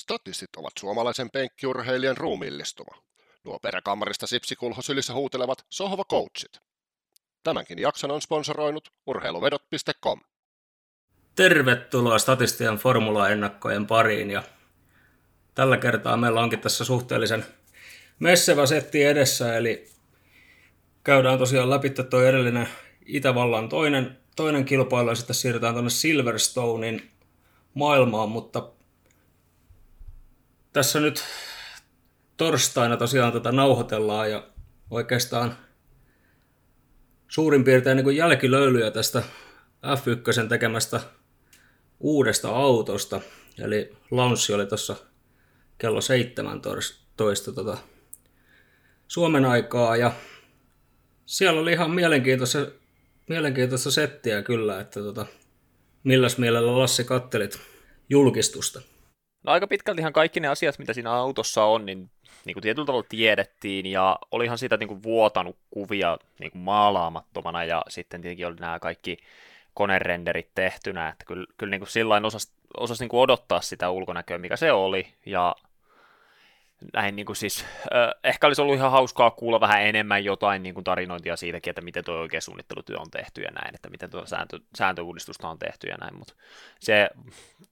Statistit 0.00 0.56
ovat 0.56 0.72
suomalaisen 0.78 1.30
penkkiurheilijan 1.30 2.16
ruumiillistuma. 2.16 3.02
Nuo 3.44 3.58
peräkammarista 3.58 4.26
sipsikulho 4.26 4.82
sylissä 4.82 5.14
huutelevat 5.14 5.66
sohva 5.70 6.04
coachit. 6.04 6.58
Tämänkin 7.42 7.78
jakson 7.78 8.10
on 8.10 8.22
sponsoroinut 8.22 8.88
urheiluvedot.com. 9.06 10.20
Tervetuloa 11.36 12.18
Statistian 12.18 12.76
formula-ennakkojen 12.76 13.86
pariin 13.86 14.30
ja 14.30 14.42
tällä 15.54 15.76
kertaa 15.76 16.16
meillä 16.16 16.40
onkin 16.40 16.60
tässä 16.60 16.84
suhteellisen 16.84 17.44
messevä 18.18 18.66
setti 18.66 19.02
edessä, 19.02 19.56
eli 19.56 19.90
käydään 21.04 21.38
tosiaan 21.38 21.70
läpi 21.70 21.90
tuo 21.90 22.22
edellinen 22.22 22.68
Itävallan 23.06 23.68
toinen, 23.68 24.18
toinen 24.36 24.64
kilpailu 24.64 25.08
ja 25.08 25.14
sitten 25.14 25.34
siirrytään 25.34 25.74
tuonne 25.74 25.90
Silverstonein 25.90 27.10
maailmaan, 27.74 28.28
mutta 28.28 28.73
tässä 30.74 31.00
nyt 31.00 31.24
torstaina 32.36 32.96
tosiaan 32.96 33.32
tätä 33.32 33.52
nauhoitellaan 33.52 34.30
ja 34.30 34.46
oikeastaan 34.90 35.58
suurin 37.28 37.64
piirtein 37.64 37.96
niin 37.96 38.04
kuin 38.04 38.16
jälkilöylyjä 38.16 38.90
tästä 38.90 39.22
F1 39.86 40.48
tekemästä 40.48 41.00
uudesta 42.00 42.48
autosta. 42.48 43.20
Eli 43.58 43.96
launchi 44.10 44.52
oli 44.52 44.66
tuossa 44.66 44.96
kello 45.78 46.00
17 46.00 47.52
tota, 47.52 47.78
Suomen 49.08 49.44
aikaa 49.44 49.96
ja 49.96 50.12
siellä 51.26 51.60
oli 51.60 51.72
ihan 51.72 51.90
mielenkiintoista, 51.90 52.66
mielenkiintoista 53.28 53.90
settiä 53.90 54.42
kyllä, 54.42 54.80
että 54.80 55.00
tota, 55.00 55.26
milläs 56.04 56.38
mielellä 56.38 56.78
Lassi 56.78 57.04
kattelit 57.04 57.58
julkistusta? 58.10 58.93
No 59.44 59.52
aika 59.52 59.66
pitkälti 59.66 60.00
ihan 60.00 60.12
kaikki 60.12 60.40
ne 60.40 60.48
asiat, 60.48 60.78
mitä 60.78 60.92
siinä 60.92 61.12
autossa 61.12 61.64
on, 61.64 61.86
niin, 61.86 62.10
niin 62.44 62.54
kuin 62.54 62.62
tietyllä 62.62 62.86
tavalla 62.86 63.06
tiedettiin, 63.08 63.86
ja 63.86 64.18
olihan 64.30 64.58
siitä 64.58 64.76
niin 64.76 64.88
kuin 64.88 65.02
vuotanut 65.02 65.56
kuvia 65.70 66.18
niin 66.40 66.50
kuin 66.50 66.62
maalaamattomana, 66.62 67.64
ja 67.64 67.82
sitten 67.88 68.20
tietenkin 68.20 68.46
oli 68.46 68.56
nämä 68.60 68.78
kaikki 68.78 69.16
konerenderit 69.74 70.48
tehtynä, 70.54 71.08
että 71.08 71.24
kyllä, 71.24 71.46
kyllä 71.58 71.70
niin 71.70 71.80
kuin 71.80 71.90
sillain 71.90 72.24
osasi, 72.24 72.52
osasi 72.76 73.02
niin 73.02 73.08
kuin 73.08 73.20
odottaa 73.20 73.60
sitä 73.60 73.90
ulkonäköä, 73.90 74.38
mikä 74.38 74.56
se 74.56 74.72
oli, 74.72 75.06
ja 75.26 75.56
näin 76.92 77.16
niin 77.16 77.26
kuin 77.26 77.36
siis, 77.36 77.64
äh, 77.94 78.10
ehkä 78.24 78.46
olisi 78.46 78.62
ollut 78.62 78.74
ihan 78.74 78.90
hauskaa 78.90 79.30
kuulla 79.30 79.60
vähän 79.60 79.82
enemmän 79.82 80.24
jotain 80.24 80.62
niin 80.62 80.74
kuin 80.74 80.84
tarinointia 80.84 81.36
siitäkin, 81.36 81.70
että 81.70 81.82
miten 81.82 82.04
tuo 82.04 82.14
oikea 82.14 82.40
suunnittelutyö 82.40 82.98
on 82.98 83.10
tehty 83.10 83.42
ja 83.42 83.50
näin, 83.50 83.74
että 83.74 83.90
miten 83.90 84.10
tuo 84.10 84.26
sääntö, 84.26 84.60
sääntöuudistusta 84.76 85.48
on 85.48 85.58
tehty 85.58 85.86
ja 85.86 85.96
näin, 85.96 86.18
mutta 86.18 86.34
se 86.80 87.10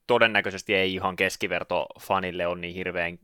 todennäköisesti 0.06 0.74
ei 0.74 0.94
ihan 0.94 1.16
keskiverto 1.16 1.86
fanille 2.00 2.46
ole 2.46 2.60
niin 2.60 2.74
hirveän 2.74 3.18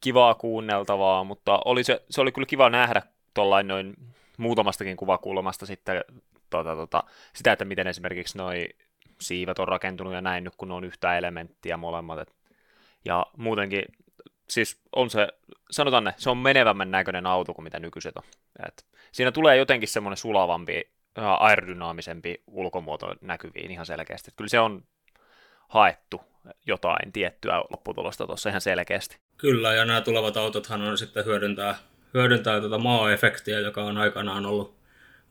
kivaa 0.00 0.34
kuunneltavaa, 0.34 1.24
mutta 1.24 1.60
oli 1.64 1.84
se, 1.84 2.02
se 2.10 2.20
oli 2.20 2.32
kyllä 2.32 2.46
kiva 2.46 2.70
nähdä 2.70 3.02
tuollain 3.34 3.68
noin 3.68 3.94
muutamastakin 4.38 4.96
kuvakulmasta 4.96 5.66
sitten 5.66 6.04
tota, 6.50 6.76
tota, 6.76 7.04
sitä, 7.34 7.52
että 7.52 7.64
miten 7.64 7.86
esimerkiksi 7.86 8.38
noi 8.38 8.68
siivet 9.20 9.58
on 9.58 9.68
rakentunut 9.68 10.12
ja 10.12 10.20
näin 10.20 10.44
nyt, 10.44 10.56
kun 10.56 10.72
on 10.72 10.84
yhtä 10.84 11.18
elementtiä 11.18 11.76
molemmat. 11.76 12.18
Et, 12.18 12.34
ja 13.04 13.26
muutenkin 13.36 13.84
siis 14.48 14.80
on 14.96 15.10
se, 15.10 15.28
sanotaan 15.70 16.04
ne, 16.04 16.14
se 16.16 16.30
on 16.30 16.38
menevämmän 16.38 16.90
näköinen 16.90 17.26
auto 17.26 17.54
kuin 17.54 17.64
mitä 17.64 17.78
nykyiset 17.78 18.16
on. 18.16 18.22
Et 18.68 18.86
siinä 19.12 19.32
tulee 19.32 19.56
jotenkin 19.56 19.88
semmoinen 19.88 20.16
sulavampi, 20.16 20.90
aerodynaamisempi 21.16 22.42
ulkomuoto 22.46 23.14
näkyviin 23.20 23.70
ihan 23.70 23.86
selkeästi. 23.86 24.30
Et 24.30 24.34
kyllä 24.36 24.48
se 24.48 24.60
on 24.60 24.84
haettu 25.68 26.20
jotain 26.66 27.12
tiettyä 27.12 27.58
lopputulosta 27.70 28.26
tuossa 28.26 28.48
ihan 28.48 28.60
selkeästi. 28.60 29.18
Kyllä, 29.36 29.74
ja 29.74 29.84
nämä 29.84 30.00
tulevat 30.00 30.36
autothan 30.36 30.82
on 30.82 30.98
sitten 30.98 31.24
hyödyntää, 31.24 31.74
hyödyntää 32.14 32.60
tuota 32.60 32.78
maa-efektiä, 32.78 33.60
joka 33.60 33.84
on 33.84 33.98
aikanaan 33.98 34.46
ollut, 34.46 34.76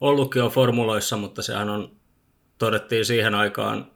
ollutkin 0.02 0.40
jo 0.40 0.50
formuloissa, 0.50 1.18
mutta 1.18 1.42
sehän 1.42 1.70
on, 1.70 1.96
todettiin 2.58 3.06
siihen 3.06 3.36
aikaan 3.36 3.92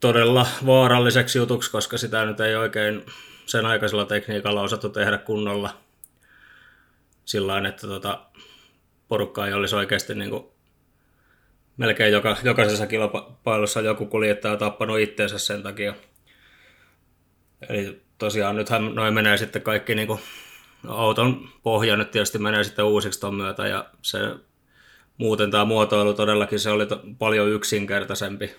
todella 0.00 0.46
vaaralliseksi 0.66 1.38
jutuksi, 1.38 1.70
koska 1.70 1.98
sitä 1.98 2.24
nyt 2.24 2.40
ei 2.40 2.56
oikein 2.56 3.04
sen 3.50 3.66
aikaisella 3.66 4.04
tekniikalla 4.04 4.62
osattu 4.62 4.88
tehdä 4.88 5.18
kunnolla 5.18 5.76
sillä 7.24 7.68
että 7.68 7.86
tota, 7.86 8.20
porukka 9.08 9.46
ei 9.46 9.52
olisi 9.52 9.76
oikeasti 9.76 10.14
niin 10.14 10.30
kuin, 10.30 10.44
melkein 11.76 12.12
joka, 12.12 12.36
jokaisessa 12.42 12.86
kilpailussa 12.86 13.80
joku 13.80 14.06
kuljettaja 14.06 14.56
tappanut 14.56 14.98
itteensä 14.98 15.38
sen 15.38 15.62
takia. 15.62 15.94
Eli 17.68 18.02
tosiaan 18.18 18.56
nythän 18.56 18.94
noin 18.94 19.14
menee 19.14 19.36
sitten 19.36 19.62
kaikki 19.62 19.94
niin 19.94 20.08
kuin, 20.08 20.20
auton 20.88 21.48
pohja 21.62 21.96
nyt 21.96 22.10
tietysti 22.10 22.38
menee 22.38 22.64
sitten 22.64 22.84
uusiksi 22.84 23.20
ton 23.20 23.34
myötä 23.34 23.66
ja 23.66 23.84
se 24.02 24.18
muuten 25.16 25.50
tämä 25.50 25.64
muotoilu 25.64 26.14
todellakin 26.14 26.60
se 26.60 26.70
oli 26.70 26.86
to, 26.86 27.02
paljon 27.18 27.48
yksinkertaisempi 27.48 28.56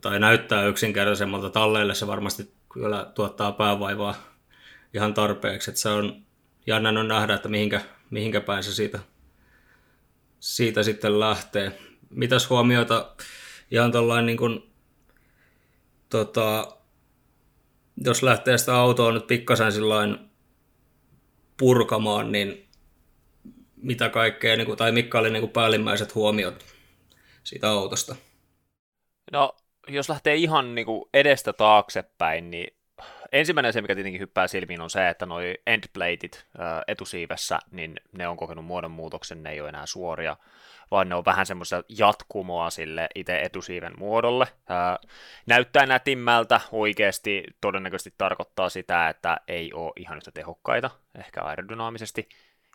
tai 0.00 0.20
näyttää 0.20 0.66
yksinkertaisemmalta 0.66 1.50
talleille 1.50 1.94
se 1.94 2.06
varmasti 2.06 2.52
kyllä 2.72 3.10
tuottaa 3.14 3.52
päävaivaa 3.52 4.14
ihan 4.94 5.14
tarpeeksi. 5.14 5.70
Että 5.70 5.80
se 5.80 5.88
on 5.88 6.22
jännä 6.66 6.88
on 6.88 7.08
nähdä, 7.08 7.34
että 7.34 7.48
mihinkä, 7.48 7.80
mihinkä 8.10 8.40
päin 8.40 8.62
se 8.62 8.74
siitä, 8.74 8.98
siitä 10.40 10.82
sitten 10.82 11.20
lähtee. 11.20 11.78
Mitäs 12.10 12.50
huomioita 12.50 13.14
ihan 13.70 13.92
tällainen 13.92 14.26
niin 14.26 14.36
kuin, 14.36 14.72
tota, 16.08 16.76
jos 18.04 18.22
lähtee 18.22 18.58
sitä 18.58 18.76
autoa 18.76 19.12
nyt 19.12 19.26
pikkasen 19.26 19.72
sillain 19.72 20.18
purkamaan, 21.56 22.32
niin 22.32 22.68
mitä 23.76 24.08
kaikkea, 24.08 24.56
niin 24.56 24.66
kuin, 24.66 24.78
tai 24.78 24.92
mitkä 24.92 25.18
oli 25.18 25.30
niin 25.30 25.42
kuin 25.42 25.52
päällimmäiset 25.52 26.14
huomiot 26.14 26.64
siitä 27.44 27.70
autosta? 27.70 28.16
No 29.32 29.56
jos 29.88 30.08
lähtee 30.08 30.34
ihan 30.34 30.74
niin 30.74 30.86
kuin 30.86 31.04
edestä 31.14 31.52
taaksepäin, 31.52 32.50
niin 32.50 32.76
ensimmäinen 33.32 33.68
asia, 33.68 33.82
mikä 33.82 33.94
tietenkin 33.94 34.20
hyppää 34.20 34.48
silmiin, 34.48 34.80
on 34.80 34.90
se, 34.90 35.08
että 35.08 35.26
noi 35.26 35.54
endplateit 35.66 36.46
etusiivessä, 36.86 37.58
niin 37.70 37.94
ne 38.12 38.28
on 38.28 38.36
kokenut 38.36 38.64
muodonmuutoksen, 38.64 39.42
ne 39.42 39.50
ei 39.50 39.60
ole 39.60 39.68
enää 39.68 39.86
suoria, 39.86 40.36
vaan 40.90 41.08
ne 41.08 41.14
on 41.14 41.24
vähän 41.24 41.46
semmoista 41.46 41.84
jatkumoa 41.88 42.70
sille 42.70 43.08
itse 43.14 43.40
etusiiven 43.40 43.92
muodolle. 43.98 44.46
näyttää 45.46 45.86
nätimmältä, 45.86 46.60
oikeasti 46.72 47.44
todennäköisesti 47.60 48.14
tarkoittaa 48.18 48.68
sitä, 48.68 49.08
että 49.08 49.36
ei 49.48 49.72
ole 49.72 49.92
ihan 49.96 50.16
yhtä 50.16 50.30
tehokkaita, 50.30 50.90
ehkä 51.18 51.42
aerodynaamisesti, 51.42 52.28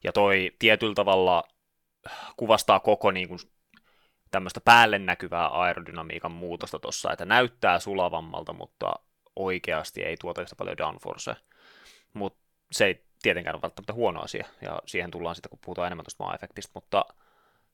ja 0.04 0.12
toi 0.12 0.52
tietyllä 0.60 0.96
tavalla 0.96 1.44
kuvastaa 2.38 2.80
koko 2.80 3.12
niin 3.12 3.28
kuin 3.28 3.40
tämmöistä 4.32 4.62
päälle 4.62 5.00
näkyvää 5.00 5.48
aerodynamiikan 5.48 6.32
muutosta 6.32 6.80
tuossa, 6.80 7.12
että 7.12 7.26
näyttää 7.26 7.80
sulavammalta, 7.80 8.54
mutta 8.54 8.94
oikeasti 9.36 10.04
ei 10.04 10.18
tuota 10.18 10.42
yhtä 10.42 10.56
paljon 10.56 10.78
downforcea. 10.78 11.36
Mutta 12.14 12.40
se 12.72 12.86
ei 12.86 13.04
tietenkään 13.22 13.56
ole 13.56 13.62
välttämättä 13.62 13.94
huono 13.94 14.22
asia, 14.22 14.48
ja 14.62 14.82
siihen 14.86 15.12
tullaan 15.12 15.36
sitten, 15.36 15.50
kun 15.50 15.60
puhutaan 15.66 15.88
enemmän 15.88 16.06
tuosta 16.06 16.24
maa-efektistä, 16.24 16.72
mutta 16.74 17.06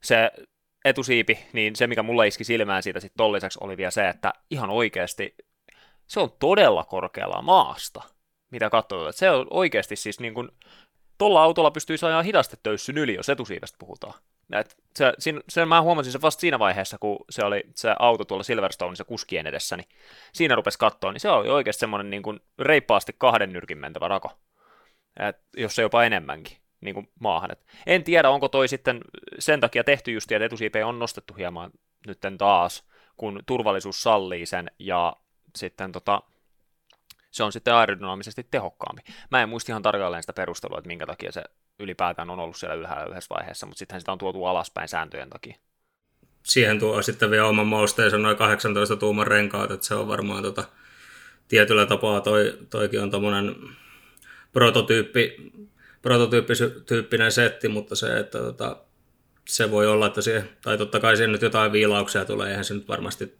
se 0.04 0.32
etusiipi, 0.86 1.40
niin 1.54 1.76
se, 1.76 1.88
mikä 1.88 2.04
mulle 2.04 2.28
iski 2.28 2.44
silmään 2.44 2.84
siitä 2.84 3.00
sitten 3.00 3.18
tolliseksi, 3.18 3.60
oli 3.62 3.78
vielä 3.78 3.92
se, 3.92 4.10
että 4.10 4.34
ihan 4.50 4.70
oikeasti 4.70 5.36
se 6.08 6.20
on 6.20 6.32
todella 6.40 6.84
korkealla 6.84 7.42
maasta, 7.42 8.02
mitä 8.50 8.70
katsotaan. 8.70 9.14
Se 9.14 9.32
on 9.32 9.48
oikeasti 9.50 9.96
siis 9.96 10.20
niin 10.20 10.34
kuin, 10.34 10.50
tuolla 11.18 11.44
autolla 11.44 11.72
pystyy 11.72 11.98
ajaa 12.08 12.24
hidastetöyssyn 12.24 12.98
yli, 12.98 13.14
jos 13.14 13.30
etusiivestä 13.30 13.78
puhutaan. 13.80 14.14
Et 14.60 14.78
se, 14.96 15.14
siinä, 15.20 15.42
sen 15.50 15.68
mä 15.68 15.82
huomasin 15.82 16.12
se 16.12 16.22
vasta 16.22 16.40
siinä 16.40 16.60
vaiheessa, 16.60 16.98
kun 16.98 17.26
se 17.30 17.46
oli 17.46 17.64
se 17.76 17.96
auto 18.00 18.26
tuolla 18.26 18.44
Silverstoneissa 18.44 19.04
kuskien 19.04 19.48
edessä, 19.48 19.78
niin 19.78 19.88
siinä 20.34 20.56
rupesi 20.56 20.80
katsoa, 20.80 21.12
niin 21.12 21.22
se 21.22 21.30
oli 21.30 21.50
oikeasti 21.50 21.80
semmoinen 21.80 22.10
niin 22.10 22.24
kuin 22.24 22.40
reippaasti 22.60 23.16
kahden 23.18 23.54
nyrkin 23.54 23.78
mentävä 23.78 24.08
rako, 24.08 24.32
Et 25.20 25.38
jos 25.58 25.76
se 25.76 25.82
jopa 25.82 26.04
enemmänkin 26.04 26.58
niin 26.82 26.94
kuin 26.96 27.10
maahan. 27.20 27.52
Et 27.52 27.66
en 27.86 28.04
tiedä, 28.04 28.30
onko 28.30 28.50
toi 28.50 28.68
sitten 28.68 29.02
sen 29.40 29.60
takia 29.60 29.84
tehty 29.84 30.12
just, 30.12 30.32
että 30.32 30.46
etusiipe 30.46 30.86
on 30.86 31.00
nostettu 31.00 31.34
hieman 31.34 31.72
nytten 32.08 32.38
taas, 32.38 32.84
kun 33.18 33.44
turvallisuus 33.46 34.04
sallii 34.04 34.46
sen, 34.46 34.72
ja 34.80 35.16
sitten 35.56 35.92
tota, 35.92 36.22
se 37.32 37.44
on 37.44 37.52
sitten 37.52 37.74
aerodynaamisesti 37.74 38.48
tehokkaampi. 38.52 39.02
Mä 39.32 39.42
en 39.42 39.50
muista 39.50 39.72
ihan 39.72 39.82
tarkalleen 39.82 40.24
sitä 40.24 40.34
perustelua, 40.34 40.78
että 40.78 40.88
minkä 40.88 41.06
takia 41.06 41.32
se 41.32 41.44
ylipäätään 41.80 42.30
on 42.30 42.40
ollut 42.40 42.58
siellä 42.58 42.76
ylhäällä 42.76 43.12
yhdessä 43.12 43.36
vaiheessa, 43.36 43.66
mutta 43.66 43.80
sittenhän 43.80 44.02
sitä 44.02 44.12
on 44.12 44.18
tuotu 44.18 44.46
alaspäin 44.46 44.88
sääntöjen 44.88 45.30
takia. 45.30 45.56
Siihen 46.44 46.80
tuo 46.80 47.02
sitten 47.02 47.32
vielä 47.32 47.48
oman 47.48 47.68
mausteensa 47.68 48.18
noin 48.18 48.38
18 48.38 48.96
tuuman 48.96 49.28
renkaat, 49.28 49.72
että 49.72 49.86
se 49.86 49.96
on 49.96 50.08
varmaan 50.08 50.44
tota, 50.44 50.64
tietyllä 51.48 51.86
tapaa 51.86 52.22
toi, 52.22 52.58
toikin 52.70 53.02
on 53.02 53.12
tommonen 53.12 53.56
prototyyppi, 54.54 55.52
prototyyppinen 56.02 57.32
setti, 57.32 57.68
mutta 57.68 57.96
se, 57.96 58.20
että 58.20 58.38
tota, 58.38 58.78
se 59.48 59.72
voi 59.72 59.88
olla, 59.88 60.08
että 60.08 60.22
siihen, 60.22 60.50
tai 60.62 60.78
totta 60.78 61.00
kai 61.00 61.18
siihen 61.18 61.32
nyt 61.32 61.42
jotain 61.42 61.72
viilauksia 61.72 62.26
tulee, 62.26 62.50
eihän 62.50 62.66
se 62.66 62.74
nyt 62.74 62.88
varmasti, 62.88 63.38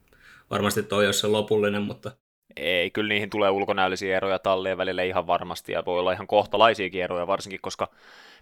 varmasti 0.50 0.84
toi 0.84 1.06
ole 1.06 1.14
se 1.14 1.28
lopullinen, 1.28 1.82
mutta 1.82 2.12
Ei, 2.58 2.92
kyllä 2.92 3.10
niihin 3.10 3.30
tulee 3.30 3.50
ulkonäöllisiä 3.50 4.18
eroja 4.18 4.40
tallien 4.40 4.78
välillä 4.78 5.04
ihan 5.04 5.28
varmasti, 5.28 5.72
ja 5.72 5.86
voi 5.86 6.00
olla 6.00 6.12
ihan 6.12 6.28
kohtalaisiakin 6.28 7.04
eroja, 7.04 7.28
varsinkin 7.28 7.62
koska 7.62 7.88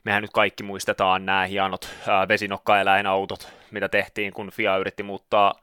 mehän 0.04 0.22
nyt 0.22 0.32
kaikki 0.32 0.64
muistetaan 0.64 1.26
nämä 1.26 1.46
hienot 1.46 1.90
vesinokkaeläinautot, 2.28 3.54
mitä 3.72 3.90
tehtiin, 3.90 4.34
kun 4.34 4.52
FIA 4.52 4.78
yritti 4.78 5.04
muuttaa 5.04 5.56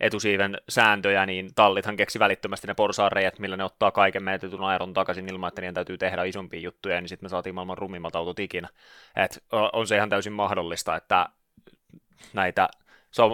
etusiiven 0.00 0.58
sääntöjä, 0.68 1.26
niin 1.26 1.54
tallithan 1.54 1.96
keksi 1.96 2.18
välittömästi 2.18 2.66
ne 2.66 2.74
porsaareijat, 2.74 3.38
millä 3.38 3.56
ne 3.56 3.64
ottaa 3.64 3.90
kaiken 3.90 4.22
menetetyn 4.22 4.60
aeron 4.60 4.94
takaisin 4.94 5.28
ilman, 5.28 5.48
että 5.48 5.60
niiden 5.60 5.74
täytyy 5.74 5.98
tehdä 5.98 6.24
isompia 6.24 6.60
juttuja, 6.60 7.00
niin 7.00 7.08
sitten 7.08 7.24
me 7.24 7.28
saatiin 7.28 7.54
maailman 7.54 7.78
rumimmat 7.78 8.16
autot 8.16 8.38
ikinä. 8.38 8.68
Et 9.16 9.44
on 9.72 9.86
se 9.86 9.96
ihan 9.96 10.08
täysin 10.08 10.32
mahdollista, 10.32 10.96
että 10.96 11.28
näitä 12.32 12.68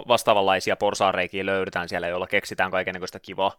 vastaavanlaisia 0.09 0.77
porsaareikiä 0.77 1.47
löydetään 1.47 1.89
siellä, 1.89 2.09
joilla 2.09 2.27
keksitään 2.27 2.71
kaikenlaista 2.71 3.21
kivaa, 3.21 3.53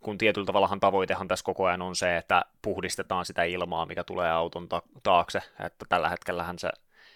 kun 0.00 0.18
tietyllä 0.18 0.46
tavallahan 0.46 0.80
tavoitehan 0.80 1.28
tässä 1.28 1.44
koko 1.44 1.64
ajan 1.64 1.82
on 1.82 1.96
se, 1.96 2.16
että 2.16 2.44
puhdistetaan 2.62 3.24
sitä 3.24 3.44
ilmaa, 3.44 3.86
mikä 3.86 4.04
tulee 4.04 4.30
auton 4.30 4.68
ta- 4.68 4.82
taakse, 5.02 5.42
että 5.64 5.86
tällä 5.88 6.08
hetkellähän 6.08 6.58
se, 6.58 6.70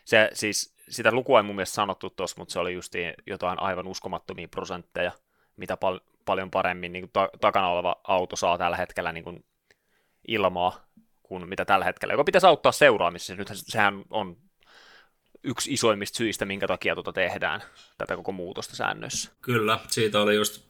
se 0.05 0.31
siis 0.33 0.75
sitä 0.89 1.13
lukua 1.13 1.39
ei 1.39 1.43
mun 1.43 1.57
mielestä 1.57 1.75
sanottu 1.75 2.11
tuossa, 2.11 2.37
mutta 2.39 2.53
se 2.53 2.59
oli 2.59 2.75
just 2.75 2.93
jotain 3.27 3.61
aivan 3.61 3.87
uskomattomia 3.87 4.49
prosentteja, 4.49 5.13
mitä 5.57 5.77
pal- 5.77 6.01
paljon 6.25 6.51
paremmin 6.51 6.93
niin 6.93 7.03
kuin 7.03 7.13
ta- 7.13 7.31
takana 7.41 7.69
oleva 7.69 7.97
auto 8.05 8.37
saa 8.37 8.59
tällä 8.59 8.77
hetkellä 8.77 9.13
niin 9.13 9.25
kuin 9.25 9.45
ilmaa 10.29 10.85
kuin 11.23 11.49
mitä 11.49 11.65
tällä 11.65 11.85
hetkellä, 11.85 12.15
joka 12.15 12.25
pitäisi 12.25 12.47
auttaa 12.47 12.73
seuraamisessa. 12.73 13.35
Nyt 13.35 13.49
sehän 13.53 14.05
on 14.11 14.37
yksi 15.45 15.73
isoimmista 15.73 16.17
syistä, 16.17 16.45
minkä 16.45 16.67
takia 16.67 16.95
tuota 16.95 17.13
tehdään, 17.13 17.63
tätä 17.99 18.17
koko 18.17 18.33
muutosta 18.33 18.77
säännöissä. 18.77 19.31
Kyllä, 19.41 19.79
siitä 19.89 20.21
oli 20.21 20.35
just 20.35 20.70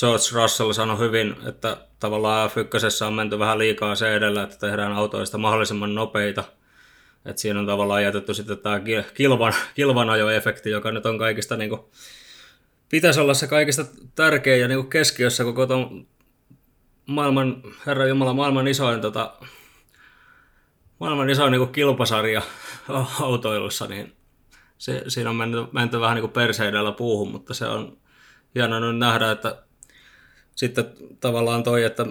George 0.00 0.24
Russell 0.32 0.72
sanoi 0.72 0.98
hyvin, 0.98 1.36
että 1.48 1.76
tavallaan 1.98 2.50
F1 2.50 3.06
on 3.06 3.14
menty 3.14 3.38
vähän 3.38 3.58
liikaa 3.58 3.94
se 3.94 4.14
edellä, 4.14 4.42
että 4.42 4.58
tehdään 4.58 4.92
autoista 4.92 5.38
mahdollisimman 5.38 5.94
nopeita. 5.94 6.44
Et 7.24 7.38
siinä 7.38 7.60
on 7.60 7.66
tavallaan 7.66 8.02
jätetty 8.02 8.34
sitten 8.34 8.58
tämä 8.58 8.80
kilvan, 9.14 9.54
kilvanajoefekti, 9.74 10.70
joka 10.70 10.92
nyt 10.92 11.06
on 11.06 11.18
kaikista, 11.18 11.56
niin 11.56 11.70
kuin, 11.70 11.80
pitäisi 12.88 13.20
olla 13.20 13.34
se 13.34 13.46
kaikista 13.46 13.84
tärkein 14.14 14.60
ja 14.60 14.68
niin 14.68 14.90
keskiössä 14.90 15.44
koko 15.44 15.66
ton 15.66 16.06
maailman, 17.06 17.62
herra 17.86 18.06
Jumala, 18.06 18.32
maailman 18.32 18.68
isoin, 18.68 19.00
tota, 19.00 19.34
maailman 21.00 21.30
isoin 21.30 21.52
niin 21.52 21.68
kilpasarja 21.68 22.42
autoilussa, 23.20 23.86
niin 23.86 24.16
se, 24.78 25.04
siinä 25.08 25.30
on 25.30 25.36
menty, 25.36 25.58
menty 25.72 26.00
vähän 26.00 26.16
niin 26.16 26.30
perseidellä 26.30 26.92
puuhun, 26.92 27.30
mutta 27.30 27.54
se 27.54 27.66
on 27.66 27.98
hienoa 28.54 28.80
nyt 28.80 28.98
nähdä, 28.98 29.30
että 29.30 29.62
sitten 30.54 30.84
tavallaan 31.20 31.62
toi, 31.62 31.84
että 31.84 32.06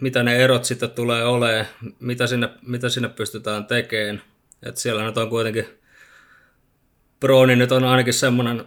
mitä 0.00 0.22
ne 0.22 0.36
erot 0.36 0.64
sitten 0.64 0.90
tulee 0.90 1.24
olemaan, 1.24 1.66
mitä 2.00 2.26
sinne, 2.26 2.48
mitä 2.62 2.88
sinne 2.88 3.08
pystytään 3.08 3.66
tekemään. 3.66 4.22
Että 4.62 4.80
siellä 4.80 5.04
nyt 5.04 5.18
on 5.18 5.30
kuitenkin, 5.30 5.66
Broni 7.20 7.56
nyt 7.56 7.72
on 7.72 7.84
ainakin 7.84 8.14
semmoinen, 8.14 8.64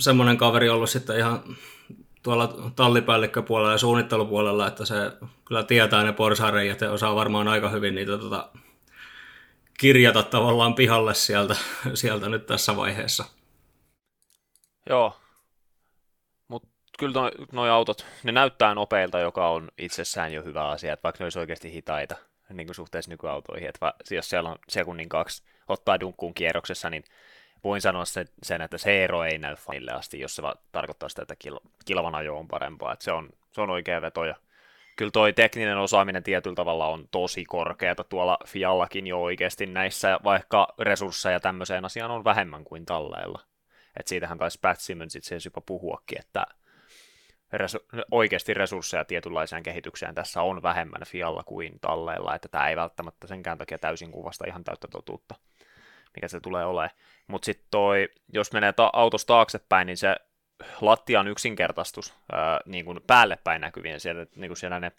semmoinen 0.00 0.36
kaveri 0.36 0.68
ollut 0.68 0.90
sitten 0.90 1.18
ihan 1.18 1.56
tuolla 2.22 2.72
tallipäällikköpuolella 2.76 3.72
ja 3.72 3.78
suunnittelupuolella, 3.78 4.68
että 4.68 4.84
se 4.84 4.94
kyllä 5.44 5.62
tietää 5.62 6.04
ne 6.04 6.12
porsareijat 6.12 6.80
ja 6.80 6.90
osaa 6.90 7.14
varmaan 7.14 7.48
aika 7.48 7.68
hyvin 7.68 7.94
niitä 7.94 8.18
tota, 8.18 8.50
kirjata 9.78 10.22
tavallaan 10.22 10.74
pihalle 10.74 11.14
sieltä, 11.14 11.56
sieltä 11.94 12.28
nyt 12.28 12.46
tässä 12.46 12.76
vaiheessa. 12.76 13.24
Joo, 14.90 15.16
kyllä 16.98 17.30
noi 17.52 17.70
autot, 17.70 18.06
ne 18.22 18.32
näyttää 18.32 18.74
nopeilta, 18.74 19.18
joka 19.18 19.48
on 19.48 19.70
itsessään 19.78 20.32
jo 20.32 20.42
hyvä 20.42 20.68
asia, 20.68 20.92
että 20.92 21.02
vaikka 21.02 21.18
ne 21.18 21.24
olisi 21.24 21.38
oikeasti 21.38 21.72
hitaita 21.72 22.16
niin 22.52 22.66
kuin 22.66 22.74
suhteessa 22.74 23.10
nykyautoihin, 23.10 23.68
että 23.68 23.78
va, 23.80 23.94
jos 24.10 24.28
siellä 24.30 24.50
on 24.50 24.58
sekunnin 24.68 25.08
kaksi 25.08 25.42
ottaa 25.68 26.00
dunkkuun 26.00 26.34
kierroksessa, 26.34 26.90
niin 26.90 27.04
voin 27.64 27.80
sanoa 27.80 28.04
sen, 28.42 28.60
että 28.62 28.78
se 28.78 29.04
ero 29.04 29.24
ei 29.24 29.38
näy 29.38 29.54
fanille 29.54 29.92
asti, 29.92 30.20
jos 30.20 30.36
se 30.36 30.42
va, 30.42 30.54
tarkoittaa 30.72 31.08
sitä, 31.08 31.22
että 31.22 31.36
kil, 31.36 31.60
kilvan 31.84 32.14
ajo 32.14 32.38
on 32.38 32.48
parempaa, 32.48 32.92
että 32.92 33.04
se 33.04 33.12
on, 33.12 33.30
se 33.52 33.60
on 33.60 33.70
oikea 33.70 34.02
veto 34.02 34.24
ja 34.24 34.34
kyllä 34.96 35.10
toi 35.10 35.32
tekninen 35.32 35.78
osaaminen 35.78 36.22
tietyllä 36.22 36.54
tavalla 36.54 36.86
on 36.86 37.08
tosi 37.10 37.44
korkeata 37.44 38.04
tuolla 38.04 38.38
Fiallakin 38.46 39.06
jo 39.06 39.22
oikeasti 39.22 39.66
näissä, 39.66 40.18
vaikka 40.24 40.74
resursseja 40.78 41.40
tämmöiseen 41.40 41.84
asiaan 41.84 42.10
on 42.10 42.24
vähemmän 42.24 42.64
kuin 42.64 42.86
talleilla. 42.86 43.40
Et 43.96 44.06
siitähän 44.06 44.38
taisi 44.38 44.58
Pat 44.62 44.80
Simmons 44.80 45.16
itse 45.16 45.28
asiassa 45.28 45.46
jopa 45.46 45.60
puhuakin, 45.60 46.18
että 46.20 46.46
resu- 47.58 48.04
oikeasti 48.10 48.54
resursseja 48.54 49.04
tietynlaiseen 49.04 49.62
kehitykseen 49.62 50.14
tässä 50.14 50.42
on 50.42 50.62
vähemmän 50.62 51.02
Fialla 51.06 51.42
kuin 51.42 51.80
talleilla, 51.80 52.34
että 52.34 52.48
tämä 52.48 52.68
ei 52.68 52.76
välttämättä 52.76 53.26
senkään 53.26 53.58
takia 53.58 53.78
täysin 53.78 54.10
kuvasta 54.12 54.44
ihan 54.48 54.64
täyttä 54.64 54.88
totuutta, 54.88 55.34
mikä 56.14 56.28
se 56.28 56.40
tulee 56.40 56.64
olemaan. 56.64 56.90
Mutta 57.26 57.46
sitten 57.46 57.66
toi, 57.70 58.08
jos 58.32 58.52
menee 58.52 58.72
ta- 58.72 58.90
autosta 58.92 59.26
taaksepäin, 59.26 59.86
niin 59.86 59.96
se 59.96 60.16
lattian 60.80 61.28
yksinkertaistus 61.28 62.14
ää, 62.32 62.60
niin 62.66 62.84
kuin 62.84 63.00
päälle 63.06 63.38
päin 63.44 63.60
näkyvien, 63.60 64.00
siellä, 64.00 64.26
niin 64.36 64.48
kuin 64.48 64.56
siellä 64.56 64.80
ne 64.80 64.92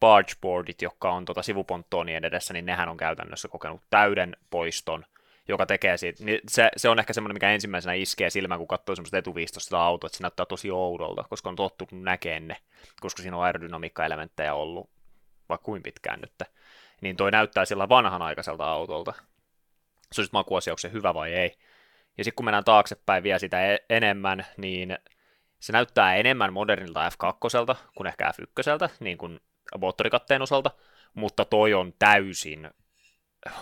bargeboardit, 0.00 0.82
jotka 0.82 1.12
on 1.12 1.24
tota 1.24 1.42
sivuponttoonien 1.42 2.24
edessä, 2.24 2.54
niin 2.54 2.66
nehän 2.66 2.88
on 2.88 2.96
käytännössä 2.96 3.48
kokenut 3.48 3.80
täyden 3.90 4.36
poiston 4.50 5.04
joka 5.48 5.66
tekee 5.66 5.96
siitä, 5.96 6.24
niin 6.24 6.40
se, 6.48 6.70
se 6.76 6.88
on 6.88 6.98
ehkä 6.98 7.12
semmoinen, 7.12 7.34
mikä 7.34 7.50
ensimmäisenä 7.50 7.94
iskee 7.94 8.30
silmään, 8.30 8.58
kun 8.58 8.68
katsoo 8.68 8.96
semmoista 8.96 9.18
etuviistosta 9.18 9.84
autoa, 9.84 10.08
että 10.08 10.18
se 10.18 10.22
näyttää 10.22 10.46
tosi 10.46 10.70
oudolta, 10.70 11.24
koska 11.30 11.48
on 11.48 11.56
tottunut 11.56 12.04
näkemään 12.04 12.48
ne, 12.48 12.56
koska 13.00 13.22
siinä 13.22 13.36
on 13.36 13.42
aerodynamiikka-elementtejä 13.42 14.54
ollut 14.54 14.90
vaikka 15.48 15.64
kuin 15.64 15.82
pitkään 15.82 16.20
nyt, 16.20 16.32
niin 17.00 17.16
toi 17.16 17.30
näyttää 17.30 17.64
sillä 17.64 17.88
vanhanaikaiselta 17.88 18.64
autolta. 18.64 19.12
Se 20.12 20.20
on 20.20 20.24
sitten 20.24 20.38
makuasia, 20.38 20.72
onko 20.72 20.78
se 20.78 20.92
hyvä 20.92 21.14
vai 21.14 21.34
ei. 21.34 21.56
Ja 22.18 22.24
sitten 22.24 22.36
kun 22.36 22.44
mennään 22.44 22.64
taaksepäin 22.64 23.22
vielä 23.22 23.38
sitä 23.38 23.72
e- 23.72 23.84
enemmän, 23.90 24.46
niin 24.56 24.98
se 25.60 25.72
näyttää 25.72 26.16
enemmän 26.16 26.52
modernilta 26.52 27.08
F2 27.08 27.76
kuin 27.96 28.06
ehkä 28.06 28.32
F1, 28.32 28.90
niin 29.00 29.18
kuin 29.18 29.40
moottorikatteen 29.78 30.42
osalta, 30.42 30.70
mutta 31.14 31.44
toi 31.44 31.74
on 31.74 31.92
täysin 31.98 32.70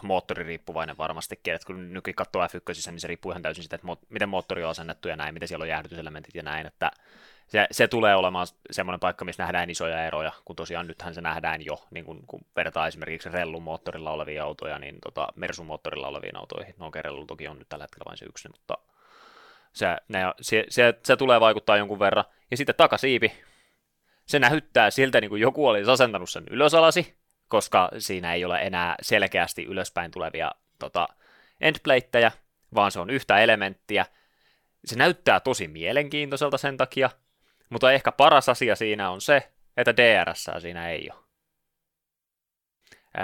moottoririippuvainen 0.03 0.99
varmastikin, 0.99 1.55
että 1.55 1.67
kun 1.67 1.93
nykyään 1.93 2.15
katsoo 2.15 2.47
F1, 2.47 2.91
niin 2.91 3.01
se 3.01 3.09
riippuu 3.09 3.33
ihan 3.33 3.43
täysin 3.43 3.65
siitä, 3.65 3.77
että 3.77 3.89
miten 4.09 4.29
moottori 4.29 4.65
on 4.65 4.71
asennettu 4.71 5.09
ja 5.09 5.17
näin, 5.17 5.35
miten 5.35 5.49
siellä 5.49 5.63
on 5.63 5.69
jäähdytyselementit 5.69 6.35
ja 6.35 6.43
näin, 6.43 6.67
että 6.67 6.91
se, 7.47 7.67
se 7.71 7.89
tulee 7.89 8.15
olemaan 8.15 8.47
semmoinen 8.71 9.01
paikka, 9.01 9.25
missä 9.25 9.43
nähdään 9.43 9.71
isoja 9.71 10.07
eroja, 10.07 10.33
kun 10.45 10.57
tosiaan 10.57 10.87
nythän 10.87 11.15
se 11.15 11.21
nähdään 11.21 11.65
jo, 11.65 11.85
niin 11.91 12.05
kun, 12.05 12.25
kun 12.27 12.41
vertaa 12.57 12.87
esimerkiksi 12.87 13.29
Rellun 13.29 13.63
moottorilla 13.63 14.11
olevia 14.11 14.45
autoja, 14.45 14.79
niin 14.79 14.97
tota, 15.03 15.29
Mersun 15.37 15.67
moottorilla 15.67 16.09
oleviin 16.09 16.37
autoihin, 16.37 16.75
no 16.79 16.91
Rellu 16.95 17.27
toki 17.27 17.49
on 17.49 17.59
nyt 17.59 17.69
tällä 17.69 17.85
hetkellä 17.85 18.05
vain 18.07 18.19
se 18.19 18.25
yksi, 18.25 18.49
mutta 18.49 18.79
se, 19.73 19.87
ne, 20.09 20.21
se, 20.41 20.65
se, 20.69 20.95
se, 21.05 21.17
tulee 21.17 21.41
vaikuttaa 21.41 21.77
jonkun 21.77 21.99
verran, 21.99 22.25
ja 22.51 22.57
sitten 22.57 22.75
takasiipi, 22.75 23.33
se 24.27 24.39
näyttää 24.39 24.91
siltä, 24.91 25.21
niin 25.21 25.29
kuin 25.29 25.43
joku 25.43 25.69
olisi 25.69 25.91
asentanut 25.91 26.31
sen 26.31 26.45
ylösalasi, 26.51 27.17
koska 27.55 27.89
siinä 27.99 28.35
ei 28.35 28.45
ole 28.45 28.59
enää 28.59 28.95
selkeästi 29.03 29.65
ylöspäin 29.65 30.11
tulevia 30.11 30.51
tota, 30.79 31.09
endplateja, 31.61 32.31
vaan 32.75 32.93
se 32.93 33.01
on 33.01 33.11
yhtä 33.11 33.39
elementtiä. 33.39 34.07
Se 34.85 34.97
näyttää 34.97 35.41
tosi 35.41 35.69
mielenkiintoiselta 35.69 36.59
sen 36.59 36.77
takia, 36.77 37.11
mutta 37.71 37.93
ehkä 37.93 38.13
paras 38.13 38.49
asia 38.49 38.77
siinä 38.77 39.11
on 39.11 39.21
se, 39.21 39.53
että 39.77 39.97
DRS 39.97 40.51
siinä 40.59 40.89
ei 40.91 41.11
ole. 41.13 41.25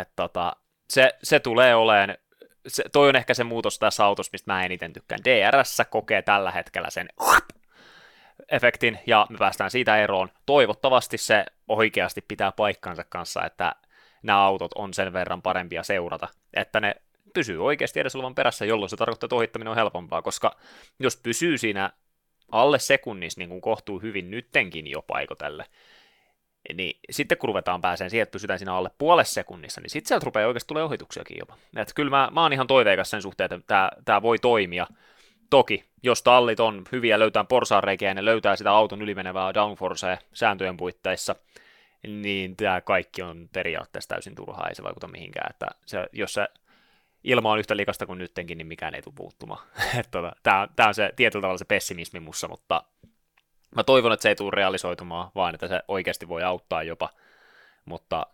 Et 0.01 0.09
tota, 0.17 0.57
se, 0.91 1.13
se 1.23 1.41
tulee 1.41 1.75
oleen, 1.75 2.19
se, 2.67 2.85
toi 2.93 3.09
on 3.09 3.17
ehkä 3.17 3.35
se 3.35 3.45
muutos 3.45 3.79
tässä 3.79 4.05
autossa, 4.05 4.31
mistä 4.33 4.53
mä 4.53 4.65
eniten 4.65 4.93
tykkään. 4.93 5.21
DRS 5.25 5.79
kokee 5.91 6.23
tällä 6.23 6.51
hetkellä 6.51 6.91
sen 6.91 7.09
efektin, 8.49 8.99
ja 9.07 9.27
me 9.31 9.39
päästään 9.39 9.71
siitä 9.71 9.97
eroon. 9.97 10.29
Toivottavasti 10.47 11.19
se 11.19 11.45
oikeasti 11.69 12.21
pitää 12.29 12.53
paikkansa 12.53 13.05
kanssa, 13.05 13.45
että 13.45 13.73
nämä 14.23 14.45
autot 14.45 14.73
on 14.75 14.95
sen 14.95 15.13
verran 15.13 15.43
parempia 15.43 15.83
seurata, 15.83 16.29
että 16.55 16.81
ne 16.81 16.95
pysyy 17.35 17.65
oikeasti 17.65 18.01
edes 18.01 18.17
olevan 18.17 18.35
perässä, 18.35 18.65
jolloin 18.65 18.91
se 18.91 18.97
tarkoittaa, 18.97 19.27
että 19.27 19.37
ohittaminen 19.37 19.71
on 19.71 19.77
helpompaa, 19.77 20.23
koska 20.23 20.57
jos 20.99 21.17
pysyy 21.17 21.59
siinä 21.59 21.91
alle 22.53 22.79
sekunnissa 22.79 23.41
niin 23.41 23.49
kuin 23.49 23.61
kohtuu 23.61 23.99
hyvin 23.99 24.31
nyttenkin 24.31 24.87
jo 24.87 25.03
paikotelle, 25.03 25.65
niin 26.75 27.01
sitten 27.11 27.39
kun 27.39 27.49
ruvetaan 27.49 27.81
pääseen 27.81 28.11
siihen, 28.11 28.23
että 28.23 28.33
pysytään 28.33 28.59
siinä 28.59 28.75
alle 28.75 28.91
puolessa 28.99 29.35
sekunnissa, 29.35 29.81
niin 29.81 29.91
sitten 29.91 30.09
sieltä 30.09 30.25
rupeaa 30.25 30.49
oikeasti 30.49 30.69
tulee 30.69 30.83
ohituksiakin 30.83 31.39
jopa. 31.39 31.57
Että 31.77 31.95
kyllä 31.95 32.11
mä, 32.11 32.29
mä 32.33 32.43
oon 32.43 32.53
ihan 32.53 32.67
toiveikas 32.67 33.11
sen 33.11 33.23
suhteen, 33.23 33.53
että 33.53 33.67
tämä, 33.67 33.91
tämä 34.05 34.23
voi 34.23 34.39
toimia. 34.39 34.87
Toki, 35.51 35.85
jos 36.03 36.23
tallit 36.23 36.61
on 36.61 36.85
hyviä, 36.93 37.19
löytää 37.19 37.45
porsaanreikiä 37.45 38.09
ja 38.09 38.15
ne 38.15 38.25
löytää 38.25 38.57
sitä 38.57 38.73
auton 38.73 39.03
ylimenevää 39.03 39.55
downforcea 39.55 40.19
sääntöjen 40.33 40.77
puitteissa– 40.77 41.37
niin 42.07 42.57
tämä 42.57 42.81
kaikki 42.81 43.23
on 43.23 43.49
periaatteessa 43.53 44.09
täysin 44.09 44.35
turhaa, 44.35 44.69
ei 44.69 44.75
se 44.75 44.83
vaikuta 44.83 45.09
mihinkään. 45.09 45.51
Että 45.51 45.67
se, 45.87 46.07
jos 46.13 46.33
se 46.33 46.49
ilma 47.25 47.53
on 47.53 47.59
yhtä 47.59 47.77
likasta 47.77 48.07
kuin 48.07 48.19
nyttenkin, 48.19 48.59
niin 48.59 48.67
mikään 48.67 48.95
ei 48.95 49.03
tule 49.03 49.15
puuttumaan. 49.17 49.67
tota, 50.11 50.33
tämä, 50.43 50.89
on 50.89 50.95
se 50.95 51.13
tietyllä 51.17 51.43
tavalla 51.43 51.59
se 51.59 51.65
pessimismi 51.65 52.21
mussa, 52.21 52.49
mutta 52.49 52.85
Mä 53.77 53.85
toivon, 53.85 54.13
että 54.13 54.23
se 54.23 54.29
ei 54.29 54.37
tule 54.37 54.51
realisoitumaan, 54.55 55.31
vaan 55.35 55.55
että 55.55 55.69
se 55.69 55.83
oikeasti 55.89 56.29
voi 56.29 56.43
auttaa 56.43 56.83
jopa, 56.83 57.09
mutta 57.85 58.27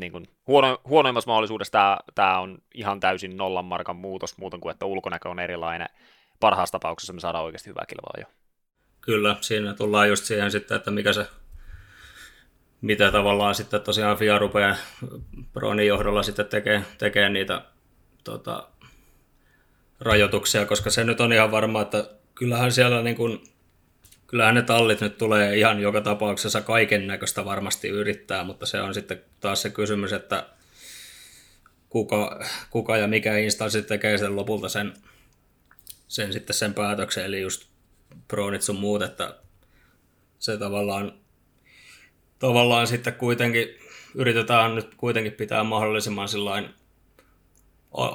niin 0.00 0.12
kuin 0.12 0.28
huono, 0.46 0.80
huonoimmassa 0.84 1.30
mahdollisuudessa 1.30 1.72
tämä, 1.72 1.98
tämä 2.14 2.38
on 2.38 2.58
ihan 2.74 3.00
täysin 3.00 3.36
nollan 3.36 3.64
markan 3.64 3.96
muutos, 3.96 4.38
muuten 4.38 4.60
kuin 4.60 4.70
että 4.72 4.86
ulkonäkö 4.86 5.28
on 5.28 5.38
erilainen. 5.38 5.88
Parhaassa 6.40 6.72
tapauksessa 6.72 7.12
me 7.12 7.20
saadaan 7.20 7.44
oikeasti 7.44 7.70
hyvää 7.70 7.84
kilpaa 7.88 8.14
jo. 8.20 8.26
Kyllä, 9.00 9.36
siinä 9.40 9.74
tullaan 9.74 10.08
just 10.08 10.24
siihen 10.24 10.50
sitten, 10.50 10.76
että 10.76 10.90
mikä 10.90 11.12
se, 11.12 11.26
mitä 12.84 13.12
tavallaan 13.12 13.54
sitten 13.54 13.80
tosiaan 13.80 14.18
FIA 14.18 14.38
rupeaa 14.38 14.76
Pronin 15.52 15.86
johdolla 15.86 16.22
sitten 16.22 16.46
tekee, 16.46 16.82
tekee 16.98 17.28
niitä 17.28 17.62
tota, 18.24 18.68
rajoituksia, 20.00 20.66
koska 20.66 20.90
se 20.90 21.04
nyt 21.04 21.20
on 21.20 21.32
ihan 21.32 21.50
varma, 21.50 21.82
että 21.82 22.10
kyllähän 22.34 22.72
siellä 22.72 23.02
niin 23.02 23.16
kuin, 23.16 23.44
kyllähän 24.26 24.54
ne 24.54 24.62
tallit 24.62 25.00
nyt 25.00 25.18
tulee 25.18 25.56
ihan 25.56 25.80
joka 25.80 26.00
tapauksessa 26.00 26.60
kaiken 26.60 27.06
näköistä 27.06 27.44
varmasti 27.44 27.88
yrittää, 27.88 28.44
mutta 28.44 28.66
se 28.66 28.80
on 28.80 28.94
sitten 28.94 29.22
taas 29.40 29.62
se 29.62 29.70
kysymys, 29.70 30.12
että 30.12 30.46
kuka, 31.88 32.44
kuka 32.70 32.96
ja 32.96 33.08
mikä 33.08 33.36
instanssi 33.36 33.82
tekee 33.82 34.18
sen 34.18 34.36
lopulta 34.36 34.68
sen, 34.68 34.94
sen 36.08 36.32
sitten 36.32 36.54
sen 36.54 36.74
päätöksen, 36.74 37.24
eli 37.24 37.40
just 37.40 37.66
Pronit 38.28 38.62
sun 38.62 38.80
muut, 38.80 39.02
että 39.02 39.34
se 40.38 40.58
tavallaan, 40.58 41.23
tavallaan 42.46 42.86
sitten 42.86 43.14
kuitenkin 43.14 43.68
yritetään 44.14 44.74
nyt 44.74 44.94
kuitenkin 44.94 45.32
pitää 45.32 45.64
mahdollisimman 45.64 46.28
sillain 46.28 46.68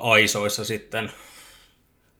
aisoissa 0.01 0.65
sitten 0.65 1.11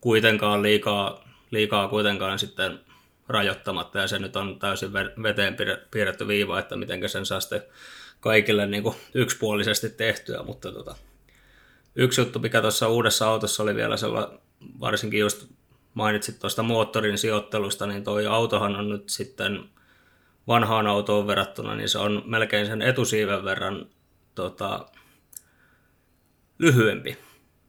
kuitenkaan 0.01 0.63
liikaa, 0.63 1.23
liikaa 1.51 1.87
kuitenkaan 1.87 2.39
sitten 2.39 2.79
rajoittamatta. 3.27 3.99
Ja 3.99 4.07
se 4.07 4.19
nyt 4.19 4.35
on 4.35 4.59
täysin 4.59 4.93
veteen 4.93 5.57
piirretty 5.91 6.27
viiva, 6.27 6.59
että 6.59 6.75
miten 6.75 7.09
sen 7.09 7.25
saa 7.25 7.39
sitten 7.39 7.63
kaikille 8.19 8.67
niin 8.67 8.83
kuin 8.83 8.95
yksipuolisesti 9.13 9.89
tehtyä, 9.89 10.43
mutta 10.43 10.71
tota, 10.71 10.95
yksi 11.95 12.21
juttu, 12.21 12.39
mikä 12.39 12.61
tuossa 12.61 12.87
uudessa 12.87 13.27
autossa 13.27 13.63
oli 13.63 13.75
vielä 13.75 13.97
sellainen, 13.97 14.39
varsinkin 14.79 15.19
just 15.19 15.47
mainitsit 15.93 16.39
tuosta 16.39 16.63
moottorin 16.63 17.17
sijoittelusta, 17.17 17.87
niin 17.87 18.03
toi 18.03 18.27
autohan 18.27 18.75
on 18.75 18.89
nyt 18.89 19.09
sitten 19.09 19.69
vanhaan 20.49 20.87
autoon 20.87 21.27
verrattuna, 21.27 21.75
niin 21.75 21.89
se 21.89 21.97
on 21.97 22.23
melkein 22.25 22.65
sen 22.65 22.81
etusiiven 22.81 23.43
verran 23.43 23.85
tota, 24.35 24.85
lyhyempi, 26.59 27.17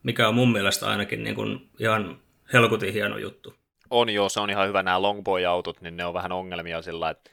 mikä 0.03 0.29
on 0.29 0.35
mun 0.35 0.53
mielestä 0.53 0.87
ainakin 0.87 1.25
niin 1.25 1.35
kuin 1.35 1.71
ihan 1.79 2.21
helkutin 2.53 2.93
hieno 2.93 3.19
juttu. 3.19 3.55
On 3.91 4.11
joo, 4.11 4.29
se 4.29 4.41
on 4.41 4.51
ihan 4.51 4.69
hyvä 4.69 4.83
nämä 4.83 5.03
longboy-autot, 5.03 5.81
niin 5.81 5.97
ne 5.97 6.05
on 6.05 6.15
vähän 6.15 6.33
ongelmia 6.33 6.83
sillä, 6.83 7.11
että 7.11 7.31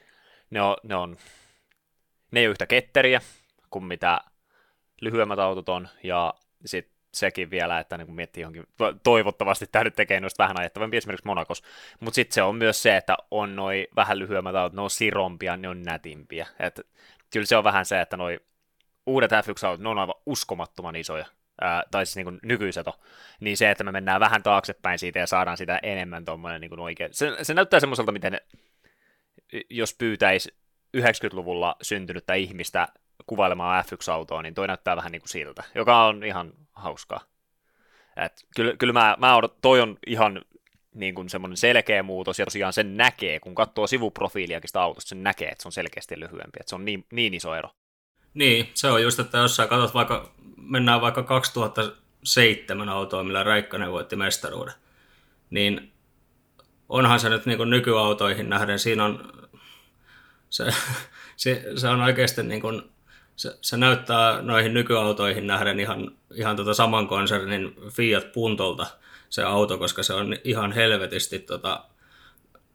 ne 0.50 0.62
on, 0.62 0.76
ne 0.82 0.94
on, 0.94 1.16
ne 2.30 2.40
ei 2.40 2.46
ole 2.46 2.50
yhtä 2.50 2.66
ketteriä 2.66 3.20
kuin 3.70 3.84
mitä 3.84 4.20
lyhyemmät 5.00 5.38
autot 5.38 5.68
on, 5.68 5.88
ja 6.02 6.34
sitten 6.66 6.97
sekin 7.12 7.50
vielä, 7.50 7.78
että 7.78 7.98
niin 7.98 8.06
kun 8.06 8.16
miettii 8.16 8.40
johonkin, 8.40 8.64
toivottavasti 9.02 9.66
tämä 9.66 9.84
nyt 9.84 9.96
tekee 9.96 10.20
noista 10.20 10.42
vähän 10.42 10.60
ajettavampi 10.60 10.96
esimerkiksi 10.96 11.26
Monakos, 11.26 11.62
mutta 12.00 12.14
sitten 12.14 12.34
se 12.34 12.42
on 12.42 12.56
myös 12.56 12.82
se, 12.82 12.96
että 12.96 13.16
on 13.30 13.56
noin 13.56 13.86
vähän 13.96 14.18
lyhyemmät 14.18 14.54
autot, 14.54 14.76
ne 14.76 14.82
on 14.82 14.90
sirompia, 14.90 15.56
ne 15.56 15.68
on 15.68 15.82
nätimpiä, 15.82 16.46
että 16.58 16.82
kyllä 17.32 17.46
se 17.46 17.56
on 17.56 17.64
vähän 17.64 17.84
se, 17.84 18.00
että 18.00 18.16
noi 18.16 18.40
uudet 19.06 19.32
F1-autot, 19.32 19.80
ne 19.80 19.88
on 19.88 19.98
aivan 19.98 20.14
uskomattoman 20.26 20.96
isoja, 20.96 21.26
ää, 21.60 21.82
tai 21.90 22.06
siis 22.06 22.26
niin 22.26 22.40
nykyiset 22.42 22.86
on, 22.86 22.92
niin 23.40 23.56
se, 23.56 23.70
että 23.70 23.84
me 23.84 23.92
mennään 23.92 24.20
vähän 24.20 24.42
taaksepäin 24.42 24.98
siitä 24.98 25.18
ja 25.18 25.26
saadaan 25.26 25.56
sitä 25.56 25.80
enemmän 25.82 26.24
tuommoinen 26.24 26.60
niin 26.60 26.80
oikein, 26.80 27.14
se, 27.14 27.36
se 27.42 27.54
näyttää 27.54 27.80
semmoiselta, 27.80 28.12
miten 28.12 28.40
jos 29.70 29.94
pyytäisi 29.94 30.54
90-luvulla 30.96 31.76
syntynyttä 31.82 32.34
ihmistä 32.34 32.88
kuvailemaan 33.28 33.84
F1-autoa, 33.84 34.42
niin 34.42 34.54
toi 34.54 34.66
näyttää 34.66 34.96
vähän 34.96 35.12
niin 35.12 35.22
kuin 35.22 35.28
siltä, 35.28 35.64
joka 35.74 36.04
on 36.06 36.24
ihan 36.24 36.52
hauskaa. 36.72 37.20
Et 38.16 38.32
kyllä, 38.56 38.76
kyllä 38.76 38.92
mä, 38.92 39.16
mä 39.18 39.36
odot, 39.36 39.60
toi 39.62 39.80
on 39.80 39.98
ihan 40.06 40.42
niin 40.94 41.14
kuin 41.14 41.28
semmoinen 41.28 41.56
selkeä 41.56 42.02
muutos, 42.02 42.38
ja 42.38 42.46
tosiaan 42.46 42.72
sen 42.72 42.96
näkee, 42.96 43.40
kun 43.40 43.54
katsoo 43.54 43.86
sivuprofiiliakin 43.86 44.68
sitä 44.68 44.82
autosta, 44.82 45.08
sen 45.08 45.22
näkee, 45.22 45.48
että 45.48 45.62
se 45.62 45.68
on 45.68 45.72
selkeästi 45.72 46.20
lyhyempi, 46.20 46.58
että 46.60 46.70
se 46.70 46.74
on 46.74 46.84
niin, 46.84 47.06
niin 47.12 47.34
iso 47.34 47.54
ero. 47.54 47.70
Niin, 48.34 48.70
se 48.74 48.90
on 48.90 49.02
just, 49.02 49.18
että 49.18 49.38
jos 49.38 49.56
sä 49.56 49.66
katsot 49.66 49.94
vaikka, 49.94 50.32
mennään 50.56 51.00
vaikka 51.00 51.22
2007 51.22 52.88
autoa, 52.88 53.24
millä 53.24 53.42
Räikkönen 53.42 53.92
voitti 53.92 54.16
mestaruuden, 54.16 54.74
niin 55.50 55.92
onhan 56.88 57.20
se 57.20 57.28
nyt 57.28 57.46
niin 57.46 57.58
kuin 57.58 57.70
nykyautoihin 57.70 58.48
nähden, 58.48 58.78
siinä 58.78 59.04
on, 59.04 59.32
se, 60.50 60.64
se, 61.36 61.64
se 61.76 61.88
on 61.88 62.00
oikeasti 62.00 62.42
niin 62.42 62.60
kuin 62.60 62.82
se, 63.38 63.58
se 63.60 63.76
näyttää 63.76 64.42
noihin 64.42 64.74
nykyautoihin 64.74 65.46
nähden 65.46 65.80
ihan, 65.80 66.10
ihan 66.34 66.56
tota 66.56 66.74
saman 66.74 67.08
konsernin 67.08 67.74
Fiat 67.90 68.32
Puntolta 68.32 68.86
se 69.30 69.42
auto, 69.42 69.78
koska 69.78 70.02
se 70.02 70.12
on 70.12 70.36
ihan 70.44 70.72
helvetisti 70.72 71.38
tota, 71.38 71.84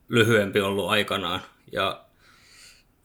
lyhyempi 0.10 0.62
ollut 0.62 0.90
aikanaan. 0.90 1.42
Ja 1.72 2.02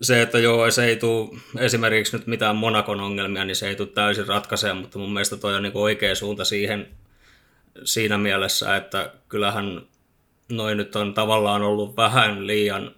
se, 0.02 0.22
että 0.22 0.38
joo, 0.38 0.70
se 0.70 0.84
ei 0.84 0.96
tule 0.96 1.40
esimerkiksi 1.58 2.16
nyt 2.16 2.26
mitään 2.26 2.56
Monakon 2.56 3.00
ongelmia, 3.00 3.44
niin 3.44 3.56
se 3.56 3.68
ei 3.68 3.76
tule 3.76 3.88
täysin 3.88 4.26
ratkaisemaan, 4.26 4.78
mutta 4.78 4.98
mun 4.98 5.12
mielestä 5.12 5.36
toi 5.36 5.54
on 5.54 5.62
niin 5.62 5.72
oikea 5.76 6.14
suunta 6.14 6.44
siihen 6.44 6.88
siinä 7.84 8.18
mielessä, 8.18 8.76
että 8.76 9.12
kyllähän 9.28 9.82
noin 10.48 10.76
nyt 10.76 10.96
on 10.96 11.14
tavallaan 11.14 11.62
ollut 11.62 11.96
vähän 11.96 12.46
liian 12.46 12.94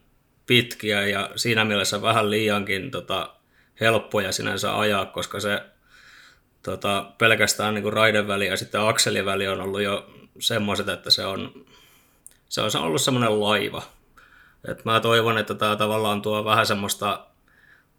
pitkiä 0.46 1.06
ja 1.06 1.30
siinä 1.36 1.64
mielessä 1.64 2.02
vähän 2.02 2.30
liiankin 2.30 2.90
tota, 2.90 3.39
helppoja 3.80 4.32
sinänsä 4.32 4.78
ajaa, 4.78 5.06
koska 5.06 5.40
se 5.40 5.62
tota, 6.62 7.12
pelkästään 7.18 7.74
niin 7.74 7.82
kuin 7.82 7.92
raideväli 7.92 8.46
ja 8.46 8.56
sitten 8.56 8.80
akseliväli 8.80 9.48
on 9.48 9.60
ollut 9.60 9.82
jo 9.82 10.10
semmoiset, 10.38 10.88
että 10.88 11.10
se 11.10 11.26
on, 11.26 11.66
se 12.48 12.60
on 12.60 12.70
ollut 12.76 13.02
semmoinen 13.02 13.40
laiva. 13.40 13.82
Et 14.68 14.84
mä 14.84 15.00
toivon, 15.00 15.38
että 15.38 15.54
tämä 15.54 15.76
tavallaan 15.76 16.22
tuo 16.22 16.44
vähän 16.44 16.66
semmoista 16.66 17.26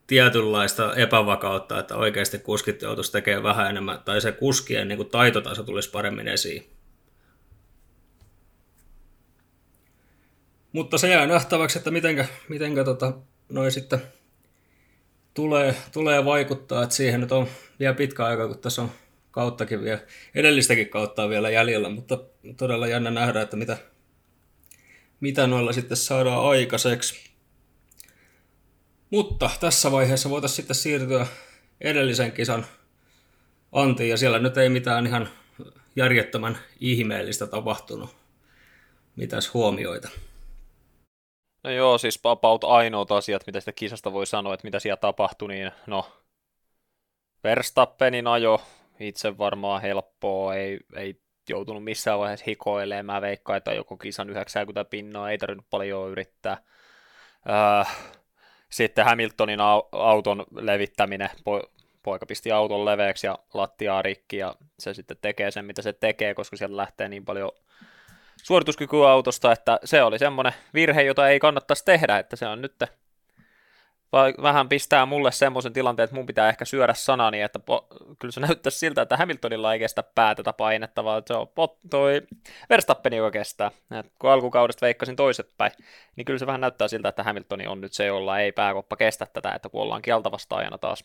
tietynlaista 0.08 0.96
epävakautta, 0.96 1.80
että 1.80 1.96
oikeasti 1.96 2.40
kuskit 2.40 2.82
joutuisi 2.82 3.12
tekemään 3.12 3.44
vähän 3.44 3.70
enemmän, 3.70 4.00
tai 4.06 4.22
se 4.22 4.32
kuskien 4.32 4.88
niin 4.88 4.98
kuin 4.98 5.10
taitotaso 5.10 5.64
tulisi 5.64 5.90
paremmin 5.90 6.28
esiin. 6.28 6.70
Mutta 10.72 10.98
se 10.98 11.10
jää 11.10 11.28
nähtäväksi, 11.28 11.78
että 11.78 11.92
mitenkä, 11.92 12.26
mitenkä 12.50 12.84
tota, 12.84 13.14
noi 13.50 13.72
sitten 13.72 14.02
tulee, 15.34 15.76
tulee 15.92 16.26
vaikuttaa, 16.26 16.84
että 16.84 16.96
siihen 16.96 17.20
nyt 17.20 17.32
on 17.32 17.48
vielä 17.80 17.94
pitkä 17.94 18.26
aika, 18.26 18.48
kun 18.48 18.60
tässä 18.60 18.82
on 18.82 18.92
kauttakin 19.32 19.84
vielä, 19.84 20.00
edellistäkin 20.36 20.90
kautta 20.90 21.30
vielä 21.30 21.50
jäljellä, 21.50 21.90
mutta 21.90 22.20
todella 22.58 22.88
jännä 22.88 23.12
nähdä, 23.12 23.42
että 23.42 23.58
mitä, 23.58 23.78
mitä 25.20 25.48
noilla 25.48 25.74
sitten 25.74 25.98
saadaan 25.98 26.46
aikaiseksi. 26.46 27.32
Mutta 29.10 29.50
tässä 29.60 29.92
vaiheessa 29.92 30.30
voitaisiin 30.30 30.56
sitten 30.56 30.76
siirtyä 30.76 31.28
edellisen 31.82 32.32
kisan 32.32 32.66
antiin, 33.72 34.10
ja 34.10 34.18
siellä 34.18 34.40
nyt 34.40 34.58
ei 34.58 34.70
mitään 34.70 35.08
ihan 35.08 35.30
järjettömän 35.96 36.58
ihmeellistä 36.80 37.48
tapahtunut. 37.48 38.16
Mitäs 39.16 39.54
huomioita? 39.54 40.10
No 41.64 41.72
joo, 41.72 41.98
siis 41.98 42.20
about 42.24 42.64
ainoat 42.64 43.12
asiat, 43.12 43.44
mitä 43.48 43.60
sitä 43.60 43.72
kisasta 43.72 44.14
voi 44.14 44.26
sanoa, 44.26 44.54
että 44.54 44.68
mitä 44.68 44.80
siellä 44.80 44.98
tapahtui, 44.98 45.48
niin 45.48 45.72
no, 45.88 46.06
Verstappenin 47.44 48.28
ajo, 48.28 48.62
itse 49.00 49.38
varmaan 49.38 49.82
helppoa, 49.82 50.56
ei, 50.56 50.80
ei 50.96 51.22
joutunut 51.50 51.84
missään 51.84 52.20
vaiheessa 52.20 52.44
hikoilemaan, 52.48 53.06
mä 53.06 53.22
veikkaan, 53.22 53.58
että 53.58 53.74
joko 53.74 53.98
kisan 53.98 54.30
90 54.30 54.90
pinnaa, 54.90 55.32
ei 55.32 55.38
tarvinnut 55.38 55.70
paljon 55.70 56.12
yrittää. 56.12 56.58
Äh, 57.50 57.98
sitten 58.70 59.06
Hamiltonin 59.06 59.60
auton 59.92 60.46
levittäminen, 60.56 61.30
poika 62.04 62.26
pisti 62.26 62.52
auton 62.52 62.86
leveäksi 62.86 63.28
ja 63.28 63.40
lattiaa 63.54 64.02
rikki, 64.02 64.38
ja 64.38 64.56
se 64.80 64.94
sitten 64.94 65.18
tekee 65.22 65.52
sen, 65.52 65.66
mitä 65.66 65.82
se 65.82 65.94
tekee, 65.94 66.34
koska 66.34 66.58
sieltä 66.58 66.78
lähtee 66.78 67.10
niin 67.10 67.26
paljon 67.26 67.52
suorituskykyautosta, 68.44 69.52
että 69.52 69.80
se 69.86 70.04
oli 70.04 70.20
semmoinen 70.20 70.54
virhe, 70.74 71.02
jota 71.02 71.30
ei 71.30 71.40
kannattaisi 71.40 71.86
tehdä, 71.86 72.20
että 72.20 72.36
se 72.36 72.48
on 72.48 72.62
nyt 72.62 72.76
vähän 74.42 74.70
pistää 74.70 75.06
mulle 75.06 75.32
semmoisen 75.32 75.74
tilanteen, 75.74 76.04
että 76.04 76.16
mun 76.16 76.26
pitää 76.26 76.50
ehkä 76.50 76.66
syödä 76.66 76.94
sanani, 76.94 77.42
että 77.42 77.60
po- 77.60 78.16
kyllä 78.20 78.32
se 78.32 78.40
näyttäisi 78.40 78.78
siltä, 78.80 79.02
että 79.02 79.18
Hamiltonilla 79.18 79.74
ei 79.74 79.80
kestä 79.80 80.04
päätä 80.04 80.54
painetta, 80.54 81.04
vaan 81.04 81.24
se 81.26 81.34
on 81.34 81.48
pot- 81.48 81.90
toi 81.90 82.22
Verstappen, 82.70 83.14
joka 83.14 83.32
kestää. 83.32 83.72
Et 84.00 84.12
kun 84.20 84.32
alkukaudesta 84.32 84.86
veikkasin 84.86 85.16
toiset 85.16 85.50
päin, 85.58 85.72
niin 86.16 86.26
kyllä 86.26 86.40
se 86.40 86.48
vähän 86.48 86.62
näyttää 86.62 86.88
siltä, 86.88 87.10
että 87.10 87.24
Hamiltoni 87.24 87.68
on 87.68 87.82
nyt 87.82 87.94
se, 87.94 88.06
jolla 88.06 88.40
ei 88.40 88.52
pääkoppa 88.52 88.96
kestä 88.96 89.26
tätä, 89.34 89.52
että 89.52 89.70
kun 89.70 89.82
ollaan 89.82 90.02
kieltavastaajana 90.02 90.78
taas. 90.78 91.04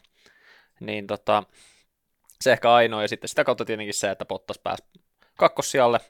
Niin 0.80 1.06
tota, 1.06 1.42
se 2.40 2.52
ehkä 2.52 2.72
ainoa, 2.72 3.02
ja 3.02 3.08
sitten 3.08 3.28
sitä 3.28 3.44
kautta 3.44 3.64
tietenkin 3.64 3.94
se, 3.94 4.10
että 4.10 4.24
Bottas 4.24 4.58
pääsi 4.58 4.84
kakkossijalle, 5.38 6.00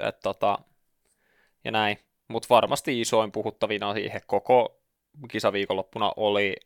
että 0.00 0.20
tota, 0.22 0.58
ja 1.66 1.72
näin. 1.72 1.98
Mutta 2.28 2.46
varmasti 2.50 3.00
isoin 3.00 3.32
puhuttavina 3.32 3.94
siihen 3.94 4.20
koko 4.26 4.80
kisaviikonloppuna 5.30 6.12
oli 6.16 6.56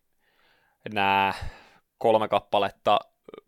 nämä 0.95 1.35
kolme 1.99 2.28
kappaletta 2.28 2.99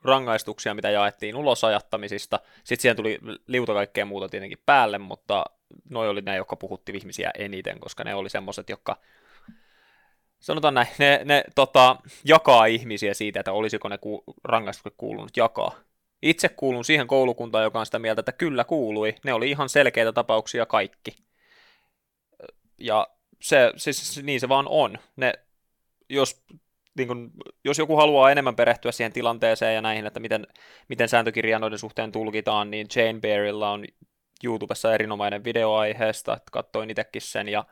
rangaistuksia, 0.05 0.75
mitä 0.75 0.91
jaettiin 0.91 1.37
ulosajattamisista. 1.37 2.41
Sitten 2.65 2.83
siihen 2.83 2.97
tuli 2.97 3.19
liuta 3.47 3.75
kaikkea 3.75 4.05
muuta 4.05 4.29
tietenkin 4.29 4.63
päälle, 4.67 4.99
mutta 4.99 5.45
noi 5.91 6.09
oli 6.09 6.21
ne, 6.21 6.37
jotka 6.37 6.57
puhutti 6.57 6.93
ihmisiä 6.95 7.31
eniten, 7.39 7.81
koska 7.81 8.05
ne 8.05 8.15
oli 8.15 8.31
semmoiset, 8.31 8.69
jotka 8.69 8.97
sanotaan 10.41 10.75
näin, 10.75 10.89
ne, 10.99 11.21
ne 11.25 11.45
tota, 11.55 11.97
jakaa 12.25 12.67
ihmisiä 12.67 13.15
siitä, 13.15 13.41
että 13.41 13.53
olisiko 13.53 13.89
ne 13.89 13.99
ku, 13.99 14.25
rangaistukset 14.45 14.95
kuulunut 14.97 15.37
jakaa. 15.37 15.75
Itse 16.23 16.49
kuulun 16.49 16.85
siihen 16.85 17.07
koulukuntaan, 17.07 17.65
joka 17.65 17.81
on 17.81 17.87
sitä 17.87 17.99
mieltä, 17.99 18.21
että 18.21 18.33
kyllä 18.33 18.65
kuului. 18.65 19.15
Ne 19.25 19.33
oli 19.35 19.51
ihan 19.51 19.69
selkeitä 19.69 20.13
tapauksia 20.13 20.67
kaikki. 20.67 21.17
Ja 22.83 23.07
se, 23.41 23.73
siis 23.77 24.23
niin 24.23 24.41
se 24.41 24.49
vaan 24.49 24.67
on. 24.69 24.99
Ne, 25.17 25.33
jos, 26.09 26.45
niin 26.99 27.09
kun, 27.09 27.31
jos 27.65 27.79
joku 27.79 27.97
haluaa 27.97 28.31
enemmän 28.31 28.57
perehtyä 28.57 28.93
siihen 28.93 29.13
tilanteeseen 29.13 29.75
ja 29.75 29.83
näihin, 29.83 30.07
että 30.07 30.21
miten, 30.21 30.47
miten 30.89 31.09
sääntökirjaa 31.09 31.59
noiden 31.59 31.79
suhteen 31.79 32.13
tulkitaan, 32.13 32.71
niin 32.71 32.87
Jane 32.97 33.21
Bearilla 33.21 33.71
on 33.71 33.85
YouTubessa 34.45 34.95
erinomainen 34.95 35.45
video 35.45 35.75
aiheesta, 35.75 36.37
että 36.37 36.51
katsoin 36.53 36.91
itsekin 36.91 37.23
sen, 37.23 37.49
ja 37.49 37.65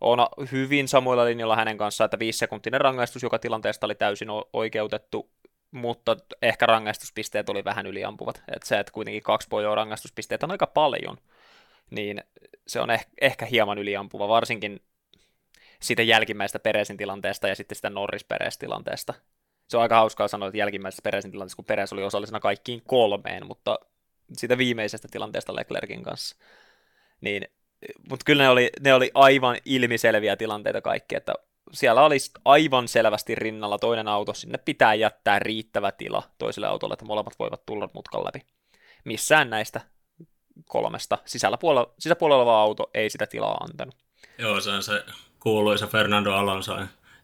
on 0.00 0.18
hyvin 0.52 0.88
samoilla 0.88 1.24
linjoilla 1.24 1.56
hänen 1.56 1.78
kanssaan, 1.78 2.06
että 2.06 2.18
viisi 2.18 2.38
sekuntinen 2.38 2.80
rangaistus 2.80 3.22
joka 3.22 3.38
tilanteesta 3.38 3.86
oli 3.86 3.94
täysin 3.94 4.28
oikeutettu, 4.52 5.30
mutta 5.70 6.16
ehkä 6.42 6.66
rangaistuspisteet 6.66 7.48
oli 7.48 7.64
vähän 7.64 7.86
yliampuvat. 7.86 8.42
Että 8.54 8.68
se, 8.68 8.78
että 8.78 8.92
kuitenkin 8.92 9.22
kaksi 9.22 9.48
pojoa 9.50 9.74
rangaistuspisteet 9.74 10.42
on 10.42 10.50
aika 10.50 10.66
paljon, 10.66 11.18
niin 11.90 12.24
se 12.66 12.80
on 12.80 12.90
ehkä, 12.90 13.10
ehkä 13.20 13.46
hieman 13.46 13.78
yliampuva, 13.78 14.28
varsinkin 14.28 14.80
siitä 15.80 16.02
jälkimmäisestä 16.02 16.58
Peresin 16.58 16.96
tilanteesta 16.96 17.48
ja 17.48 17.54
sitten 17.54 17.76
sitä 17.76 17.90
Norris 17.90 18.26
tilanteesta. 18.58 19.14
Se 19.68 19.76
on 19.76 19.82
aika 19.82 19.96
hauskaa 19.96 20.28
sanoa, 20.28 20.48
että 20.48 20.58
jälkimmäisessä 20.58 21.02
Peresin 21.02 21.30
tilanteessa, 21.30 21.56
kun 21.56 21.64
Peres 21.64 21.92
oli 21.92 22.02
osallisena 22.02 22.40
kaikkiin 22.40 22.82
kolmeen, 22.86 23.46
mutta 23.46 23.78
siitä 24.32 24.58
viimeisestä 24.58 25.08
tilanteesta 25.10 25.56
Leclerkin 25.56 26.02
kanssa. 26.02 26.36
Niin, 27.20 27.48
mutta 28.10 28.24
kyllä 28.24 28.42
ne 28.42 28.48
oli, 28.48 28.70
ne 28.80 28.94
oli 28.94 29.10
aivan 29.14 29.56
ilmiselviä 29.64 30.36
tilanteita 30.36 30.80
kaikki, 30.80 31.16
että 31.16 31.34
siellä 31.72 32.04
olisi 32.04 32.30
aivan 32.44 32.88
selvästi 32.88 33.34
rinnalla 33.34 33.78
toinen 33.78 34.08
auto, 34.08 34.34
sinne 34.34 34.58
pitää 34.58 34.94
jättää 34.94 35.38
riittävä 35.38 35.92
tila 35.92 36.22
toiselle 36.38 36.66
autolle, 36.66 36.92
että 36.92 37.04
molemmat 37.04 37.38
voivat 37.38 37.66
tulla 37.66 37.88
mutkan 37.94 38.24
läpi. 38.24 38.40
Missään 39.04 39.50
näistä 39.50 39.80
kolmesta 40.64 41.18
sisällä 41.24 41.58
puolella, 41.58 41.94
sisäpuolella 41.98 42.42
oleva 42.42 42.60
auto 42.60 42.90
ei 42.94 43.10
sitä 43.10 43.26
tilaa 43.26 43.54
antanut. 43.54 43.96
Joo, 44.38 44.60
se 44.60 44.70
on 44.70 44.82
se 44.82 45.04
kuuluisa 45.40 45.86
Fernando 45.86 46.32
Alonso. 46.32 46.78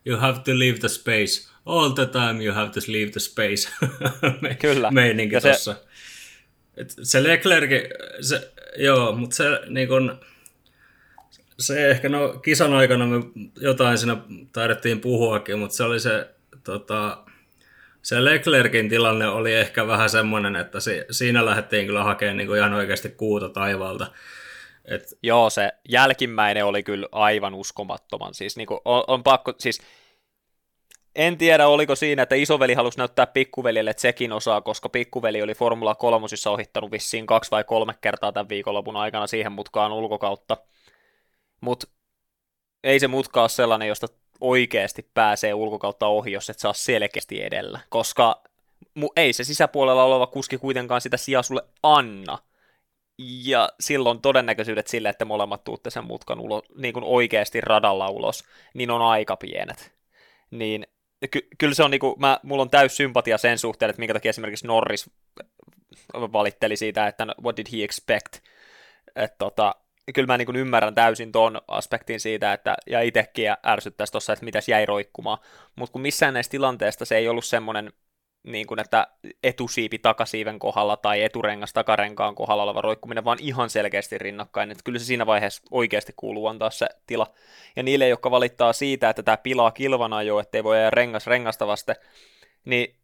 You 0.05 0.19
have 0.19 0.39
to 0.39 0.59
leave 0.59 0.77
the 0.77 0.87
space. 0.87 1.49
All 1.65 1.89
the 1.89 2.05
time 2.05 2.43
you 2.43 2.55
have 2.55 2.69
to 2.69 2.79
leave 2.87 3.11
the 3.11 3.19
space. 3.19 3.69
Me, 4.41 4.55
Kyllä. 4.55 4.91
Meininki 4.91 5.41
se, 5.41 5.51
tossa. 5.51 5.75
Et 6.77 6.95
se 7.03 7.23
Leclerc, 7.23 7.69
se, 8.21 8.51
joo, 8.77 9.15
mutta 9.15 9.35
se 9.35 9.43
niin 9.67 9.87
kun, 9.87 10.19
se 11.59 11.89
ehkä, 11.89 12.09
no 12.09 12.33
kisan 12.33 12.73
aikana 12.73 13.07
me 13.07 13.23
jotain 13.59 13.97
siinä 13.97 14.17
taidettiin 14.51 15.01
puhuakin, 15.01 15.59
mutta 15.59 15.75
se 15.75 15.83
oli 15.83 15.99
se, 15.99 16.29
tota, 16.63 17.24
se 18.05 18.25
Leclerkin 18.25 18.89
tilanne 18.89 19.27
oli 19.27 19.53
ehkä 19.53 19.87
vähän 19.87 20.09
semmoinen, 20.09 20.55
että 20.55 20.79
si, 20.79 21.05
siinä 21.11 21.45
lähdettiin 21.45 21.85
kyllä 21.85 22.03
hakemaan 22.03 22.37
niin 22.37 22.47
kuin 22.47 22.57
ihan 22.57 22.73
oikeasti 22.73 23.09
kuuta 23.09 23.49
taivaalta. 23.49 24.07
Et... 24.85 25.03
Joo, 25.23 25.49
se 25.49 25.71
jälkimmäinen 25.89 26.65
oli 26.65 26.83
kyllä 26.83 27.07
aivan 27.11 27.53
uskomattoman. 27.53 28.33
Siis 28.33 28.57
niin 28.57 28.67
kuin, 28.67 28.79
on, 28.85 29.03
on 29.07 29.23
pakko, 29.23 29.53
siis 29.57 29.81
en 31.15 31.37
tiedä, 31.37 31.67
oliko 31.67 31.95
siinä, 31.95 32.23
että 32.23 32.35
isoveli 32.35 32.73
halusi 32.73 32.97
näyttää 32.97 33.27
pikkuvelille 33.27 33.93
sekin 33.97 34.31
osaa, 34.31 34.61
koska 34.61 34.89
pikkuveli 34.89 35.41
oli 35.41 35.53
Formula 35.53 35.95
3 35.95 36.27
ohittanut 36.49 36.91
vissiin 36.91 37.25
kaksi 37.25 37.51
vai 37.51 37.63
kolme 37.63 37.93
kertaa 38.01 38.31
tämän 38.31 38.49
viikonlopun 38.49 38.97
aikana 38.97 39.27
siihen 39.27 39.51
mutkaan 39.51 39.91
ulkokautta. 39.91 40.57
Mutta 41.61 41.87
ei 42.83 42.99
se 42.99 43.07
mutka 43.07 43.41
ole 43.41 43.49
sellainen, 43.49 43.87
josta 43.87 44.07
oikeasti 44.41 45.09
pääsee 45.13 45.53
ulkokautta 45.53 46.07
ohi, 46.07 46.31
jos 46.31 46.49
et 46.49 46.59
saa 46.59 46.73
selkeästi 46.73 47.43
edellä, 47.43 47.79
koska 47.89 48.43
mu- 48.99 49.13
ei 49.15 49.33
se 49.33 49.43
sisäpuolella 49.43 50.03
oleva 50.03 50.27
kuski 50.27 50.57
kuitenkaan 50.57 51.01
sitä 51.01 51.17
sijaa 51.17 51.43
sulle 51.43 51.63
anna. 51.83 52.37
Ja 53.17 53.69
silloin 53.79 54.21
todennäköisyydet 54.21 54.87
sille, 54.87 55.09
että 55.09 55.25
molemmat 55.25 55.63
tuutte 55.63 55.89
sen 55.89 56.05
mutkan 56.05 56.39
ulo, 56.39 56.61
niin 56.77 56.93
kuin 56.93 57.03
oikeasti 57.03 57.61
radalla 57.61 58.09
ulos, 58.09 58.43
niin 58.73 58.91
on 58.91 59.01
aika 59.01 59.35
pienet. 59.35 59.93
Niin 60.51 60.87
ky- 61.31 61.47
kyllä 61.57 61.73
se 61.73 61.83
on 61.83 61.91
niinku, 61.91 62.15
mä, 62.19 62.39
mulla 62.43 62.61
on 62.61 62.69
täys 62.69 62.97
sympatia 62.97 63.37
sen 63.37 63.59
suhteen, 63.59 63.89
että 63.89 63.99
minkä 63.99 64.13
takia 64.13 64.29
esimerkiksi 64.29 64.67
Norris 64.67 65.09
valitteli 66.13 66.75
siitä, 66.75 67.07
että 67.07 67.27
what 67.43 67.57
did 67.57 67.67
he 67.71 67.83
expect, 67.83 68.35
että 69.15 69.35
tota, 69.37 69.75
kyllä 70.13 70.27
mä 70.27 70.37
niin 70.37 70.55
ymmärrän 70.55 70.95
täysin 70.95 71.31
ton 71.31 71.61
aspektin 71.67 72.19
siitä, 72.19 72.53
että, 72.53 72.75
ja 72.87 73.01
itsekin 73.01 73.45
ärsyttäisi 73.65 74.11
tuossa, 74.11 74.33
että 74.33 74.45
mitäs 74.45 74.69
jäi 74.69 74.85
roikkumaan, 74.85 75.37
mutta 75.75 75.91
kun 75.93 76.01
missään 76.01 76.33
näistä 76.33 76.51
tilanteista 76.51 77.05
se 77.05 77.17
ei 77.17 77.27
ollut 77.27 77.45
semmoinen, 77.45 77.93
niin 78.43 78.67
kuin, 78.67 78.79
että 78.79 79.07
etusiipi 79.43 79.99
takasiiven 79.99 80.59
kohdalla 80.59 80.97
tai 80.97 81.23
eturengas 81.23 81.73
takarenkaan 81.73 82.35
kohdalla 82.35 82.63
oleva 82.63 82.81
roikkuminen, 82.81 83.25
vaan 83.25 83.37
ihan 83.41 83.69
selkeästi 83.69 84.17
rinnakkain, 84.17 84.71
että 84.71 84.83
kyllä 84.83 84.99
se 84.99 85.05
siinä 85.05 85.25
vaiheessa 85.25 85.63
oikeasti 85.71 86.13
kuuluu 86.15 86.47
antaa 86.47 86.69
se 86.69 86.87
tila. 87.07 87.27
Ja 87.75 87.83
niille, 87.83 88.07
jotka 88.07 88.31
valittaa 88.31 88.73
siitä, 88.73 89.09
että 89.09 89.23
tämä 89.23 89.37
pilaa 89.37 89.71
kilvana 89.71 90.23
jo, 90.23 90.39
ettei 90.39 90.63
voi 90.63 90.79
jää 90.79 90.89
rengas 90.89 91.27
rengasta 91.27 91.67
vasten, 91.67 91.95
niin 92.65 92.95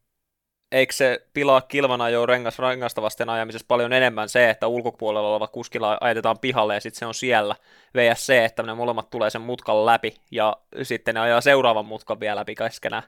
eikö 0.71 0.93
se 0.93 1.27
pilaa 1.34 1.62
kilvana 1.62 2.10
jo 2.10 2.25
rengas 2.25 2.60
rengasta 2.60 3.01
vasten 3.01 3.29
ajamisessa 3.29 3.65
paljon 3.67 3.93
enemmän 3.93 4.29
se, 4.29 4.49
että 4.49 4.67
ulkopuolella 4.67 5.29
oleva 5.29 5.47
kuskilla 5.47 5.97
ajetetaan 6.01 6.39
pihalle 6.39 6.73
ja 6.73 6.79
sitten 6.81 6.99
se 6.99 7.05
on 7.05 7.13
siellä, 7.13 7.55
vs 7.95 8.25
se, 8.25 8.45
että 8.45 8.63
ne 8.63 8.73
molemmat 8.73 9.10
tulee 9.10 9.29
sen 9.29 9.41
mutkan 9.41 9.86
läpi 9.86 10.15
ja 10.31 10.57
sitten 10.84 11.15
ne 11.15 11.21
ajaa 11.21 11.41
seuraavan 11.41 11.86
mutkan 11.86 12.19
vielä 12.19 12.36
läpi 12.36 12.55
keskenään. 12.55 13.03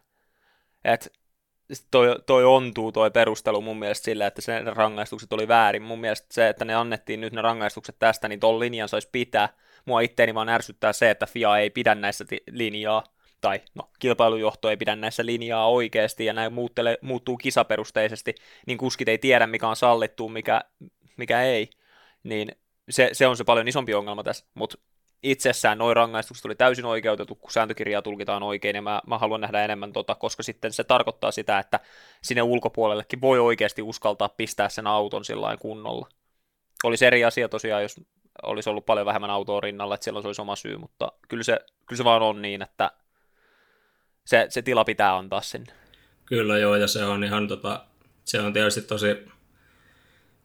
Et 0.85 1.13
toi, 1.91 2.15
toi 2.25 2.45
ontuu 2.45 2.91
toi 2.91 3.11
perustelu 3.11 3.61
mun 3.61 3.79
mielestä 3.79 4.05
sille, 4.05 4.25
että 4.25 4.41
sen 4.41 4.77
rangaistukset 4.77 5.33
oli 5.33 5.47
väärin. 5.47 5.81
Mun 5.81 5.99
mielestä 5.99 6.27
se, 6.31 6.49
että 6.49 6.65
ne 6.65 6.75
annettiin 6.75 7.21
nyt 7.21 7.33
ne 7.33 7.41
rangaistukset 7.41 7.95
tästä, 7.99 8.27
niin 8.27 8.39
ton 8.39 8.59
linjan 8.59 8.89
saisi 8.89 9.09
pitää. 9.11 9.49
Mua 9.85 10.01
itteeni 10.01 10.35
vaan 10.35 10.49
ärsyttää 10.49 10.93
se, 10.93 11.09
että 11.09 11.25
FIA 11.25 11.57
ei 11.57 11.69
pidä 11.69 11.95
näissä 11.95 12.25
linjaa 12.51 13.03
tai 13.43 13.61
no, 13.75 13.89
kilpailujohto 13.99 14.69
ei 14.69 14.77
pidä 14.77 14.95
näissä 14.95 15.25
linjaa 15.25 15.69
oikeasti 15.69 16.25
ja 16.25 16.33
näin 16.33 16.53
muuttele, 16.53 16.97
muuttuu 17.01 17.37
kisaperusteisesti, 17.37 18.35
niin 18.67 18.77
kuskit 18.77 19.07
ei 19.07 19.17
tiedä, 19.17 19.47
mikä 19.47 19.67
on 19.67 19.75
sallittu, 19.75 20.29
mikä, 20.29 20.61
mikä 21.17 21.41
ei, 21.41 21.69
niin 22.23 22.51
se, 22.89 23.09
se 23.13 23.27
on 23.27 23.37
se 23.37 23.43
paljon 23.43 23.67
isompi 23.67 23.93
ongelma 23.93 24.23
tässä, 24.23 24.45
mutta 24.53 24.77
itsessään 25.23 25.77
noin 25.77 25.95
rangaistukset 25.95 26.45
oli 26.45 26.55
täysin 26.55 26.85
oikeutettu, 26.85 27.35
kun 27.35 27.51
sääntökirjaa 27.51 28.01
tulkitaan 28.01 28.43
oikein, 28.43 28.75
ja 28.75 28.81
mä, 28.81 29.01
mä 29.07 29.17
haluan 29.17 29.41
nähdä 29.41 29.63
enemmän 29.63 29.93
tota, 29.93 30.15
koska 30.15 30.43
sitten 30.43 30.73
se 30.73 30.83
tarkoittaa 30.83 31.31
sitä, 31.31 31.59
että 31.59 31.79
sinne 32.21 32.41
ulkopuolellekin 32.41 33.21
voi 33.21 33.39
oikeasti 33.39 33.81
uskaltaa 33.81 34.29
pistää 34.29 34.69
sen 34.69 34.87
auton 34.87 35.25
sillä 35.25 35.57
kunnolla. 35.57 36.07
Olisi 36.83 37.05
eri 37.05 37.25
asia 37.25 37.49
tosiaan, 37.49 37.81
jos 37.81 38.01
olisi 38.43 38.69
ollut 38.69 38.85
paljon 38.85 39.05
vähemmän 39.05 39.29
autoa 39.29 39.61
rinnalla, 39.61 39.95
että 39.95 40.03
siellä 40.03 40.21
olisi 40.25 40.41
oma 40.41 40.55
syy, 40.55 40.77
mutta 40.77 41.11
kyllä 41.27 41.43
se, 41.43 41.59
kyllä 41.85 41.97
se 41.97 42.03
vaan 42.03 42.21
on 42.21 42.41
niin, 42.41 42.61
että 42.61 42.91
se, 44.25 44.45
se 44.49 44.61
tila 44.61 44.83
pitää 44.85 45.17
antaa 45.17 45.41
sinne. 45.41 45.73
Kyllä 46.25 46.57
joo, 46.57 46.75
ja 46.75 46.87
se 46.87 47.05
on 47.05 47.23
ihan 47.23 47.47
tota, 47.47 47.85
se 48.25 48.41
on 48.41 48.53
tietysti 48.53 48.81
tosi, 48.81 49.07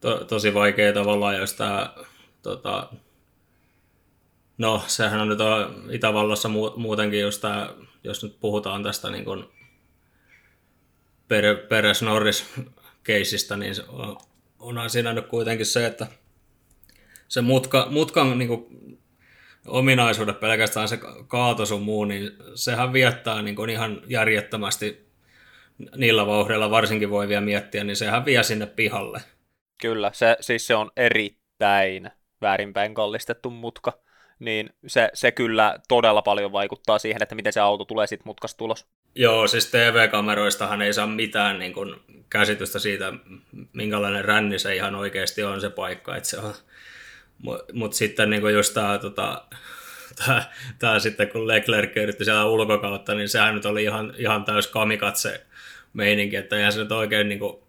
to, 0.00 0.24
tosi 0.24 0.54
vaikea 0.54 0.92
tavallaan, 0.92 1.36
jos 1.36 1.54
tämä, 1.54 1.94
tota, 2.42 2.92
no 4.58 4.82
sehän 4.86 5.20
on 5.20 5.28
nyt 5.28 5.38
Itävallassa 5.90 6.48
mu, 6.48 6.70
muutenkin, 6.76 7.20
jos, 7.20 7.38
tää, 7.38 7.68
jos 8.04 8.22
nyt 8.22 8.40
puhutaan 8.40 8.82
tästä 8.82 9.10
niin 9.10 9.24
kuin 9.24 9.44
per, 11.28 11.56
Peres 11.68 12.02
Norris 12.02 12.54
keisistä, 13.04 13.56
niin 13.56 13.74
on, 13.88 14.16
onhan 14.58 14.90
siinä 14.90 15.12
nyt 15.12 15.26
kuitenkin 15.26 15.66
se, 15.66 15.86
että 15.86 16.06
se 17.28 17.40
mutka, 17.40 17.86
mutkan 17.90 18.38
niin 18.38 18.48
kuin 18.48 18.66
ominaisuudet, 19.68 20.40
pelkästään 20.40 20.88
se 20.88 20.98
kaato 21.28 21.66
sun 21.66 21.82
muu, 21.82 22.04
niin 22.04 22.30
sehän 22.54 22.92
viettää 22.92 23.42
niin 23.42 23.56
kuin 23.56 23.70
ihan 23.70 24.00
järjettömästi 24.06 25.08
niillä 25.96 26.26
vauhdilla, 26.26 26.70
varsinkin 26.70 27.10
voi 27.10 27.28
vielä 27.28 27.40
miettiä, 27.40 27.84
niin 27.84 27.96
sehän 27.96 28.24
vie 28.24 28.42
sinne 28.42 28.66
pihalle. 28.66 29.20
Kyllä, 29.80 30.10
se, 30.14 30.36
siis 30.40 30.66
se 30.66 30.74
on 30.74 30.90
erittäin 30.96 32.10
väärinpäin 32.40 32.94
kallistettu 32.94 33.50
mutka, 33.50 33.92
niin 34.38 34.70
se, 34.86 35.10
se 35.14 35.32
kyllä 35.32 35.78
todella 35.88 36.22
paljon 36.22 36.52
vaikuttaa 36.52 36.98
siihen, 36.98 37.22
että 37.22 37.34
miten 37.34 37.52
se 37.52 37.60
auto 37.60 37.84
tulee 37.84 38.06
sitten 38.06 38.28
mutkasta 38.28 38.58
tulos. 38.58 38.86
Joo, 39.14 39.46
siis 39.46 39.70
TV-kameroistahan 39.70 40.82
ei 40.82 40.92
saa 40.92 41.06
mitään 41.06 41.58
niin 41.58 41.72
kuin, 41.72 41.94
käsitystä 42.30 42.78
siitä, 42.78 43.12
minkälainen 43.72 44.24
ränni 44.24 44.58
se 44.58 44.76
ihan 44.76 44.94
oikeasti 44.94 45.42
on 45.42 45.60
se 45.60 45.70
paikka, 45.70 46.16
että 46.16 46.28
se 46.28 46.38
on 46.38 46.54
mutta 47.38 47.72
mut 47.72 47.94
sitten 47.94 48.30
niinku 48.30 48.48
just 48.48 48.74
tämä 48.74 48.98
tota, 48.98 49.44
tämä, 50.78 50.98
sitten 50.98 51.28
kun 51.28 51.48
Leclerc 51.48 51.96
yritti 51.96 52.24
siellä 52.24 52.44
ulkokautta, 52.44 53.14
niin 53.14 53.28
sehän 53.28 53.54
nyt 53.54 53.66
oli 53.66 53.82
ihan, 53.82 54.14
ihan 54.16 54.44
täys 54.44 54.66
kamikatse 54.66 55.46
meininki, 55.92 56.36
että 56.36 56.56
eihän 56.56 56.72
se 56.72 56.78
nyt 56.78 56.92
oikein 56.92 57.28
niin 57.28 57.38
kuin, 57.38 57.62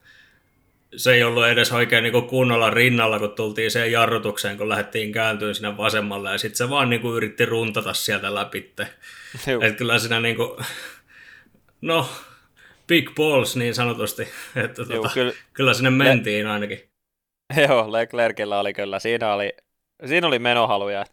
se 0.95 1.13
ei 1.13 1.23
ollut 1.23 1.47
edes 1.47 1.71
oikein 1.71 2.03
niin 2.03 2.27
kunnolla 2.27 2.69
rinnalla, 2.69 3.19
kun 3.19 3.31
tultiin 3.31 3.71
siihen 3.71 3.91
jarrutukseen, 3.91 4.57
kun 4.57 4.69
lähdettiin 4.69 5.11
kääntyyn 5.11 5.55
sinne 5.55 5.77
vasemmalle, 5.77 6.31
ja 6.31 6.37
sitten 6.37 6.57
se 6.57 6.69
vaan 6.69 6.89
niin 6.89 7.01
kuin 7.01 7.15
yritti 7.15 7.45
runtata 7.45 7.93
sieltä 7.93 8.35
läpi. 8.35 8.73
Että 9.61 9.77
kyllä 9.77 9.99
siinä 9.99 10.19
niin 10.19 10.35
kuin, 10.35 10.65
no, 11.81 12.09
big 12.87 13.15
balls 13.15 13.55
niin 13.55 13.75
sanotusti, 13.75 14.23
että 14.65 14.85
tota, 14.85 15.09
kyllä, 15.13 15.33
kyllä 15.53 15.73
sinne 15.73 15.89
mentiin 15.89 16.45
Le- 16.45 16.51
ainakin. 16.51 16.88
Joo, 17.67 17.91
Leclercillä 17.91 18.59
oli 18.59 18.73
kyllä, 18.73 18.99
siinä 18.99 19.33
oli, 19.33 19.53
siinä 20.05 20.27
oli 20.27 20.39
menohaluja. 20.39 21.05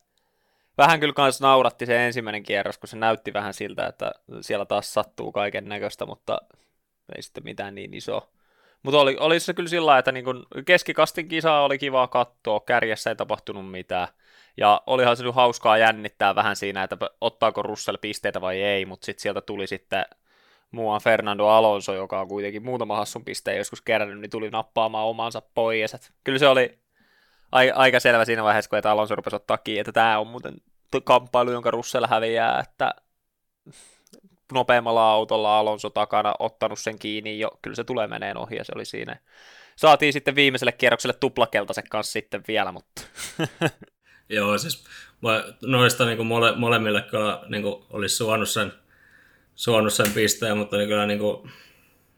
Vähän 0.78 1.00
kyllä 1.00 1.12
kans 1.12 1.40
nauratti 1.40 1.86
se 1.86 2.06
ensimmäinen 2.06 2.42
kierros, 2.42 2.78
kun 2.78 2.88
se 2.88 2.96
näytti 2.96 3.32
vähän 3.32 3.54
siltä, 3.54 3.86
että 3.86 4.12
siellä 4.40 4.64
taas 4.64 4.94
sattuu 4.94 5.32
kaiken 5.32 5.68
näköistä, 5.68 6.06
mutta 6.06 6.38
ei 7.16 7.22
sitten 7.22 7.44
mitään 7.44 7.74
niin 7.74 7.94
iso. 7.94 8.30
Mutta 8.82 9.00
oli, 9.00 9.16
oli 9.20 9.40
se 9.40 9.54
kyllä 9.54 9.68
sillä 9.68 9.98
että 9.98 10.12
niin 10.12 10.24
kun 10.24 10.46
keskikastin 10.66 11.28
kisa 11.28 11.60
oli 11.60 11.78
kiva 11.78 12.08
katsoa, 12.08 12.60
kärjessä 12.60 13.10
ei 13.10 13.16
tapahtunut 13.16 13.70
mitään. 13.70 14.08
Ja 14.56 14.82
olihan 14.86 15.16
se 15.16 15.24
nyt 15.24 15.34
hauskaa 15.34 15.78
jännittää 15.78 16.34
vähän 16.34 16.56
siinä, 16.56 16.82
että 16.82 16.96
ottaako 17.20 17.62
Russell 17.62 17.96
pisteitä 18.00 18.40
vai 18.40 18.62
ei, 18.62 18.84
mutta 18.86 19.06
sitten 19.06 19.22
sieltä 19.22 19.40
tuli 19.40 19.66
sitten 19.66 20.04
muuan 20.70 21.00
Fernando 21.00 21.46
Alonso, 21.46 21.94
joka 21.94 22.20
on 22.20 22.28
kuitenkin 22.28 22.64
muutama 22.64 22.96
hassun 22.96 23.24
pisteen 23.24 23.58
joskus 23.58 23.82
kerännyt, 23.82 24.20
niin 24.20 24.30
tuli 24.30 24.50
nappaamaan 24.50 25.06
omansa 25.06 25.42
pois. 25.54 25.94
Et 25.94 26.12
kyllä 26.24 26.38
se 26.38 26.48
oli 26.48 26.78
aika 27.74 28.00
selvä 28.00 28.24
siinä 28.24 28.44
vaiheessa, 28.44 28.70
kun 28.70 28.90
Alonso 28.90 29.14
rupesi 29.14 29.36
ottaa 29.36 29.58
kiinni, 29.58 29.80
että 29.80 29.92
tämä 29.92 30.18
on 30.18 30.26
muuten 30.26 30.54
kamppailu, 31.04 31.50
jonka 31.50 31.70
Russell 31.70 32.06
häviää, 32.06 32.60
että 32.60 32.94
nopeammalla 34.52 35.10
autolla 35.10 35.58
Alonso 35.58 35.90
takana 35.90 36.34
ottanut 36.38 36.78
sen 36.78 36.98
kiinni, 36.98 37.38
jo 37.38 37.50
kyllä 37.62 37.76
se 37.76 37.84
tulee 37.84 38.06
meneen 38.06 38.36
ohi 38.36 38.56
ja 38.56 38.64
se 38.64 38.72
oli 38.76 38.84
siinä. 38.84 39.20
Saatiin 39.76 40.12
sitten 40.12 40.34
viimeiselle 40.34 40.72
kierrokselle 40.72 41.16
tuplakeltaisen 41.20 41.88
kanssa 41.90 42.12
sitten 42.12 42.44
vielä, 42.48 42.72
mutta... 42.72 43.02
Joo, 44.28 44.58
siis 44.58 44.84
noista 45.62 46.04
niin 46.04 46.16
kuin 46.16 46.26
mole, 46.26 46.56
molemmille 46.56 47.02
kyllä 47.02 47.42
niin 47.48 47.62
kuin 47.62 47.84
olisi 47.90 48.16
suonut 48.16 48.48
sen, 48.48 48.72
suonut 49.56 49.92
sen 49.92 50.12
pisteen, 50.14 50.56
mutta 50.56 50.76
niin 50.76 50.88
kyllä 50.88 51.06
niin 51.06 51.18
kuin, 51.18 51.50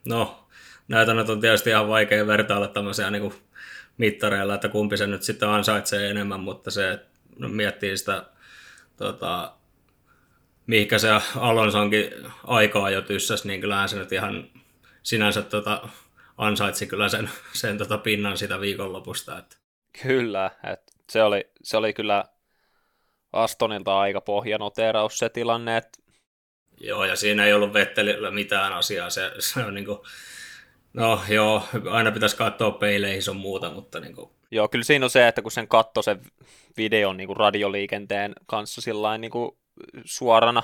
no, 0.04 0.48
näytännöt 0.88 1.28
on 1.28 1.40
tietysti 1.40 1.70
ihan 1.70 1.88
vaikea 1.88 2.26
vertailla 2.26 2.68
tämmöisiä 2.68 3.10
niin 3.10 3.22
kuin 3.22 3.34
mittareilla, 3.98 4.54
että 4.54 4.68
kumpi 4.68 4.96
se 4.96 5.06
nyt 5.06 5.22
sitten 5.22 5.48
ansaitsee 5.48 6.10
enemmän, 6.10 6.40
mutta 6.40 6.70
se 6.70 6.98
no, 7.38 7.48
miettii 7.48 7.96
sitä 7.96 8.24
tota, 8.96 9.52
mihinkä 10.66 10.98
se 10.98 11.08
Alonsonkin 11.36 12.10
aikaa 12.44 12.90
jo 12.90 13.02
tyssäs, 13.02 13.44
niin 13.44 13.60
kyllähän 13.60 13.88
se 13.88 13.96
nyt 13.96 14.12
ihan 14.12 14.50
sinänsä 15.02 15.42
tota, 15.42 15.88
ansaitsi 16.38 16.86
kyllä 16.86 17.08
sen, 17.08 17.30
sen 17.52 17.78
tota 17.78 17.98
pinnan 17.98 18.36
sitä 18.36 18.60
viikonlopusta. 18.60 19.38
Että. 19.38 19.56
Kyllä, 20.02 20.50
että 20.72 20.92
se, 21.10 21.22
oli, 21.22 21.50
se 21.62 21.76
oli 21.76 21.92
kyllä 21.92 22.24
Astonilta 23.32 23.98
aika 23.98 24.20
pohjanoteraus 24.20 25.18
se 25.18 25.28
tilanne. 25.28 25.76
Että... 25.76 25.98
Joo, 26.80 27.04
ja 27.04 27.16
siinä 27.16 27.44
ei 27.44 27.52
ollut 27.52 27.72
Vettelillä 27.72 28.30
mitään 28.30 28.72
asiaa. 28.72 29.10
Se, 29.10 29.32
se 29.38 29.64
on 29.64 29.74
niin 29.74 29.86
kuin, 29.86 29.98
no 30.92 31.20
joo, 31.28 31.62
aina 31.90 32.12
pitäisi 32.12 32.36
katsoa 32.36 32.70
peileihin 32.70 33.22
sun 33.22 33.36
muuta, 33.36 33.70
mutta 33.70 34.00
niin 34.00 34.14
kuin... 34.14 34.30
Joo, 34.50 34.68
kyllä 34.68 34.84
siinä 34.84 35.06
on 35.06 35.10
se, 35.10 35.28
että 35.28 35.42
kun 35.42 35.52
sen 35.52 35.68
katto 35.68 36.02
sen 36.02 36.20
videon 36.76 37.16
niin 37.16 37.26
kuin 37.26 37.36
radioliikenteen 37.36 38.32
kanssa 38.46 38.80
sillä 38.80 39.18
niin 39.18 39.30
kuin 39.30 39.50
suorana, 40.04 40.62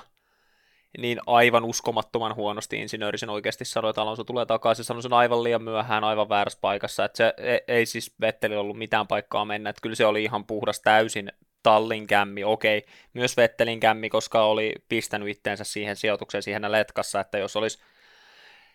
niin 0.99 1.21
aivan 1.27 1.65
uskomattoman 1.65 2.35
huonosti 2.35 2.77
insinööri 2.77 3.19
sen 3.19 3.31
oikeasti 3.31 3.65
sanoi, 3.65 3.91
että 3.91 4.03
Alonso 4.03 4.25
tulee 4.25 4.47
takaisin, 4.47 4.85
sanoi 4.85 5.03
sen 5.03 5.13
aivan 5.13 5.45
liian 5.45 5.63
myöhään, 5.63 6.05
aivan 6.05 6.29
väärässä 6.29 6.59
paikassa, 6.61 7.05
että 7.05 7.17
se 7.17 7.35
ei, 7.37 7.61
ei 7.69 7.87
siis 7.87 8.15
Vetteli 8.21 8.57
ollut 8.57 8.79
mitään 8.79 9.07
paikkaa 9.07 9.45
mennä, 9.45 9.71
että 9.71 9.81
kyllä 9.83 9.97
se 9.97 10.07
oli 10.07 10.25
ihan 10.25 10.47
puhdas 10.47 10.81
täysin 10.81 11.33
tallin 11.65 12.07
kämmi, 12.07 12.45
okei, 12.45 12.87
myös 13.15 13.37
Vettelin 13.37 13.81
kämmi, 13.81 14.09
koska 14.09 14.43
oli 14.43 14.73
pistänyt 14.89 15.29
itteensä 15.29 15.65
siihen 15.65 15.97
sijoitukseen 15.97 16.43
siihen 16.43 16.73
letkassa, 16.73 17.21
että 17.21 17.39
jos 17.39 17.57
olisi 17.57 17.79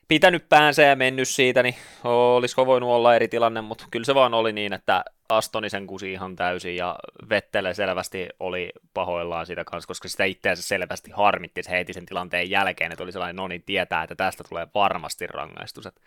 pitänyt 0.07 0.49
päänsä 0.49 0.81
ja 0.81 0.95
mennyt 0.95 1.27
siitä, 1.27 1.63
niin 1.63 1.75
olisiko 2.03 2.65
voinut 2.65 2.89
olla 2.89 3.15
eri 3.15 3.27
tilanne, 3.27 3.61
mutta 3.61 3.85
kyllä 3.91 4.05
se 4.05 4.15
vaan 4.15 4.33
oli 4.33 4.53
niin, 4.53 4.73
että 4.73 5.03
Astonisen 5.29 5.87
kusi 5.87 6.11
ihan 6.11 6.35
täysin 6.35 6.75
ja 6.75 6.95
Vettele 7.29 7.73
selvästi 7.73 8.29
oli 8.39 8.69
pahoillaan 8.93 9.45
siitä 9.45 9.63
kanssa, 9.63 9.87
koska 9.87 10.07
sitä 10.07 10.23
itseänsä 10.23 10.63
selvästi 10.63 11.11
harmitti 11.11 11.63
se 11.63 11.71
heti 11.71 11.93
sen 11.93 12.05
tilanteen 12.05 12.49
jälkeen, 12.49 12.91
että 12.91 13.03
oli 13.03 13.11
sellainen, 13.11 13.35
no 13.35 13.47
niin 13.47 13.63
tietää, 13.63 14.03
että 14.03 14.15
tästä 14.15 14.43
tulee 14.49 14.67
varmasti 14.73 15.27
rangaistus, 15.27 15.85
että 15.85 16.01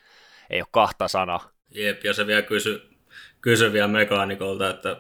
ei 0.51 0.61
ole 0.61 0.68
kahta 0.71 1.09
sanaa. 1.09 1.51
Jep, 1.71 2.05
ja 2.05 2.14
se 2.14 2.27
vielä 2.27 2.42
kysy, 2.42 2.90
kysy 3.40 3.73
vielä 3.73 3.88
mekaanikolta, 3.88 4.71
että, 4.71 4.97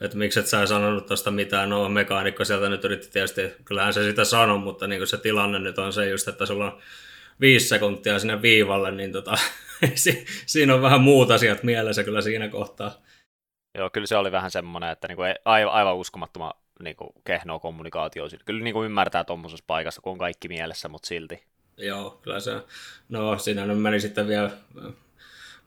että 0.00 0.16
miksi 0.16 0.40
et 0.40 0.46
sä 0.46 0.66
sanonut 0.66 1.06
tuosta 1.06 1.30
mitään, 1.30 1.68
no 1.68 1.88
mekaanikko 1.88 2.44
sieltä 2.44 2.68
nyt 2.68 2.84
yritti 2.84 3.08
tietysti, 3.12 3.42
kyllähän 3.64 3.94
se 3.94 4.02
sitä 4.02 4.24
sanoi, 4.24 4.58
mutta 4.58 4.86
niin 4.86 5.06
se 5.06 5.16
tilanne 5.16 5.58
nyt 5.58 5.78
on 5.78 5.92
se 5.92 6.08
just, 6.08 6.28
että 6.28 6.46
sulla 6.46 6.64
on 6.64 6.78
viisi 7.40 7.68
sekuntia 7.68 8.18
sinne 8.18 8.42
viivalle, 8.42 8.90
niin 8.90 9.12
tota, 9.12 9.38
siinä 10.46 10.74
on 10.74 10.82
vähän 10.82 11.00
muut 11.00 11.30
asiat 11.30 11.62
mielessä 11.62 12.04
kyllä 12.04 12.20
siinä 12.20 12.48
kohtaa. 12.48 12.92
Joo, 13.78 13.90
kyllä 13.90 14.06
se 14.06 14.16
oli 14.16 14.32
vähän 14.32 14.50
semmoinen, 14.50 14.90
että 14.90 15.08
niinku 15.08 15.22
aivan, 15.44 15.72
aivan 15.72 15.96
uskomattoman 15.96 16.52
niinku 16.82 17.12
kehnoa 17.24 17.58
kommunikaatio. 17.58 18.24
Kyllä 18.44 18.64
niinku 18.64 18.84
ymmärtää 18.84 19.24
tuommoisessa 19.24 19.64
paikassa, 19.66 20.00
kun 20.00 20.12
on 20.12 20.18
kaikki 20.18 20.48
mielessä, 20.48 20.88
mutta 20.88 21.06
silti. 21.06 21.42
Joo, 21.76 22.18
kyllä 22.22 22.40
se. 22.40 22.52
No 23.08 23.38
siinä 23.38 23.66
nyt 23.66 23.82
meni 23.82 24.00
sitten 24.00 24.28
vielä 24.28 24.50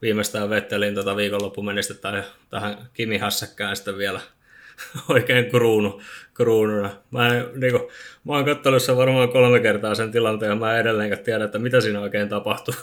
viimeistään 0.01 0.49
Vettelin 0.49 0.95
tota 0.95 1.15
viikonloppu 1.15 1.61
meni 1.61 1.83
sitten 1.83 2.23
tähän 2.49 2.89
Kimi 2.93 3.17
Hassäkkään 3.17 3.75
sitten 3.75 3.97
vielä 3.97 4.21
oikein 5.09 5.49
kruunu, 5.49 6.01
kruununa. 6.33 6.89
Mä, 7.11 7.27
en, 7.27 7.49
niin 7.55 7.71
kuin, 7.71 7.89
mä 8.23 8.33
oon 8.33 8.45
katsonut 8.45 8.83
sen 8.83 8.97
varmaan 8.97 9.29
kolme 9.29 9.59
kertaa 9.59 9.95
sen 9.95 10.11
tilanteen 10.11 10.49
ja 10.49 10.55
mä 10.55 10.77
edelleenkään 10.77 11.23
tiedä, 11.23 11.43
että 11.45 11.59
mitä 11.59 11.81
siinä 11.81 11.99
oikein 11.99 12.29
tapahtuu. 12.29 12.73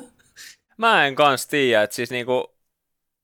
mä 0.76 1.06
en 1.06 1.14
kans 1.14 1.46
tiedä, 1.46 1.82
että 1.82 1.96
siis 1.96 2.10
niinku, 2.10 2.56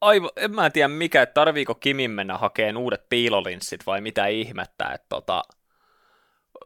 aivan, 0.00 0.30
en 0.36 0.54
mä 0.54 0.70
tiedä 0.70 0.88
mikä, 0.88 1.22
että 1.22 1.34
tarviiko 1.34 1.74
Kimin 1.74 2.10
mennä 2.10 2.38
hakeen 2.38 2.76
uudet 2.76 3.08
piilolinssit 3.08 3.86
vai 3.86 4.00
mitä 4.00 4.26
ihmettä, 4.26 4.92
että 4.94 5.06
tota, 5.08 5.42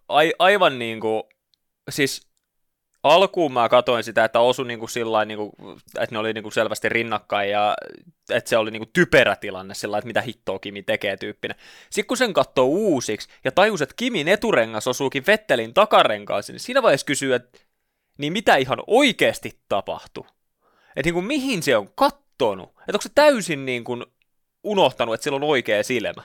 ai, 0.09 0.33
aivan 0.38 0.78
niinku, 0.78 1.28
siis 1.90 2.34
alkuun 3.04 3.52
mä 3.52 3.68
katoin 3.68 4.04
sitä, 4.04 4.24
että 4.24 4.40
osu 4.40 4.62
niin 4.62 4.78
kuin 4.78 4.88
sillain, 4.88 5.28
niin 5.28 5.38
kuin, 5.38 5.52
että 5.98 6.14
ne 6.14 6.18
oli 6.18 6.32
niin 6.32 6.42
kuin 6.42 6.52
selvästi 6.52 6.88
rinnakkain 6.88 7.50
ja 7.50 7.76
että 8.30 8.50
se 8.50 8.56
oli 8.56 8.70
niin 8.70 8.80
kuin 8.80 8.90
typerä 8.92 9.36
tilanne 9.36 9.74
sillä 9.74 9.98
että 9.98 10.06
mitä 10.06 10.20
hittoa 10.20 10.58
Kimi 10.58 10.82
tekee 10.82 11.16
tyyppinen. 11.16 11.56
Sitten 11.90 12.06
kun 12.06 12.16
sen 12.16 12.32
katsoo 12.32 12.64
uusiksi 12.66 13.28
ja 13.44 13.52
tajus, 13.52 13.82
että 13.82 13.94
Kimin 13.96 14.28
eturengas 14.28 14.88
osuukin 14.88 15.24
Vettelin 15.26 15.74
takarenkaasi, 15.74 16.52
niin 16.52 16.60
siinä 16.60 16.82
vaiheessa 16.82 17.06
kysyy, 17.06 17.34
että 17.34 17.58
niin 18.18 18.32
mitä 18.32 18.56
ihan 18.56 18.78
oikeasti 18.86 19.60
tapahtui? 19.68 20.24
Että 20.96 21.06
niin 21.06 21.14
kuin 21.14 21.26
mihin 21.26 21.62
se 21.62 21.76
on 21.76 21.88
kattonut? 21.94 22.68
Että 22.68 22.92
onko 22.92 23.02
se 23.02 23.10
täysin 23.14 23.66
niin 23.66 23.84
kuin 23.84 24.04
unohtanut, 24.64 25.14
että 25.14 25.24
sillä 25.24 25.36
on 25.36 25.42
oikea 25.42 25.82
silmä? 25.82 26.22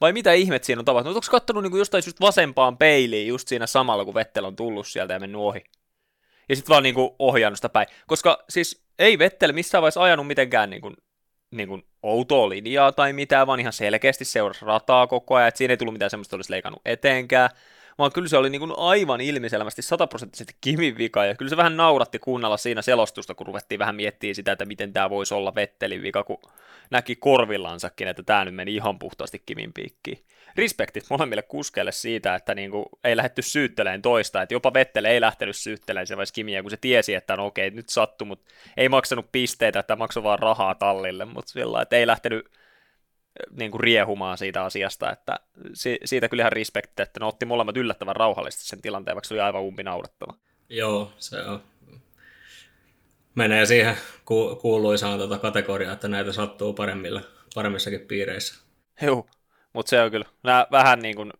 Vai 0.00 0.12
mitä 0.12 0.32
ihmet 0.32 0.64
siinä 0.64 0.78
on 0.78 0.84
tapahtunut? 0.84 1.16
Onko 1.16 1.24
se 1.24 1.30
kattonut 1.30 1.62
niin 1.62 1.78
jostain 1.78 2.02
just 2.06 2.20
vasempaan 2.20 2.78
peiliin 2.78 3.28
just 3.28 3.48
siinä 3.48 3.66
samalla, 3.66 4.04
kun 4.04 4.14
Vettel 4.14 4.44
on 4.44 4.56
tullut 4.56 4.86
sieltä 4.86 5.12
ja 5.12 5.20
mennyt 5.20 5.40
ohi? 5.40 5.64
Ja 6.50 6.56
sitten 6.56 6.72
vaan 6.72 6.82
niinku 6.82 7.16
ohjannut 7.18 7.58
sitä 7.58 7.68
päin. 7.68 7.86
Koska 8.06 8.44
siis 8.48 8.84
ei 8.98 9.18
Vettel 9.18 9.52
missään 9.52 9.82
vaiheessa 9.82 10.02
ajanut 10.02 10.26
mitenkään 10.26 10.70
niinku, 10.70 10.92
niinku 11.50 11.80
outoa 12.02 12.48
linjaa 12.48 12.92
tai 12.92 13.12
mitään, 13.12 13.46
vaan 13.46 13.60
ihan 13.60 13.72
selkeästi 13.72 14.24
seurasi 14.24 14.64
rataa 14.64 15.06
koko 15.06 15.34
ajan, 15.34 15.48
että 15.48 15.58
siinä 15.58 15.72
ei 15.72 15.76
tullut 15.76 15.94
mitään 15.94 16.10
semmoista, 16.10 16.36
olisi 16.36 16.52
leikannut 16.52 16.82
eteenkään 16.84 17.50
vaan 18.00 18.12
kyllä 18.12 18.28
se 18.28 18.36
oli 18.36 18.50
niin 18.50 18.60
kuin 18.60 18.72
aivan 18.76 19.20
ilmiselvästi 19.20 19.82
sataprosenttisesti 19.82 20.56
Kimin 20.60 20.98
vika, 20.98 21.24
ja 21.24 21.34
kyllä 21.34 21.48
se 21.48 21.56
vähän 21.56 21.76
nauratti 21.76 22.18
kuunnella 22.18 22.56
siinä 22.56 22.82
selostusta, 22.82 23.34
kun 23.34 23.46
ruvettiin 23.46 23.78
vähän 23.78 23.94
miettimään 23.94 24.34
sitä, 24.34 24.52
että 24.52 24.64
miten 24.64 24.92
tämä 24.92 25.10
voisi 25.10 25.34
olla 25.34 25.54
Vettelin 25.54 26.02
vika, 26.02 26.24
kun 26.24 26.38
näki 26.90 27.16
korvillansakin, 27.16 28.08
että 28.08 28.22
tämä 28.22 28.44
nyt 28.44 28.54
meni 28.54 28.74
ihan 28.74 28.98
puhtaasti 28.98 29.42
Kimin 29.46 29.72
piikkiin. 29.72 30.24
Respektit 30.56 31.04
molemmille 31.10 31.42
kuskeille 31.42 31.92
siitä, 31.92 32.34
että 32.34 32.54
niin 32.54 32.70
kuin 32.70 32.86
ei 33.04 33.16
lähdetty 33.16 33.42
syytteleen 33.42 34.02
toista, 34.02 34.42
että 34.42 34.54
jopa 34.54 34.74
Vettel 34.74 35.04
ei 35.04 35.20
lähtenyt 35.20 35.56
syytteleen 35.56 36.06
se 36.06 36.16
vaiheessa 36.16 36.32
Kimiä, 36.32 36.62
kun 36.62 36.70
se 36.70 36.76
tiesi, 36.76 37.14
että 37.14 37.36
no 37.36 37.46
okei, 37.46 37.70
nyt 37.70 37.88
sattuu, 37.88 38.26
mutta 38.26 38.50
ei 38.76 38.88
maksanut 38.88 39.32
pisteitä, 39.32 39.78
että 39.78 39.96
maksoi 39.96 40.22
vaan 40.22 40.38
rahaa 40.38 40.74
tallille, 40.74 41.24
mutta 41.24 41.52
sillä 41.52 41.82
että 41.82 41.96
ei 41.96 42.06
lähtenyt 42.06 42.50
niin 43.50 43.70
kuin 43.70 43.80
riehumaan 43.80 44.38
siitä 44.38 44.64
asiasta, 44.64 45.12
että 45.12 45.40
si- 45.74 46.00
siitä 46.04 46.28
kyllä 46.28 46.42
ihan 46.42 46.52
respekti, 46.52 47.02
että 47.02 47.20
ne 47.20 47.26
otti 47.26 47.46
molemmat 47.46 47.76
yllättävän 47.76 48.16
rauhallisesti 48.16 48.64
sen 48.64 48.82
tilanteen, 48.82 49.14
vaikka 49.14 49.28
se 49.28 49.34
oli 49.34 49.40
aivan 49.40 49.62
umpinaurattava. 49.62 50.34
Joo, 50.68 51.12
se 51.18 51.42
on. 51.42 51.62
Menee 53.34 53.66
siihen 53.66 53.96
ku- 54.24 54.56
kuuluisaan 54.56 55.18
tuota 55.18 55.38
kategoriaan, 55.38 55.94
että 55.94 56.08
näitä 56.08 56.32
sattuu 56.32 56.72
paremmilla, 56.72 57.20
paremmissakin 57.54 58.00
piireissä. 58.00 58.64
Joo, 59.02 59.26
Mutta 59.72 59.90
se 59.90 60.02
on 60.02 60.10
kyllä 60.10 60.24
nää 60.42 60.66
vähän 60.70 60.98
niin 60.98 61.16
kuin, 61.16 61.32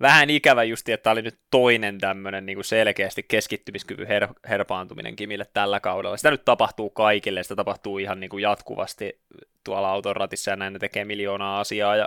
vähän 0.00 0.30
ikävä 0.30 0.64
justi, 0.64 0.92
että 0.92 1.02
tämä 1.02 1.12
oli 1.12 1.22
nyt 1.22 1.38
toinen 1.50 1.98
tämmöinen 1.98 2.46
niin 2.46 2.64
selkeästi 2.64 3.22
keskittymiskyvyn 3.22 4.06
her- 4.08 4.34
herpaantuminen 4.48 5.16
Kimille 5.16 5.46
tällä 5.54 5.80
kaudella. 5.80 6.16
Sitä 6.16 6.30
nyt 6.30 6.44
tapahtuu 6.44 6.90
kaikille, 6.90 7.42
sitä 7.42 7.56
tapahtuu 7.56 7.98
ihan 7.98 8.20
niin 8.20 8.30
kuin 8.30 8.42
jatkuvasti 8.42 9.20
tuolla 9.64 9.90
autoratissa 9.90 10.50
ja 10.50 10.56
näin 10.56 10.72
ne 10.72 10.78
tekee 10.78 11.04
miljoonaa 11.04 11.60
asiaa 11.60 11.96
ja 11.96 12.06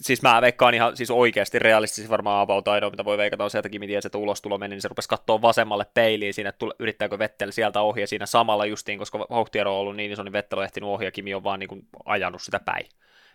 siis 0.00 0.22
mä 0.22 0.42
veikkaan 0.42 0.74
ihan 0.74 0.96
siis 0.96 1.10
oikeasti 1.10 1.58
realistisesti 1.58 2.10
varmaan 2.10 2.42
about 2.42 2.68
ainoa, 2.68 2.90
mitä 2.90 3.04
voi 3.04 3.18
veikata 3.18 3.44
on 3.44 3.50
se, 3.50 3.58
että 3.58 3.68
Kimi 3.68 3.86
tiesi, 3.86 4.08
että 4.08 4.18
ulostulo 4.18 4.58
meni, 4.58 4.74
niin 4.74 4.82
se 4.82 4.88
rupesi 4.88 5.08
katsoa 5.08 5.42
vasemmalle 5.42 5.86
peiliin 5.94 6.34
siinä, 6.34 6.48
että 6.48 6.66
yrittääkö 6.78 7.18
Vettel 7.18 7.50
sieltä 7.50 7.80
ohja 7.80 8.06
siinä 8.06 8.26
samalla 8.26 8.66
justiin, 8.66 8.98
koska 8.98 9.18
vauhtiero 9.18 9.74
on 9.74 9.80
ollut 9.80 9.96
niin 9.96 10.12
iso, 10.12 10.22
niin 10.22 10.32
Vettel 10.32 10.58
on 10.58 10.64
ehtinyt 10.64 10.88
ohja, 10.88 11.10
Kimi 11.10 11.34
on 11.34 11.44
vaan 11.44 11.60
niin 11.60 11.68
kuin 11.68 11.86
ajanut 12.04 12.42
sitä 12.42 12.60
päin. 12.64 12.86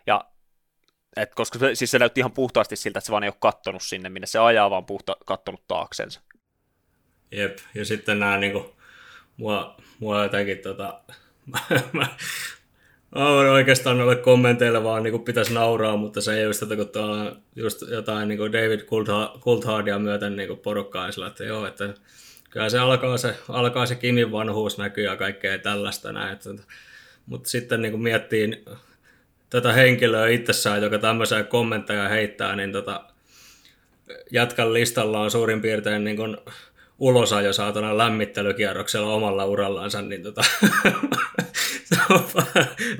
Ja 0.07 0.25
et 1.15 1.35
koska 1.35 1.59
se, 1.59 1.75
siis 1.75 1.91
se 1.91 1.99
näytti 1.99 2.19
ihan 2.19 2.31
puhtaasti 2.31 2.75
siltä, 2.75 2.99
että 2.99 3.05
se 3.05 3.11
vaan 3.11 3.23
ei 3.23 3.29
ole 3.29 3.35
kattonut 3.39 3.83
sinne, 3.83 4.09
minne 4.09 4.27
se 4.27 4.39
ajaa, 4.39 4.69
vaan 4.69 4.85
puhta, 4.85 5.17
kattonut 5.25 5.67
taaksensa. 5.67 6.21
Jep, 7.31 7.57
ja 7.73 7.85
sitten 7.85 8.19
nämä 8.19 8.37
niin 8.37 8.51
kuin, 8.51 8.65
mua, 9.37 9.77
mua 9.99 10.23
jotenkin 10.23 10.57
tota, 10.57 11.01
mä, 11.93 12.07
Aivan 13.11 13.49
oikeastaan 13.49 13.97
noille 13.97 14.15
kommenteille 14.15 14.83
vaan 14.83 15.03
niin 15.03 15.23
pitäisi 15.23 15.53
nauraa, 15.53 15.97
mutta 15.97 16.21
se 16.21 16.33
ei 16.33 16.43
just, 16.43 16.63
että 16.63 16.75
kun 16.75 16.89
tuolla 16.89 17.35
just 17.55 17.81
jotain 17.81 18.27
niin 18.27 18.37
kuin 18.37 18.51
David 18.51 18.81
Coulthardia 19.39 19.99
myöten 19.99 20.35
niin 20.35 20.57
porukkaa, 20.57 21.11
sillä, 21.11 21.27
että 21.27 21.43
joo, 21.43 21.67
että 21.67 21.93
kyllä 22.49 22.69
se 22.69 22.79
alkaa 22.79 23.17
se, 23.17 23.35
alkaa 23.49 23.85
se 23.85 23.95
Kimin 23.95 24.31
vanhuus 24.31 24.77
näkyy 24.77 25.03
ja 25.03 25.15
kaikkea 25.15 25.57
tällaista 25.57 26.11
näin. 26.11 26.33
Että, 26.33 26.49
mutta 27.25 27.49
sitten 27.49 27.81
niin 27.81 28.01
miettii 28.01 28.63
tätä 29.49 29.73
henkilöä 29.73 30.27
itsessään, 30.27 30.83
joka 30.83 30.97
tämmöisiä 30.97 31.43
kommentteja 31.43 32.09
heittää, 32.09 32.55
niin 32.55 32.71
tota, 32.71 33.03
jatkan 34.31 34.73
listalla 34.73 35.19
on 35.19 35.31
suurin 35.31 35.61
piirtein 35.61 36.03
niin 36.03 36.17
kuin 36.17 36.37
ulosajo 36.99 37.53
saatana 37.53 37.97
lämmittelykierroksella 37.97 39.13
omalla 39.13 39.45
urallansa, 39.45 40.01
niin 40.01 40.23
tota, 40.23 40.41
se 41.89 41.95
on 42.09 42.23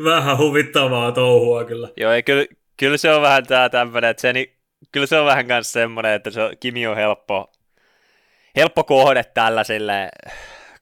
vähän 0.04 0.38
huvittavaa 0.38 1.12
touhua 1.12 1.66
kyllä. 1.66 1.90
Joo, 1.98 2.12
ei, 2.12 2.24
kyllä, 2.24 2.46
kyllä 2.78 2.98
se 2.98 3.12
on 3.12 3.22
vähän 3.22 3.46
tämä 3.46 3.70
tämmöinen, 3.70 4.10
että 4.10 4.22
se, 4.22 4.34
niin, 4.34 4.54
kyllä 4.92 5.08
se 5.08 5.20
on 5.20 5.26
vähän 5.26 5.46
myös 5.46 5.72
semmoinen, 5.72 6.14
että 6.14 6.32
se, 6.32 6.42
Kimi 6.60 6.88
on 6.88 6.96
helppo, 6.96 7.52
helppo 8.56 8.84
kohde 8.84 9.24
tällaisille 9.24 10.10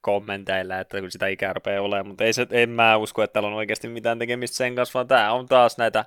kommenteille, 0.05 0.79
että 0.79 1.01
kun 1.01 1.11
sitä 1.11 1.27
ikää 1.27 1.53
rupeaa 1.53 1.81
olemaan, 1.81 2.07
mutta 2.07 2.23
ei 2.23 2.33
se, 2.33 2.47
en 2.51 2.69
mä 2.69 2.97
usko, 2.97 3.23
että 3.23 3.33
täällä 3.33 3.47
on 3.47 3.53
oikeasti 3.53 3.87
mitään 3.87 4.19
tekemistä 4.19 4.57
sen 4.57 4.75
kanssa, 4.75 4.93
vaan 4.93 5.07
tämä 5.07 5.31
on 5.31 5.45
taas 5.45 5.77
näitä 5.77 6.05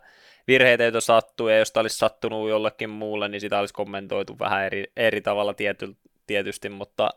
virheitä, 0.48 0.82
joita 0.82 1.00
sattuu, 1.00 1.48
ja 1.48 1.58
jos 1.58 1.72
tämä 1.72 1.80
olisi 1.80 1.98
sattunut 1.98 2.48
jollekin 2.48 2.90
muulle, 2.90 3.28
niin 3.28 3.40
sitä 3.40 3.58
olisi 3.58 3.74
kommentoitu 3.74 4.38
vähän 4.38 4.64
eri, 4.64 4.84
eri 4.96 5.20
tavalla 5.20 5.54
tiety, 5.54 5.96
tietysti, 6.26 6.68
mutta 6.68 7.10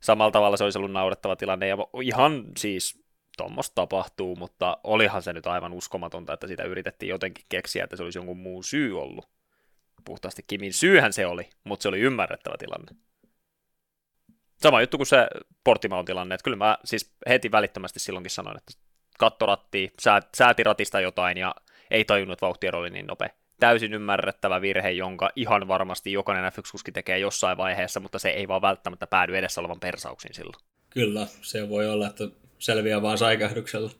samalla 0.00 0.30
tavalla 0.30 0.56
se 0.56 0.64
olisi 0.64 0.78
ollut 0.78 0.92
naurettava 0.92 1.36
tilanne, 1.36 1.68
ja 1.68 1.76
ihan 2.02 2.44
siis 2.58 3.04
tuommoista 3.36 3.74
tapahtuu, 3.74 4.36
mutta 4.36 4.78
olihan 4.84 5.22
se 5.22 5.32
nyt 5.32 5.46
aivan 5.46 5.72
uskomatonta, 5.72 6.32
että 6.32 6.46
sitä 6.46 6.62
yritettiin 6.62 7.10
jotenkin 7.10 7.44
keksiä, 7.48 7.84
että 7.84 7.96
se 7.96 8.02
olisi 8.02 8.18
jonkun 8.18 8.38
muun 8.38 8.64
syy 8.64 9.00
ollut. 9.00 9.28
Puhtaasti 10.04 10.44
Kimin 10.46 10.72
syyhän 10.72 11.12
se 11.12 11.26
oli, 11.26 11.48
mutta 11.64 11.82
se 11.82 11.88
oli 11.88 12.00
ymmärrettävä 12.00 12.54
tilanne. 12.58 12.92
Sama 14.62 14.80
juttu 14.80 14.96
kuin 14.96 15.06
se 15.06 15.26
Portimaon 15.64 16.04
tilanne, 16.04 16.34
että 16.34 16.44
kyllä 16.44 16.56
mä 16.56 16.78
siis 16.84 17.14
heti 17.28 17.52
välittömästi 17.52 18.00
silloinkin 18.00 18.30
sanoin, 18.30 18.56
että 18.56 18.72
kattoratti, 19.18 19.92
sääti 20.36 20.62
ratista 20.62 21.00
jotain 21.00 21.38
ja 21.38 21.54
ei 21.90 22.04
tajunnut, 22.04 22.32
että 22.32 22.46
vauhtiero 22.46 22.78
oli 22.78 22.90
niin 22.90 23.06
nopea. 23.06 23.28
Täysin 23.60 23.94
ymmärrettävä 23.94 24.60
virhe, 24.60 24.90
jonka 24.90 25.30
ihan 25.36 25.68
varmasti 25.68 26.12
jokainen 26.12 26.52
F1-kuski 26.52 26.92
tekee 26.92 27.18
jossain 27.18 27.56
vaiheessa, 27.56 28.00
mutta 28.00 28.18
se 28.18 28.28
ei 28.28 28.48
vaan 28.48 28.62
välttämättä 28.62 29.06
päädy 29.06 29.36
edessä 29.36 29.60
olevan 29.60 29.80
persauksiin 29.80 30.34
silloin. 30.34 30.64
Kyllä, 30.90 31.26
se 31.42 31.68
voi 31.68 31.88
olla, 31.88 32.06
että 32.06 32.24
selviää 32.58 33.02
vaan 33.02 33.18
säikähdyksellä. 33.18 33.90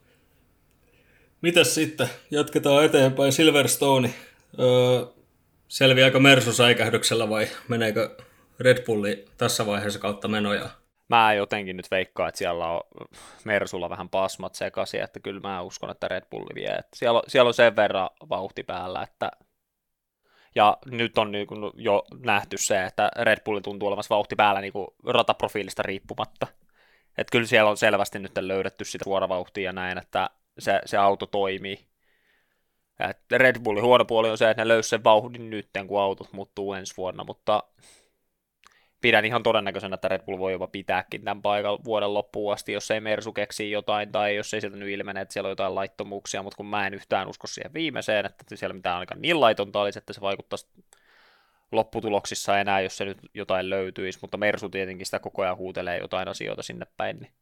Mitäs 1.41 1.75
sitten? 1.75 2.09
Jatketaan 2.31 2.85
eteenpäin. 2.85 3.31
Silverstone. 3.33 4.13
Öö, 4.59 5.05
selviääkö 5.67 6.19
Mersu 6.19 6.53
säikähdyksellä 6.53 7.29
vai 7.29 7.47
meneekö 7.67 8.17
Red 8.63 8.85
Bulli 8.85 9.25
tässä 9.37 9.65
vaiheessa 9.65 9.99
kautta 9.99 10.27
menoja? 10.27 10.69
Mä 11.09 11.33
jotenkin 11.33 11.77
nyt 11.77 11.91
veikkaan, 11.91 12.29
että 12.29 12.37
siellä 12.37 12.67
on 12.67 12.81
Mersulla 13.43 13.89
vähän 13.89 14.09
pasmat 14.09 14.55
sekaisin, 14.55 15.01
että 15.01 15.19
kyllä 15.19 15.39
mä 15.39 15.61
uskon, 15.61 15.89
että 15.89 16.07
Red 16.07 16.23
Bulli 16.31 16.55
vie. 16.55 16.69
Että 16.69 16.95
siellä, 16.95 17.17
on, 17.17 17.23
siellä 17.27 17.47
on 17.47 17.53
sen 17.53 17.75
verran 17.75 18.09
vauhti 18.29 18.63
päällä, 18.63 19.03
että 19.03 19.31
ja 20.55 20.77
nyt 20.85 21.17
on 21.17 21.31
niin 21.31 21.47
jo 21.75 22.05
nähty 22.23 22.57
se, 22.57 22.85
että 22.85 23.11
Red 23.19 23.39
Bulli 23.45 23.61
tuntuu 23.61 23.87
olemassa 23.87 24.15
vauhti 24.15 24.35
päällä 24.35 24.61
niin 24.61 24.73
kuin 24.73 24.87
rataprofiilista 25.05 25.83
riippumatta. 25.83 26.47
Että 27.17 27.31
kyllä 27.31 27.47
siellä 27.47 27.69
on 27.69 27.77
selvästi 27.77 28.19
nyt 28.19 28.31
löydetty 28.39 28.85
sitä 28.85 29.03
suoravauhtia 29.03 29.63
ja 29.63 29.73
näin, 29.73 29.97
että 29.97 30.29
se, 30.59 30.81
se 30.85 30.97
auto 30.97 31.25
toimii. 31.25 31.87
Et 33.09 33.17
Red 33.31 33.59
Bullin 33.63 33.83
huono 33.83 34.05
puoli 34.05 34.29
on 34.29 34.37
se, 34.37 34.49
että 34.49 34.63
ne 34.63 34.67
löysi 34.67 34.89
sen 34.89 35.03
vauhdin 35.03 35.49
nyt, 35.49 35.69
kun 35.87 36.01
autot 36.01 36.33
muuttuu 36.33 36.73
ensi 36.73 36.93
vuonna, 36.97 37.23
mutta 37.23 37.63
pidän 39.03 39.25
ihan 39.25 39.43
todennäköisenä, 39.43 39.95
että 39.95 40.07
Red 40.07 40.21
Bull 40.21 40.39
voi 40.39 40.51
jopa 40.51 40.67
pitääkin 40.67 41.23
tämän 41.23 41.41
paikan 41.41 41.79
vuoden 41.83 42.13
loppuun 42.13 42.53
asti, 42.53 42.73
jos 42.73 42.91
ei 42.91 43.01
Mersu 43.01 43.33
keksii 43.33 43.71
jotain 43.71 44.11
tai 44.11 44.35
jos 44.35 44.53
ei 44.53 44.61
sieltä 44.61 44.77
nyt 44.77 44.89
ilmene, 44.89 45.21
että 45.21 45.33
siellä 45.33 45.47
on 45.47 45.51
jotain 45.51 45.75
laittomuuksia, 45.75 46.43
mutta 46.43 46.57
kun 46.57 46.65
mä 46.65 46.87
en 46.87 46.93
yhtään 46.93 47.27
usko 47.27 47.47
siihen 47.47 47.73
viimeiseen, 47.73 48.25
että 48.25 48.55
siellä 48.55 48.73
mitään 48.73 48.95
ainakaan 48.95 49.21
niin 49.21 49.39
laitonta 49.39 49.81
olisi, 49.81 49.99
että 49.99 50.13
se 50.13 50.21
vaikuttaisi 50.21 50.67
lopputuloksissa 51.71 52.59
enää, 52.59 52.81
jos 52.81 52.97
se 52.97 53.05
nyt 53.05 53.17
jotain 53.33 53.69
löytyisi, 53.69 54.19
mutta 54.21 54.37
Mersu 54.37 54.69
tietenkin 54.69 55.05
sitä 55.05 55.19
koko 55.19 55.41
ajan 55.41 55.57
huutelee 55.57 55.97
jotain 55.97 56.27
asioita 56.27 56.63
sinne 56.63 56.85
päin. 56.97 57.19
Niin 57.19 57.33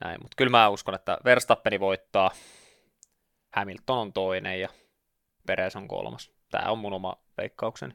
näin, 0.00 0.18
mutta 0.22 0.34
kyllä 0.36 0.50
mä 0.50 0.68
uskon, 0.68 0.94
että 0.94 1.18
Verstappeni 1.24 1.80
voittaa, 1.80 2.30
Hamilton 3.54 3.98
on 3.98 4.12
toinen 4.12 4.60
ja 4.60 4.68
Peres 5.46 5.76
on 5.76 5.88
kolmas. 5.88 6.32
Tämä 6.50 6.70
on 6.70 6.78
mun 6.78 6.92
oma 6.92 7.16
veikkaukseni. 7.36 7.94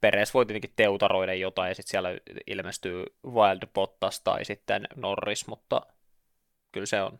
Peres 0.00 0.34
voi 0.34 0.46
tietenkin 0.46 0.72
teutaroida 0.76 1.34
jotain 1.34 1.68
ja 1.68 1.74
sitten 1.74 1.90
siellä 1.90 2.08
ilmestyy 2.46 3.04
Wild 3.26 3.68
Bottas 3.74 4.20
tai 4.20 4.44
sitten 4.44 4.88
Norris, 4.96 5.46
mutta 5.46 5.80
kyllä 6.72 6.86
se 6.86 7.02
on. 7.02 7.18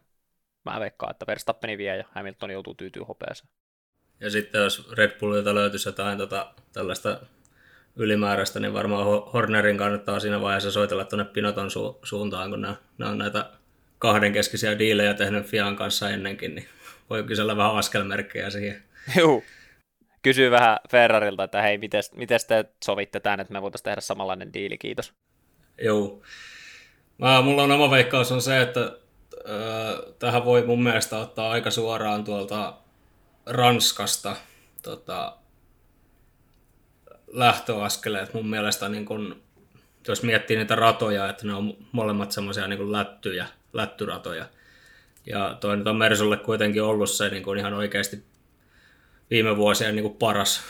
Mä 0.64 0.80
veikkaan, 0.80 1.10
että 1.10 1.26
Verstappeni 1.26 1.78
vie 1.78 1.96
ja 1.96 2.04
Hamilton 2.14 2.50
joutuu 2.50 2.74
tyytyy 2.74 3.02
hopeeseen. 3.02 3.50
Ja 4.20 4.30
sitten 4.30 4.60
jos 4.60 4.90
Red 4.92 5.18
Bullilta 5.18 5.54
löytyisi 5.54 5.88
jotain 5.88 6.18
tota, 6.18 6.54
tällaista 6.72 7.20
ylimääräistä, 7.96 8.60
niin 8.60 8.74
varmaan 8.74 9.06
Hornerin 9.32 9.76
kannattaa 9.76 10.20
siinä 10.20 10.40
vaiheessa 10.40 10.70
soitella 10.70 11.04
tuonne 11.04 11.24
Pinoton 11.24 11.68
su- 11.68 11.98
suuntaan, 12.02 12.50
kun 12.50 12.62
ne, 12.62 12.68
ne 12.98 13.06
on 13.06 13.18
näitä 13.18 13.50
kahdenkeskisiä 13.98 14.78
diilejä 14.78 15.14
tehnyt 15.14 15.46
Fian 15.46 15.76
kanssa 15.76 16.10
ennenkin, 16.10 16.54
niin 16.54 16.68
voi 17.10 17.22
kysellä 17.22 17.56
vähän 17.56 17.76
askelmerkkejä 17.76 18.50
siihen. 18.50 18.82
Joo. 19.16 19.42
Kysyy 20.22 20.50
vähän 20.50 20.78
Ferrarilta, 20.90 21.44
että 21.44 21.62
hei, 21.62 21.78
miten 21.78 22.40
te 22.48 22.64
sovitte 22.85 23.20
tämän, 23.20 23.40
että 23.40 23.52
me 23.52 23.62
voitaisiin 23.62 23.85
tehdä 23.85 24.00
samanlainen 24.00 24.52
diili, 24.52 24.78
kiitos. 24.78 25.12
Joo. 25.83 26.22
Mä, 27.18 27.42
mulla 27.42 27.62
on 27.62 27.70
oma 27.70 27.90
veikkaus 27.90 28.33
on 28.33 28.42
se, 28.42 28.62
että 28.62 28.81
äh, 28.81 30.14
tähän 30.18 30.44
voi 30.44 30.66
mun 30.66 30.83
mielestä 30.83 31.18
ottaa 31.18 31.50
aika 31.50 31.70
suoraan 31.70 32.24
tuolta 32.24 32.74
Ranskasta 33.46 34.37
tota, 34.83 35.37
lähtöaskeleet 37.26 38.35
mun 38.35 38.46
mielestä, 38.46 38.88
niin 38.88 39.04
kun, 39.04 39.42
jos 40.09 40.22
miettii 40.22 40.57
niitä 40.57 40.74
ratoja, 40.74 41.28
että 41.28 41.46
ne 41.46 41.54
on 41.54 41.76
molemmat 41.92 42.33
semmoisia 42.33 42.68
niin 42.68 42.92
lättyjä, 42.92 43.46
lättyratoja. 43.72 44.46
Ja 45.26 45.57
toi 45.61 45.76
nyt 45.76 45.87
on 45.87 45.96
Mersulle 45.96 46.37
kuitenkin 46.37 46.83
ollut 46.83 47.11
se 47.11 47.28
niin 47.28 47.42
kuin 47.42 47.59
ihan 47.59 47.74
oikeasti 47.74 48.24
viime 49.30 49.56
vuosien 49.56 49.96
niin 49.96 50.02
kuin 50.02 50.16
paras, 50.16 50.60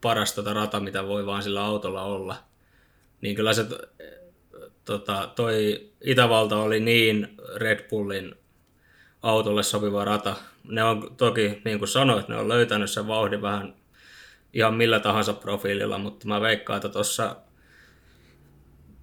paras 0.00 0.32
tota 0.32 0.52
rata, 0.52 0.80
mitä 0.80 1.06
voi 1.06 1.26
vaan 1.26 1.42
sillä 1.42 1.64
autolla 1.64 2.02
olla. 2.02 2.36
Niin 3.20 3.36
kyllä 3.36 3.52
se 3.52 3.66
tota, 4.84 5.32
toi 5.36 5.88
Itävalta 6.04 6.56
oli 6.56 6.80
niin 6.80 7.28
Red 7.56 7.88
Bullin 7.88 8.34
autolle 9.22 9.62
sopiva 9.62 10.04
rata. 10.04 10.36
Ne 10.64 10.84
on 10.84 11.14
toki, 11.16 11.62
niin 11.64 11.78
kuin 11.78 11.88
sanoit, 11.88 12.28
ne 12.28 12.36
on 12.36 12.48
löytänyt 12.48 12.90
sen 12.90 13.08
vauhdin 13.08 13.42
vähän 13.42 13.74
ihan 14.52 14.74
millä 14.74 15.00
tahansa 15.00 15.32
profiililla, 15.32 15.98
mutta 15.98 16.28
mä 16.28 16.40
veikkaan, 16.40 16.76
että 16.76 16.88
tuossa 16.88 17.36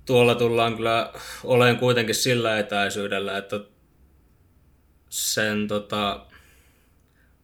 tuolla 0.06 0.36
tullaan 0.36 0.76
kyllä 0.76 1.14
olen 1.44 1.78
kuitenkin 1.78 2.16
sillä 2.16 2.60
etäisyydellä, 2.60 3.38
että 3.38 3.60
sen 5.10 5.68
tota, 5.68 6.26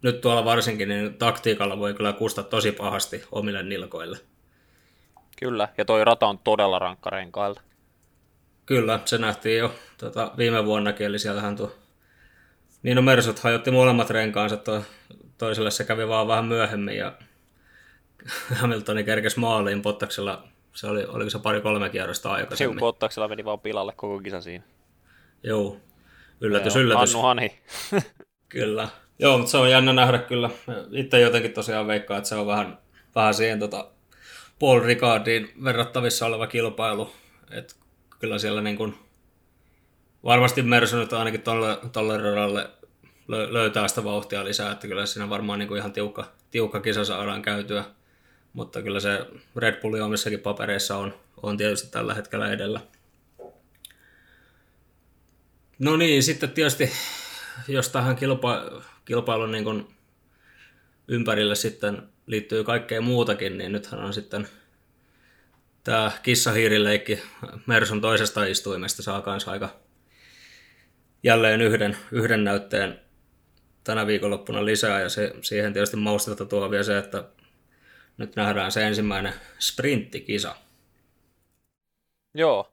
nyt 0.01 0.21
tuolla 0.21 0.45
varsinkin 0.45 0.89
niin 0.89 1.13
taktiikalla 1.13 1.79
voi 1.79 1.93
kyllä 1.93 2.13
kustaa 2.13 2.43
tosi 2.43 2.71
pahasti 2.71 3.23
omille 3.31 3.63
nilkoille. 3.63 4.17
Kyllä, 5.39 5.69
ja 5.77 5.85
toi 5.85 6.05
rata 6.05 6.27
on 6.27 6.39
todella 6.39 6.79
rankka 6.79 7.09
renkailla. 7.09 7.61
Kyllä, 8.65 8.99
se 9.05 9.17
nähtiin 9.17 9.57
jo 9.57 9.73
tota, 9.97 10.31
viime 10.37 10.65
vuonnakin, 10.65 11.05
eli 11.05 11.19
siellähän 11.19 11.55
tuo 11.55 11.71
Niin 12.83 12.95
no 12.95 13.01
Mersut 13.01 13.39
hajotti 13.39 13.71
molemmat 13.71 14.09
renkaansa, 14.09 14.57
to, 14.57 14.83
toiselle 15.37 15.71
se 15.71 15.83
kävi 15.83 16.07
vaan 16.07 16.27
vähän 16.27 16.45
myöhemmin 16.45 16.97
ja 16.97 17.13
Hamiltoni 18.59 19.03
kerkesi 19.03 19.39
maaliin 19.39 19.81
Pottaksella, 19.81 20.43
se 20.75 20.87
oli, 20.87 21.05
oliko 21.05 21.29
se 21.29 21.39
pari-kolme 21.39 21.89
kierrosta 21.89 22.31
aikaisemmin. 22.31 22.75
Siu 22.75 22.79
Pottaksella 22.79 23.27
meni 23.27 23.45
vaan 23.45 23.59
pilalle 23.59 23.93
koko 23.95 24.19
kisa 24.19 24.41
siinä. 24.41 24.63
Joo, 25.43 25.77
yllätys, 26.41 26.75
Joo, 26.75 26.83
yllätys. 26.83 27.15
Annu 27.15 27.27
Hanhi. 27.27 27.59
kyllä. 28.49 28.87
Joo, 29.21 29.37
mutta 29.37 29.51
se 29.51 29.57
on 29.57 29.71
jännä 29.71 29.93
nähdä 29.93 30.17
kyllä. 30.17 30.49
Itse 30.91 31.19
jotenkin 31.19 31.53
tosiaan 31.53 31.87
veikkaa, 31.87 32.17
että 32.17 32.29
se 32.29 32.35
on 32.35 32.47
vähän, 32.47 32.77
vähän 33.15 33.33
siihen 33.33 33.59
tota, 33.59 33.87
Paul 34.59 34.79
Ricardiin 34.79 35.53
verrattavissa 35.63 36.25
oleva 36.25 36.47
kilpailu. 36.47 37.13
Et 37.51 37.75
kyllä 38.19 38.39
siellä 38.39 38.61
niin 38.61 38.77
kuin, 38.77 38.95
varmasti 40.23 40.61
Mersu 40.61 40.97
nyt 40.97 41.13
ainakin 41.13 41.41
tolle, 41.41 41.77
tolle 41.91 42.17
radalle 42.17 42.69
löytää 43.27 43.87
sitä 43.87 44.03
vauhtia 44.03 44.45
lisää, 44.45 44.71
että 44.71 44.87
kyllä 44.87 45.05
siinä 45.05 45.29
varmaan 45.29 45.59
niin 45.59 45.77
ihan 45.77 45.93
tiukka, 45.93 46.27
tiukka 46.51 46.79
kisa 46.79 47.05
saadaan 47.05 47.41
käytyä. 47.41 47.83
Mutta 48.53 48.81
kyllä 48.81 48.99
se 48.99 49.25
Red 49.55 49.81
Bulli 49.81 50.01
omissakin 50.01 50.39
papereissa 50.39 50.97
on, 50.97 51.13
on 51.43 51.57
tietysti 51.57 51.91
tällä 51.91 52.13
hetkellä 52.13 52.51
edellä. 52.51 52.79
No 55.79 55.97
niin, 55.97 56.23
sitten 56.23 56.51
tietysti 56.51 56.91
jos 57.67 57.89
tähän 57.89 58.15
kilpa, 58.15 58.61
kilpailun 59.05 59.51
niin 59.51 59.63
kuin 59.63 59.87
ympärille 61.07 61.55
sitten 61.55 62.09
liittyy 62.27 62.63
kaikkea 62.63 63.01
muutakin, 63.01 63.57
niin 63.57 63.71
nythän 63.71 64.03
on 64.03 64.13
sitten 64.13 64.47
tämä 65.83 66.11
kissahiirileikki 66.23 67.19
Mersun 67.65 68.01
toisesta 68.01 68.45
istuimesta 68.45 69.03
saa 69.03 69.21
kanssa 69.21 69.51
aika 69.51 69.75
jälleen 71.23 71.61
yhden, 71.61 71.97
yhden 72.11 72.43
näytteen 72.43 72.99
tänä 73.83 74.07
viikonloppuna 74.07 74.65
lisää 74.65 75.01
ja 75.01 75.09
se, 75.09 75.33
siihen 75.41 75.73
tietysti 75.73 75.97
maustetta 75.97 76.45
tuo 76.45 76.71
vielä 76.71 76.83
se, 76.83 76.97
että 76.97 77.23
nyt 78.17 78.35
nähdään 78.35 78.71
se 78.71 78.87
ensimmäinen 78.87 79.33
sprinttikisa. 79.59 80.55
Joo. 82.33 82.70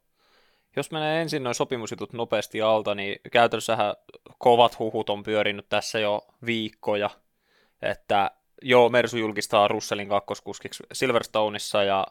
Jos 0.79 0.91
menee 0.91 1.23
ensin 1.23 1.43
noin 1.43 1.55
sopimusjutut 1.55 2.13
nopeasti 2.13 2.63
alta, 2.63 2.95
niin 2.95 3.21
käytännössähän 3.33 3.95
kovat 4.39 4.79
huhut 4.79 5.11
on 5.11 5.23
pyörinyt 5.23 5.69
tässä 5.69 5.99
jo 5.99 6.27
viikkoja, 6.47 7.11
että 7.83 8.31
joo, 8.63 8.89
Mersu 8.89 9.17
julkistaa 9.17 9.69
Russellin 9.69 10.09
kakkoskuskiksi 10.09 10.83
Silverstoneissa 10.93 11.83
ja 11.83 12.07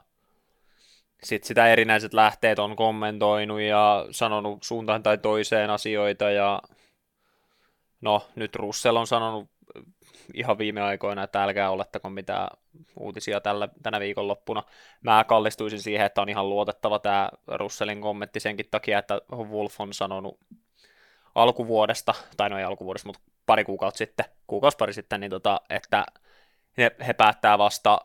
sitten 1.23 1.47
sitä 1.47 1.67
erinäiset 1.67 2.13
lähteet 2.13 2.59
on 2.59 2.75
kommentoinut 2.75 3.61
ja 3.61 4.05
sanonut 4.11 4.63
suuntaan 4.63 5.03
tai 5.03 5.17
toiseen 5.17 5.69
asioita 5.69 6.29
ja 6.29 6.61
no 8.01 8.27
nyt 8.35 8.55
Russell 8.55 8.97
on 8.97 9.07
sanonut 9.07 9.49
ihan 10.33 10.57
viime 10.57 10.81
aikoina, 10.81 11.23
että 11.23 11.43
älkää 11.43 11.69
olettako 11.69 12.09
mitään 12.09 12.47
uutisia 12.99 13.41
tällä, 13.41 13.69
tänä 13.83 13.99
viikonloppuna. 13.99 14.63
Mä 15.01 15.23
kallistuisin 15.27 15.81
siihen, 15.81 16.05
että 16.05 16.21
on 16.21 16.29
ihan 16.29 16.49
luotettava 16.49 16.99
tämä 16.99 17.29
Russellin 17.47 18.01
kommentti 18.01 18.39
senkin 18.39 18.65
takia, 18.71 18.99
että 18.99 19.21
Wolf 19.31 19.81
on 19.81 19.93
sanonut 19.93 20.39
alkuvuodesta, 21.35 22.13
tai 22.37 22.49
no 22.49 22.57
ei 22.57 22.63
alkuvuodesta, 22.63 23.07
mutta 23.07 23.21
pari 23.45 23.63
kuukautta 23.63 23.97
sitten, 23.97 24.25
kuukausi 24.47 24.77
pari 24.77 24.93
sitten, 24.93 25.19
niin 25.19 25.29
tota, 25.29 25.61
että 25.69 26.05
he, 26.77 26.91
he 27.07 27.13
päättää 27.13 27.57
vasta 27.57 27.99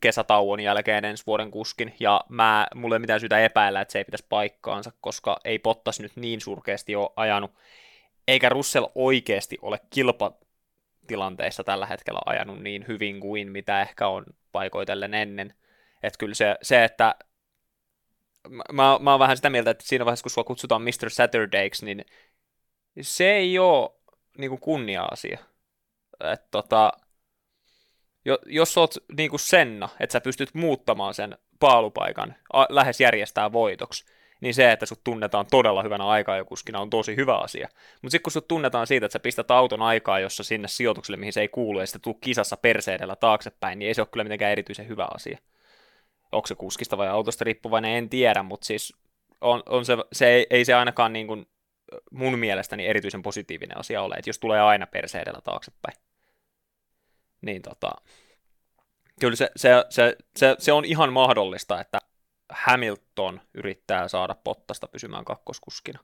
kesätauon 0.00 0.60
jälkeen 0.60 1.04
ensi 1.04 1.26
vuoden 1.26 1.50
kuskin, 1.50 1.94
ja 2.00 2.20
mä, 2.28 2.66
mulla 2.74 2.94
ei 2.94 2.98
mitään 2.98 3.20
syytä 3.20 3.38
epäillä, 3.38 3.80
että 3.80 3.92
se 3.92 3.98
ei 3.98 4.04
pitäisi 4.04 4.26
paikkaansa, 4.28 4.92
koska 5.00 5.40
ei 5.44 5.58
Pottas 5.58 6.00
nyt 6.00 6.12
niin 6.16 6.40
surkeasti 6.40 6.96
ole 6.96 7.10
ajanut, 7.16 7.54
eikä 8.28 8.48
Russell 8.48 8.86
oikeasti 8.94 9.58
ole 9.62 9.80
kilpatilanteissa 11.08 11.64
tällä 11.64 11.86
hetkellä 11.86 12.20
ajanut 12.26 12.62
niin 12.62 12.84
hyvin 12.88 13.20
kuin 13.20 13.52
mitä 13.52 13.82
ehkä 13.82 14.08
on 14.08 14.24
paikoitellen 14.52 15.14
ennen. 15.14 15.54
Että 16.02 16.18
kyllä 16.18 16.34
se, 16.34 16.56
se 16.62 16.84
että 16.84 17.14
mä, 18.72 18.98
mä 19.00 19.10
oon 19.10 19.20
vähän 19.20 19.36
sitä 19.36 19.50
mieltä, 19.50 19.70
että 19.70 19.84
siinä 19.86 20.04
vaiheessa, 20.04 20.22
kun 20.22 20.30
sua 20.30 20.44
kutsutaan 20.44 20.82
Mr. 20.82 21.10
Saturdays, 21.10 21.82
niin 21.82 22.04
se 23.00 23.32
ei 23.32 23.58
ole 23.58 23.90
niin 24.38 24.50
kuin 24.50 24.60
kunnia-asia. 24.60 25.38
Et 26.32 26.50
tota, 26.50 26.92
jos 28.46 28.78
oot 28.78 28.94
niin 29.16 29.30
kuin 29.30 29.40
Senna, 29.40 29.88
että 30.00 30.12
sä 30.12 30.20
pystyt 30.20 30.54
muuttamaan 30.54 31.14
sen 31.14 31.38
paalupaikan 31.60 32.34
a, 32.52 32.66
lähes 32.68 33.00
järjestää 33.00 33.52
voitoksi, 33.52 34.04
niin 34.40 34.54
se, 34.54 34.72
että 34.72 34.86
sut 34.86 35.04
tunnetaan 35.04 35.46
todella 35.50 35.82
hyvänä 35.82 36.06
aikajokuskina 36.06 36.80
on 36.80 36.90
tosi 36.90 37.16
hyvä 37.16 37.36
asia. 37.36 37.68
Mutta 38.02 38.10
sitten 38.10 38.22
kun 38.22 38.32
sut 38.32 38.48
tunnetaan 38.48 38.86
siitä, 38.86 39.06
että 39.06 39.12
sä 39.12 39.20
pistät 39.20 39.50
auton 39.50 39.82
aikaa, 39.82 40.20
jossa 40.20 40.42
sinne 40.42 40.68
sijoitukselle, 40.68 41.16
mihin 41.16 41.32
se 41.32 41.40
ei 41.40 41.48
kuulu, 41.48 41.80
ja 41.80 41.86
sitten 41.86 42.00
tuu 42.00 42.14
kisassa 42.14 42.56
perseedellä 42.56 43.16
taaksepäin, 43.16 43.78
niin 43.78 43.86
ei 43.86 43.94
se 43.94 44.00
ole 44.00 44.08
kyllä 44.12 44.24
mitenkään 44.24 44.52
erityisen 44.52 44.88
hyvä 44.88 45.08
asia. 45.14 45.38
Onko 46.32 46.46
se 46.46 46.54
kuskista 46.54 46.98
vai 46.98 47.08
autosta 47.08 47.44
riippuvainen, 47.44 47.90
en 47.90 48.08
tiedä, 48.08 48.42
mutta 48.42 48.66
siis 48.66 48.94
on, 49.40 49.62
on 49.66 49.84
se, 49.84 49.96
se 50.12 50.28
ei, 50.28 50.46
ei 50.50 50.64
se 50.64 50.74
ainakaan 50.74 51.12
niin 51.12 51.26
kuin 51.26 51.46
mun 52.10 52.38
mielestäni 52.38 52.86
erityisen 52.86 53.22
positiivinen 53.22 53.78
asia 53.78 54.02
ole, 54.02 54.14
että 54.14 54.28
jos 54.28 54.38
tulee 54.38 54.60
aina 54.60 54.86
perseedellä 54.86 55.40
taaksepäin. 55.40 55.96
Niin 57.40 57.62
tota, 57.62 57.90
kyllä 59.20 59.36
se, 59.36 59.50
se, 59.56 59.70
se, 59.90 60.16
se, 60.36 60.56
se 60.58 60.72
on 60.72 60.84
ihan 60.84 61.12
mahdollista, 61.12 61.80
että 61.80 61.98
Hamilton 62.50 63.40
yrittää 63.54 64.08
saada 64.08 64.36
Pottasta 64.44 64.88
pysymään 64.88 65.24
kakkoskuskina. 65.24 66.00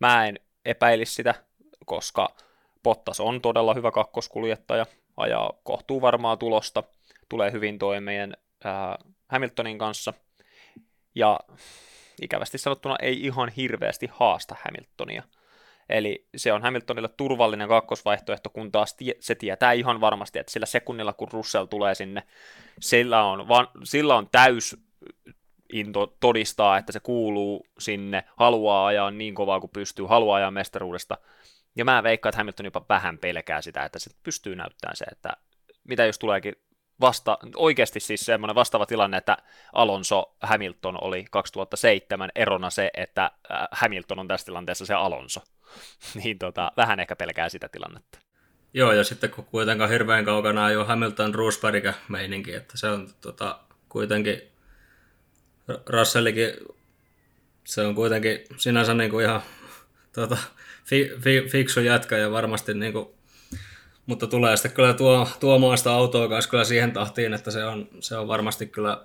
Mä 0.00 0.26
en 0.26 0.40
epäilisi 0.64 1.14
sitä, 1.14 1.34
koska 1.86 2.34
Pottas 2.82 3.20
on 3.20 3.40
todella 3.40 3.74
hyvä 3.74 3.90
kakkoskuljettaja, 3.90 4.86
ajaa 5.16 5.52
kohtuu 5.62 6.00
varmaa 6.00 6.36
tulosta, 6.36 6.82
tulee 7.28 7.52
hyvin 7.52 7.78
toimeen 7.78 8.36
Hamiltonin 9.28 9.78
kanssa, 9.78 10.14
ja 11.14 11.40
ikävästi 12.22 12.58
sanottuna 12.58 12.96
ei 13.02 13.26
ihan 13.26 13.48
hirveästi 13.48 14.08
haasta 14.12 14.56
Hamiltonia. 14.64 15.22
Eli 15.88 16.26
se 16.36 16.52
on 16.52 16.62
Hamiltonille 16.62 17.08
turvallinen 17.08 17.68
kakkosvaihtoehto, 17.68 18.50
kun 18.50 18.72
taas 18.72 18.94
tie, 18.94 19.14
se 19.20 19.34
tietää 19.34 19.72
ihan 19.72 20.00
varmasti, 20.00 20.38
että 20.38 20.52
sillä 20.52 20.66
sekunnilla 20.66 21.12
kun 21.12 21.28
Russell 21.32 21.66
tulee 21.66 21.94
sinne, 21.94 22.22
sillä 22.80 23.24
on, 23.24 23.48
van, 23.48 23.68
sillä 23.84 24.16
on 24.16 24.28
täys 24.32 24.76
into 25.72 26.16
todistaa, 26.20 26.78
että 26.78 26.92
se 26.92 27.00
kuuluu 27.00 27.66
sinne, 27.78 28.24
haluaa 28.36 28.86
ajaa 28.86 29.10
niin 29.10 29.34
kovaa 29.34 29.60
kuin 29.60 29.70
pystyy, 29.70 30.06
haluaa 30.06 30.36
ajaa 30.36 30.50
mestaruudesta. 30.50 31.18
Ja 31.76 31.84
mä 31.84 32.02
veikkaan, 32.02 32.30
että 32.30 32.38
Hamilton 32.38 32.66
jopa 32.66 32.84
vähän 32.88 33.18
pelkää 33.18 33.60
sitä, 33.60 33.84
että 33.84 33.98
se 33.98 34.10
pystyy 34.22 34.56
näyttämään 34.56 34.96
se, 34.96 35.04
että 35.04 35.36
mitä 35.84 36.06
jos 36.06 36.18
tuleekin 36.18 36.54
vasta, 37.00 37.38
oikeasti 37.56 38.00
siis 38.00 38.20
semmoinen 38.20 38.54
vastaava 38.54 38.86
tilanne, 38.86 39.16
että 39.16 39.36
Alonso 39.72 40.36
Hamilton 40.42 41.04
oli 41.04 41.24
2007 41.30 42.30
erona 42.34 42.70
se, 42.70 42.90
että 42.94 43.24
äh, 43.24 43.68
Hamilton 43.70 44.18
on 44.18 44.28
tässä 44.28 44.44
tilanteessa 44.44 44.86
se 44.86 44.94
Alonso. 44.94 45.40
niin 46.24 46.38
tota, 46.38 46.72
vähän 46.76 47.00
ehkä 47.00 47.16
pelkää 47.16 47.48
sitä 47.48 47.68
tilannetta. 47.68 48.18
Joo, 48.74 48.92
ja 48.92 49.04
sitten 49.04 49.30
kun 49.30 49.44
kuitenkaan 49.44 49.90
hirveän 49.90 50.24
kaukana 50.24 50.70
ei 50.70 50.76
ole 50.76 50.86
Hamilton 50.86 51.34
Roosberg 51.34 51.84
meininki, 52.08 52.54
että 52.54 52.78
se 52.78 52.88
on 52.88 53.08
tota, 53.20 53.58
kuitenkin 53.88 54.42
Russellikin, 55.86 56.52
se 57.64 57.82
on 57.82 57.94
kuitenkin 57.94 58.40
sinänsä 58.56 58.94
niin 58.94 59.10
kuin 59.10 59.24
ihan 59.24 59.42
tota, 60.12 60.36
fi, 60.84 61.10
fi, 61.20 61.46
fiksu 61.48 61.80
jätkä 61.80 62.16
ja 62.16 62.30
varmasti 62.30 62.74
niin 62.74 62.92
kuin 62.92 63.08
mutta 64.10 64.26
tulee 64.26 64.56
sitten 64.56 64.72
kyllä 64.72 64.94
tuo, 64.94 65.28
tuomaan 65.40 65.78
sitä 65.78 65.92
autoa 65.92 66.28
kanssa 66.28 66.50
kyllä 66.50 66.64
siihen 66.64 66.92
tahtiin, 66.92 67.34
että 67.34 67.50
se 67.50 67.64
on, 67.64 67.88
se 68.00 68.16
on 68.16 68.28
varmasti 68.28 68.66
kyllä 68.66 69.04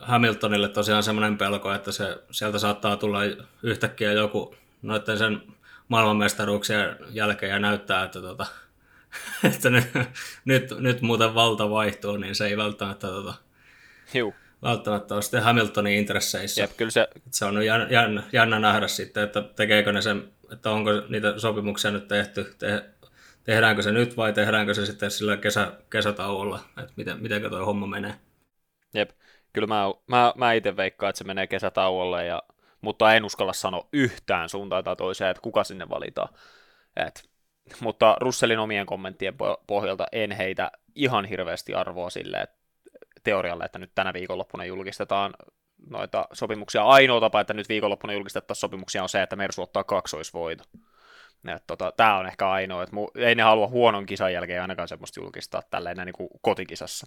Hamiltonille 0.00 0.68
tosiaan 0.68 1.02
semmoinen 1.02 1.38
pelko, 1.38 1.72
että 1.72 1.92
se, 1.92 2.18
sieltä 2.30 2.58
saattaa 2.58 2.96
tulla 2.96 3.18
yhtäkkiä 3.62 4.12
joku 4.12 4.54
noiden 4.82 5.18
sen 5.18 5.42
maailmanmestaruuksien 5.88 6.96
jälkeen 7.10 7.50
ja 7.50 7.58
näyttää, 7.58 8.04
että, 8.04 8.20
tota, 8.20 8.46
että 9.54 9.70
nyt, 9.70 9.84
nyt, 10.44 10.70
nyt 10.78 11.00
muuten 11.00 11.34
valta 11.34 11.70
vaihtuu, 11.70 12.16
niin 12.16 12.34
se 12.34 12.46
ei 12.46 12.56
välttämättä, 12.56 13.06
tota, 13.06 13.34
Hiu. 14.14 14.34
Välttämättä 14.62 15.14
ole 15.14 15.22
sitten 15.22 15.42
Hamiltonin 15.42 15.98
intresseissä. 15.98 16.60
Jep, 16.60 16.70
kyllä 16.76 16.90
se... 16.90 17.08
se 17.30 17.44
on 17.44 17.66
jännä, 17.66 17.86
jännä, 17.90 18.22
jännä 18.32 18.58
nähdä 18.58 18.88
sitten, 18.88 19.22
että 19.22 19.42
tekeekö 19.42 19.92
ne 19.92 20.02
sen, 20.02 20.32
että 20.52 20.70
onko 20.70 20.90
niitä 21.08 21.38
sopimuksia 21.38 21.90
nyt 21.90 22.08
tehty, 22.08 22.54
te, 22.58 22.84
tehdäänkö 23.44 23.82
se 23.82 23.92
nyt 23.92 24.16
vai 24.16 24.32
tehdäänkö 24.32 24.74
se 24.74 24.86
sitten 24.86 25.10
sillä 25.10 25.36
kesä, 25.36 25.72
kesätauolla, 25.90 26.60
että 26.78 26.92
miten, 26.96 27.22
miten 27.22 27.50
tuo 27.50 27.64
homma 27.64 27.86
menee. 27.86 28.14
Jep, 28.94 29.10
kyllä 29.52 29.66
mä, 29.66 29.84
mä, 30.06 30.32
mä 30.36 30.52
itse 30.52 30.76
veikkaan, 30.76 31.10
että 31.10 31.18
se 31.18 31.24
menee 31.24 31.46
kesätauolle, 31.46 32.26
ja, 32.26 32.42
mutta 32.80 33.14
en 33.14 33.24
uskalla 33.24 33.52
sanoa 33.52 33.88
yhtään 33.92 34.48
suuntaan 34.48 34.84
tai 34.84 34.96
toiseen, 34.96 35.30
että 35.30 35.40
kuka 35.40 35.64
sinne 35.64 35.88
valitaan. 35.88 36.28
Et, 36.96 37.28
mutta 37.80 38.16
Russellin 38.20 38.58
omien 38.58 38.86
kommenttien 38.86 39.34
pohjalta 39.66 40.06
en 40.12 40.30
heitä 40.30 40.70
ihan 40.94 41.24
hirveästi 41.24 41.74
arvoa 41.74 42.10
sille 42.10 42.36
että 42.36 42.61
teorialle, 43.24 43.64
että 43.64 43.78
nyt 43.78 43.90
tänä 43.94 44.12
viikonloppuna 44.12 44.64
julkistetaan 44.64 45.34
noita 45.90 46.28
sopimuksia. 46.32 46.82
Ainoa 46.82 47.20
tapa, 47.20 47.40
että 47.40 47.54
nyt 47.54 47.68
viikonloppuna 47.68 48.12
julkistettaisiin 48.12 48.60
sopimuksia 48.60 49.02
on 49.02 49.08
se, 49.08 49.22
että 49.22 49.36
Mersu 49.36 49.62
ottaa 49.62 49.84
kaksoisvoito 49.84 50.64
tota, 51.66 51.92
Tämä 51.96 52.18
on 52.18 52.26
ehkä 52.26 52.50
ainoa, 52.50 52.82
että 52.82 52.94
mu, 52.94 53.08
ei 53.14 53.34
ne 53.34 53.42
halua 53.42 53.68
huonon 53.68 54.06
kisan 54.06 54.32
jälkeen 54.32 54.62
ainakaan 54.62 54.88
semmoista 54.88 55.20
julkistaa 55.20 55.62
tälleen 55.70 55.96
niin 55.96 56.12
kuin 56.12 56.28
kotikisassa. 56.42 57.06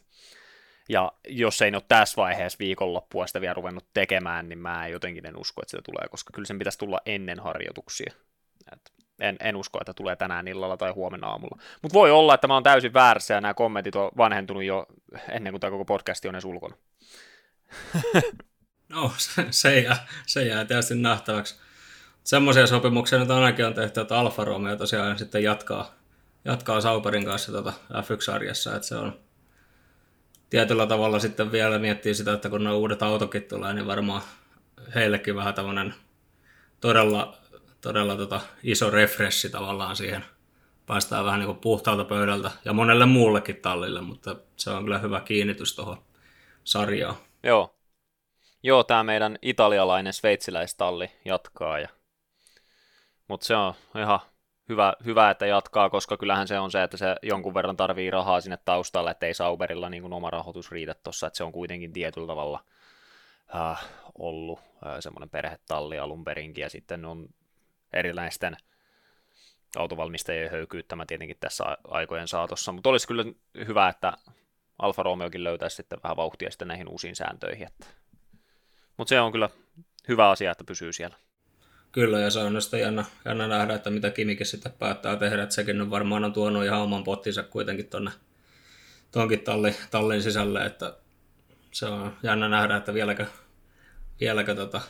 Ja 0.90 1.12
jos 1.28 1.62
ei 1.62 1.72
ne 1.72 1.78
ole 1.78 1.84
tässä 1.88 2.22
vaiheessa 2.22 2.60
viikonloppua 2.60 3.28
sitä 3.28 3.42
vielä 3.42 3.54
ruvennut 3.54 3.86
tekemään, 3.94 4.50
niin 4.50 4.60
mä 4.60 4.88
jotenkin 4.88 5.26
en 5.26 5.38
usko, 5.38 5.62
että 5.62 5.72
sitä 5.72 5.84
tulee, 5.86 6.08
koska 6.12 6.32
kyllä 6.34 6.46
sen 6.46 6.60
pitäisi 6.60 6.78
tulla 6.80 7.02
ennen 7.06 7.40
harjoituksia. 7.40 8.14
Et 8.74 8.92
en, 9.20 9.36
en 9.40 9.56
usko, 9.56 9.80
että 9.82 9.94
tulee 9.94 10.16
tänään 10.16 10.48
illalla 10.48 10.78
tai 10.78 10.92
huomenna 10.92 11.28
aamulla. 11.28 11.62
Mutta 11.82 11.94
voi 11.94 12.12
olla, 12.12 12.34
että 12.34 12.48
mä 12.48 12.54
oon 12.54 12.64
täysin 12.64 12.94
väärässä 12.94 13.34
ja 13.34 13.42
nämä 13.42 13.54
kommentit 13.54 13.96
on 13.96 14.12
vanhentunut 14.18 14.64
jo 14.64 14.88
ennen 15.30 15.54
kuin 15.54 15.62
tämä 15.62 15.72
koko 15.72 15.86
podcasti 15.86 16.28
on 16.28 16.36
edes 16.36 16.46
ulkona. 16.46 16.76
no, 18.90 19.12
se, 19.52 19.80
jää, 19.80 20.08
se 20.26 20.44
jää 20.44 20.66
tietysti 20.66 20.96
nähtäväksi. 20.96 21.60
Semmoisia 22.24 22.68
sopimuksia 22.68 23.20
nyt 23.20 23.32
ainakin 23.32 23.66
on 23.66 23.74
tehty, 23.74 24.02
että 24.02 24.20
Alfa 24.20 24.46
Romeo 24.46 24.76
tosiaan 24.76 25.18
sitten 25.18 25.44
jatkaa, 25.44 25.96
jatkaa 26.46 26.82
Sauberin 26.82 27.26
kanssa 27.26 27.52
tuota 27.52 27.74
F1-sarjassa, 27.92 28.76
että 28.76 28.88
se 28.88 28.96
on 28.96 29.20
tietyllä 30.50 30.88
tavalla 30.88 31.20
sitten 31.20 31.52
vielä 31.52 31.80
miettii 31.80 32.16
sitä, 32.16 32.34
että 32.34 32.50
kun 32.50 32.64
nuo 32.64 32.78
uudet 32.78 33.04
autokin 33.04 33.44
tulee, 33.44 33.74
niin 33.74 33.88
varmaan 33.88 34.22
heillekin 34.96 35.36
vähän 35.36 35.54
tämmöinen 35.54 35.94
todella, 36.82 37.38
todella 37.86 38.16
tota 38.16 38.42
iso 38.64 38.90
refreshi 38.90 39.50
tavallaan 39.50 39.96
siihen. 39.96 40.26
Päästään 40.86 41.26
vähän 41.26 41.40
niin 41.40 41.48
kuin 41.48 41.60
puhtaalta 41.60 42.04
pöydältä 42.04 42.52
ja 42.66 42.74
monelle 42.74 43.06
muullekin 43.06 43.56
tallille, 43.56 44.02
mutta 44.02 44.36
se 44.56 44.70
on 44.70 44.84
kyllä 44.84 45.00
hyvä 45.00 45.20
kiinnitys 45.20 45.76
tuohon 45.76 45.98
sarjaan. 46.64 47.16
Joo. 47.44 47.76
Joo, 48.64 48.84
tämä 48.84 49.04
meidän 49.04 49.40
italialainen 49.42 50.14
sveitsiläistalli 50.14 51.12
jatkaa. 51.26 51.80
Ja... 51.80 51.90
Mutta 53.28 53.46
se 53.46 53.56
on 53.56 53.74
ihan 54.00 54.20
hyvä, 54.70 54.94
hyvä, 55.06 55.30
että 55.30 55.46
jatkaa, 55.46 55.90
koska 55.90 56.18
kyllähän 56.18 56.48
se 56.48 56.60
on 56.60 56.72
se, 56.72 56.84
että 56.84 56.98
se 56.98 57.16
jonkun 57.24 57.54
verran 57.54 57.78
tarvii 57.78 58.12
rahaa 58.12 58.42
sinne 58.42 58.58
taustalle, 58.66 59.12
että 59.12 59.26
ei 59.26 59.34
Sauberilla 59.34 59.90
niin 59.90 60.02
kuin 60.02 60.14
oma 60.14 60.30
rahoitus 60.30 60.72
riitä 60.72 60.96
tuossa, 61.04 61.28
että 61.28 61.38
se 61.38 61.44
on 61.44 61.52
kuitenkin 61.52 61.94
tietyllä 61.94 62.28
tavalla 62.28 62.64
äh, 63.56 63.86
ollut 64.20 64.60
äh, 64.60 64.96
semmoinen 65.00 65.30
perhetalli 65.30 66.00
alun 66.00 66.24
perinkin, 66.24 66.62
ja 66.62 66.70
sitten 66.70 67.06
on 67.06 67.28
erilaisten 67.96 68.58
autovalmistajien 69.76 70.52
höykyyttämä 70.52 71.06
tietenkin 71.06 71.38
tässä 71.40 71.64
aikojen 71.88 72.28
saatossa, 72.28 72.72
mutta 72.72 72.90
olisi 72.90 73.08
kyllä 73.08 73.26
hyvä, 73.68 73.90
että 73.90 74.14
Alfa 74.80 75.04
Romeokin 75.04 75.44
löytäisi 75.44 75.76
sitten 75.76 76.00
vähän 76.04 76.18
vauhtia 76.18 76.52
sitten 76.52 76.68
näihin 76.68 76.88
uusiin 76.88 77.16
sääntöihin, 77.16 77.68
että... 77.68 77.86
mutta 78.98 79.10
se 79.10 79.20
on 79.20 79.32
kyllä 79.32 79.50
hyvä 80.08 80.30
asia, 80.30 80.52
että 80.52 80.64
pysyy 80.64 80.94
siellä. 80.94 81.16
Kyllä, 81.92 82.20
ja 82.20 82.30
se 82.30 82.40
on 82.40 82.62
sitten 82.62 82.80
jännä, 82.80 83.06
jännä 83.26 83.48
nähdä, 83.48 83.74
että 83.74 83.90
mitä 83.90 84.10
Kimikin 84.10 84.46
sitten 84.46 84.72
päättää 84.72 85.16
tehdä, 85.16 85.44
että 85.44 85.56
sekin 85.56 85.82
on 85.82 85.90
varmaan 85.90 86.24
on 86.24 86.34
tuonut 86.34 86.66
ihan 86.66 86.82
oman 86.82 87.04
pottinsa 87.04 87.44
kuitenkin 87.44 87.90
tuonne 87.90 88.12
tuonkin 89.12 89.40
talli, 89.40 89.76
tallin 89.92 90.24
sisälle, 90.24 90.66
että 90.66 90.98
se 91.72 91.86
on 91.86 92.18
jännä 92.24 92.50
nähdä, 92.50 92.76
että 92.76 92.94
vieläkö, 92.94 93.26
vieläkö 94.20 94.56
tota, 94.56 94.82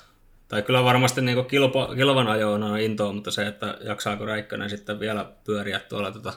tai 0.48 0.62
kyllä 0.62 0.84
varmasti 0.84 1.22
niin 1.22 1.46
kilpa, 1.46 1.96
kilvan 1.96 2.28
ajoon 2.28 2.64
on 2.64 2.80
intoa, 2.80 3.14
mutta 3.14 3.32
se, 3.32 3.48
että 3.48 3.78
jaksaako 3.82 4.26
Räikkönen 4.26 4.70
sitten 4.70 5.00
vielä 5.00 5.32
pyöriä 5.44 5.80
tuolla 5.80 6.12
tota, 6.12 6.34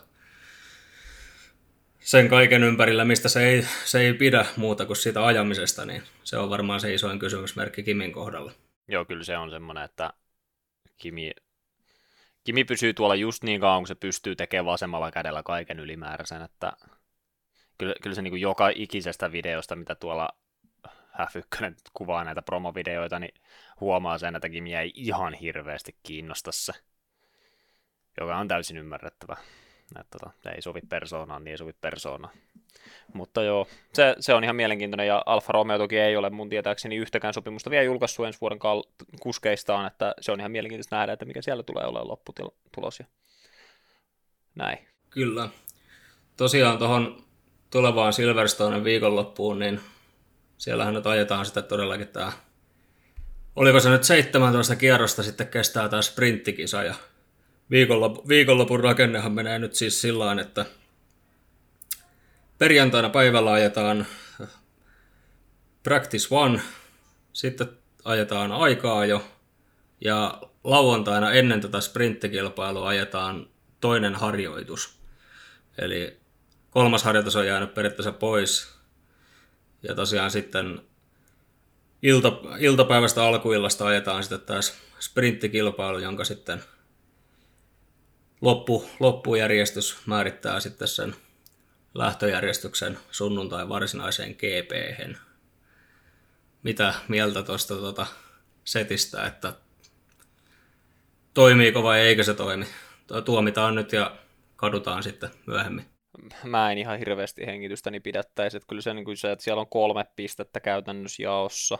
sen 1.98 2.28
kaiken 2.28 2.64
ympärillä, 2.64 3.04
mistä 3.04 3.28
se 3.28 3.48
ei, 3.48 3.66
se 3.84 4.00
ei 4.00 4.14
pidä 4.14 4.46
muuta 4.56 4.86
kuin 4.86 4.96
siitä 4.96 5.26
ajamisesta, 5.26 5.84
niin 5.84 6.02
se 6.24 6.36
on 6.36 6.50
varmaan 6.50 6.80
se 6.80 6.94
isoin 6.94 7.18
kysymysmerkki 7.18 7.82
Kimin 7.82 8.12
kohdalla. 8.12 8.52
Joo, 8.88 9.04
kyllä 9.04 9.24
se 9.24 9.38
on 9.38 9.50
semmoinen, 9.50 9.84
että 9.84 10.12
Kimi, 10.96 11.30
Kimi 12.44 12.64
pysyy 12.64 12.94
tuolla 12.94 13.14
just 13.14 13.42
niin 13.42 13.60
kauan, 13.60 13.80
kun 13.80 13.88
se 13.88 13.94
pystyy 13.94 14.36
tekemään 14.36 14.66
vasemmalla 14.66 15.10
kädellä 15.10 15.42
kaiken 15.42 15.80
ylimääräisen, 15.80 16.42
että 16.42 16.72
kyllä, 17.78 17.94
kyllä 18.02 18.14
se 18.14 18.22
niin 18.22 18.32
kuin 18.32 18.40
joka 18.40 18.70
ikisestä 18.74 19.32
videosta, 19.32 19.76
mitä 19.76 19.94
tuolla 19.94 20.28
F1 21.20 21.74
kuvaa 21.92 22.24
näitä 22.24 22.42
promovideoita, 22.42 23.18
niin 23.18 23.34
huomaa 23.80 24.18
sen, 24.18 24.36
että 24.36 24.48
Kimi 24.48 24.74
ei 24.74 24.92
ihan 24.94 25.34
hirveästi 25.34 25.96
kiinnosta 26.02 26.52
se, 26.52 26.72
joka 28.20 28.36
on 28.36 28.48
täysin 28.48 28.76
ymmärrettävä. 28.76 29.36
Että 30.00 30.18
tota, 30.18 30.50
ei 30.50 30.62
sovi 30.62 30.80
persoonaan, 30.88 31.44
niin 31.44 31.52
ei 31.52 31.58
sovi 31.58 31.72
persoonaan. 31.72 32.34
Mutta 33.14 33.42
joo, 33.42 33.66
se, 33.92 34.16
se 34.20 34.34
on 34.34 34.44
ihan 34.44 34.56
mielenkiintoinen, 34.56 35.06
ja 35.06 35.22
Alfa 35.26 35.52
Romeo 35.52 35.78
toki 35.78 35.98
ei 35.98 36.16
ole 36.16 36.30
mun 36.30 36.48
tietääkseni 36.48 36.96
yhtäkään 36.96 37.34
sopimusta 37.34 37.70
vielä 37.70 37.84
julkaissut 37.84 38.26
ensi 38.26 38.40
vuoden 38.40 38.58
kal- 38.58 38.82
kuskeistaan, 39.20 39.86
että 39.86 40.14
se 40.20 40.32
on 40.32 40.40
ihan 40.40 40.52
mielenkiintoista 40.52 40.96
nähdä, 40.96 41.12
että 41.12 41.24
mikä 41.24 41.42
siellä 41.42 41.62
tulee 41.62 41.84
olemaan 41.84 42.08
lopputulos 42.08 42.98
ja 42.98 43.06
näin. 44.54 44.78
Kyllä. 45.10 45.48
Tosiaan 46.36 46.78
tuohon 46.78 47.24
tulevaan 47.70 48.12
Silverstonen 48.12 48.84
viikonloppuun, 48.84 49.58
niin 49.58 49.80
siellähän 50.58 50.94
nyt 50.94 51.06
ajetaan 51.06 51.44
sitten 51.44 51.64
todellakin 51.64 52.08
tämä, 52.08 52.32
oliko 53.56 53.80
se 53.80 53.90
nyt 53.90 54.04
17 54.04 54.76
kierrosta 54.76 55.22
sitten 55.22 55.48
kestää 55.48 55.88
tämä 55.88 56.02
sprinttikisa, 56.02 56.82
ja 56.82 56.94
viikonlopun, 57.70 58.28
viikonlopun 58.28 58.80
rakennehan 58.80 59.32
menee 59.32 59.58
nyt 59.58 59.74
siis 59.74 60.00
sillä 60.00 60.40
että 60.40 60.66
perjantaina 62.58 63.10
päivällä 63.10 63.52
ajetaan 63.52 64.06
Practice 65.82 66.26
One, 66.30 66.60
sitten 67.32 67.68
ajetaan 68.04 68.52
aikaa 68.52 69.06
jo, 69.06 69.24
ja 70.00 70.40
lauantaina 70.64 71.32
ennen 71.32 71.60
tätä 71.60 71.80
sprinttikilpailua 71.80 72.88
ajetaan 72.88 73.48
toinen 73.80 74.14
harjoitus. 74.14 74.98
Eli 75.78 76.20
kolmas 76.70 77.04
harjoitus 77.04 77.36
on 77.36 77.46
jäänyt 77.46 77.74
periaatteessa 77.74 78.12
pois, 78.12 78.77
ja 79.82 79.94
tosiaan 79.94 80.30
sitten 80.30 80.80
ilta, 82.02 82.32
iltapäivästä 82.58 83.24
alkuillasta 83.24 83.86
ajetaan 83.86 84.22
sitten 84.22 84.40
taas 84.40 84.78
sprinttikilpailu, 85.00 85.98
jonka 85.98 86.24
sitten 86.24 86.62
loppu, 88.40 88.90
loppujärjestys 89.00 89.96
määrittää 90.06 90.60
sitten 90.60 90.88
sen 90.88 91.14
lähtöjärjestyksen 91.94 92.98
sunnuntai 93.10 93.68
varsinaiseen 93.68 94.30
gp 94.32 94.70
Mitä 96.62 96.94
mieltä 97.08 97.42
tuosta 97.42 97.74
tuota 97.74 98.06
setistä, 98.64 99.26
että 99.26 99.52
toimiiko 101.34 101.82
vai 101.82 102.00
eikö 102.00 102.24
se 102.24 102.34
toimi? 102.34 102.66
Tuomitaan 103.24 103.74
nyt 103.74 103.92
ja 103.92 104.16
kadutaan 104.56 105.02
sitten 105.02 105.30
myöhemmin. 105.46 105.97
Mä 106.44 106.72
en 106.72 106.78
ihan 106.78 106.98
hirveästi 106.98 107.46
hengitystäni 107.46 108.00
pidättäisi, 108.00 108.56
että 108.56 108.66
kyllä 108.66 108.82
se, 108.82 108.94
niin 108.94 109.04
kuin 109.04 109.16
se, 109.16 109.32
että 109.32 109.44
siellä 109.44 109.60
on 109.60 109.68
kolme 109.68 110.04
pistettä 110.16 110.60
käytännössä 110.60 111.22
jaossa, 111.22 111.78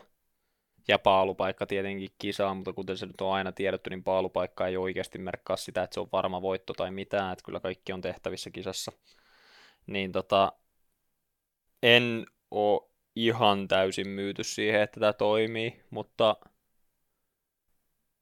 ja 0.89 0.99
paalupaikka 0.99 1.67
tietenkin 1.67 2.11
kisaa, 2.19 2.55
mutta 2.55 2.73
kuten 2.73 2.97
se 2.97 3.07
nyt 3.07 3.21
on 3.21 3.33
aina 3.33 3.53
tiedetty, 3.53 3.91
niin 3.91 4.05
paalupaikka 4.05 4.67
ei 4.67 4.77
oikeasti 4.77 5.19
merkkaa 5.19 5.57
sitä, 5.57 5.83
että 5.83 5.95
se 5.95 6.01
on 6.01 6.09
varma 6.13 6.43
voitto 6.43 6.73
tai 6.73 6.91
mitään, 6.91 7.33
että 7.33 7.45
kyllä 7.45 7.61
kaikki 7.61 7.93
on 7.93 8.01
tehtävissä 8.01 8.51
kisassa. 8.51 8.93
Niin 9.87 10.13
tota, 10.13 10.53
en 11.83 12.27
ole 12.51 12.91
ihan 13.17 13.69
täysin 13.69 14.09
myyty 14.09 14.45
siihen, 14.45 14.83
että 14.83 15.01
tämä 15.01 15.13
toimii, 15.13 15.83
mutta 15.91 16.37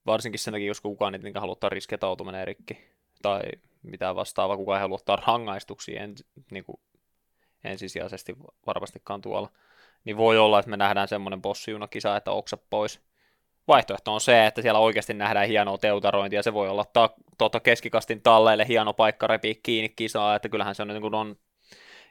varsinkin 0.05 0.39
sen 0.39 0.53
takia, 0.53 0.67
jos 0.67 0.81
kukaan 0.81 1.15
ei 1.15 1.33
ottaa 1.47 1.69
riskiä, 1.69 1.95
että 1.95 2.07
auto 2.07 2.23
menee 2.23 2.45
rikki, 2.45 2.77
tai 3.21 3.41
mitään 3.83 4.15
vastaavaa, 4.15 4.57
kukaan 4.57 4.77
ei 4.77 4.81
halua 4.81 4.95
ottaa 4.95 5.23
rangaistuksia 5.27 6.03
en, 6.03 6.15
niin 6.51 6.63
kuin 6.63 6.79
ensisijaisesti 7.63 8.37
varmastikaan 8.67 9.21
tuolla, 9.21 9.49
niin 10.03 10.17
voi 10.17 10.37
olla, 10.37 10.59
että 10.59 10.69
me 10.71 10.77
nähdään 10.77 11.07
semmoinen 11.07 11.41
bossijunakisa, 11.41 12.17
että 12.17 12.31
oksa 12.31 12.57
pois. 12.69 13.01
Vaihtoehto 13.67 14.13
on 14.13 14.21
se, 14.21 14.45
että 14.45 14.61
siellä 14.61 14.79
oikeasti 14.79 15.13
nähdään 15.13 15.47
hienoa 15.47 15.77
teutarointia, 15.77 16.43
se 16.43 16.53
voi 16.53 16.69
olla 16.69 16.85
ta- 16.93 17.09
tuota 17.37 17.59
keskikastin 17.59 18.21
talleille 18.21 18.67
hieno 18.67 18.93
paikka 18.93 19.27
repiä 19.27 19.53
kiinni 19.63 19.89
kisaa, 19.89 20.35
että 20.35 20.49
kyllähän 20.49 20.75
se 20.75 20.81
on, 20.81 20.87
niin 20.87 21.01
kuin 21.01 21.15
on 21.15 21.35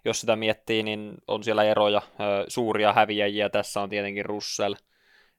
jos 0.06 0.20
sitä 0.20 0.36
miettii, 0.36 0.82
niin 0.82 1.14
on 1.28 1.44
siellä 1.44 1.64
eroja. 1.64 2.02
Suuria 2.48 2.92
häviäjiä 2.92 3.48
tässä 3.48 3.80
on 3.80 3.88
tietenkin 3.88 4.24
Russell. 4.24 4.74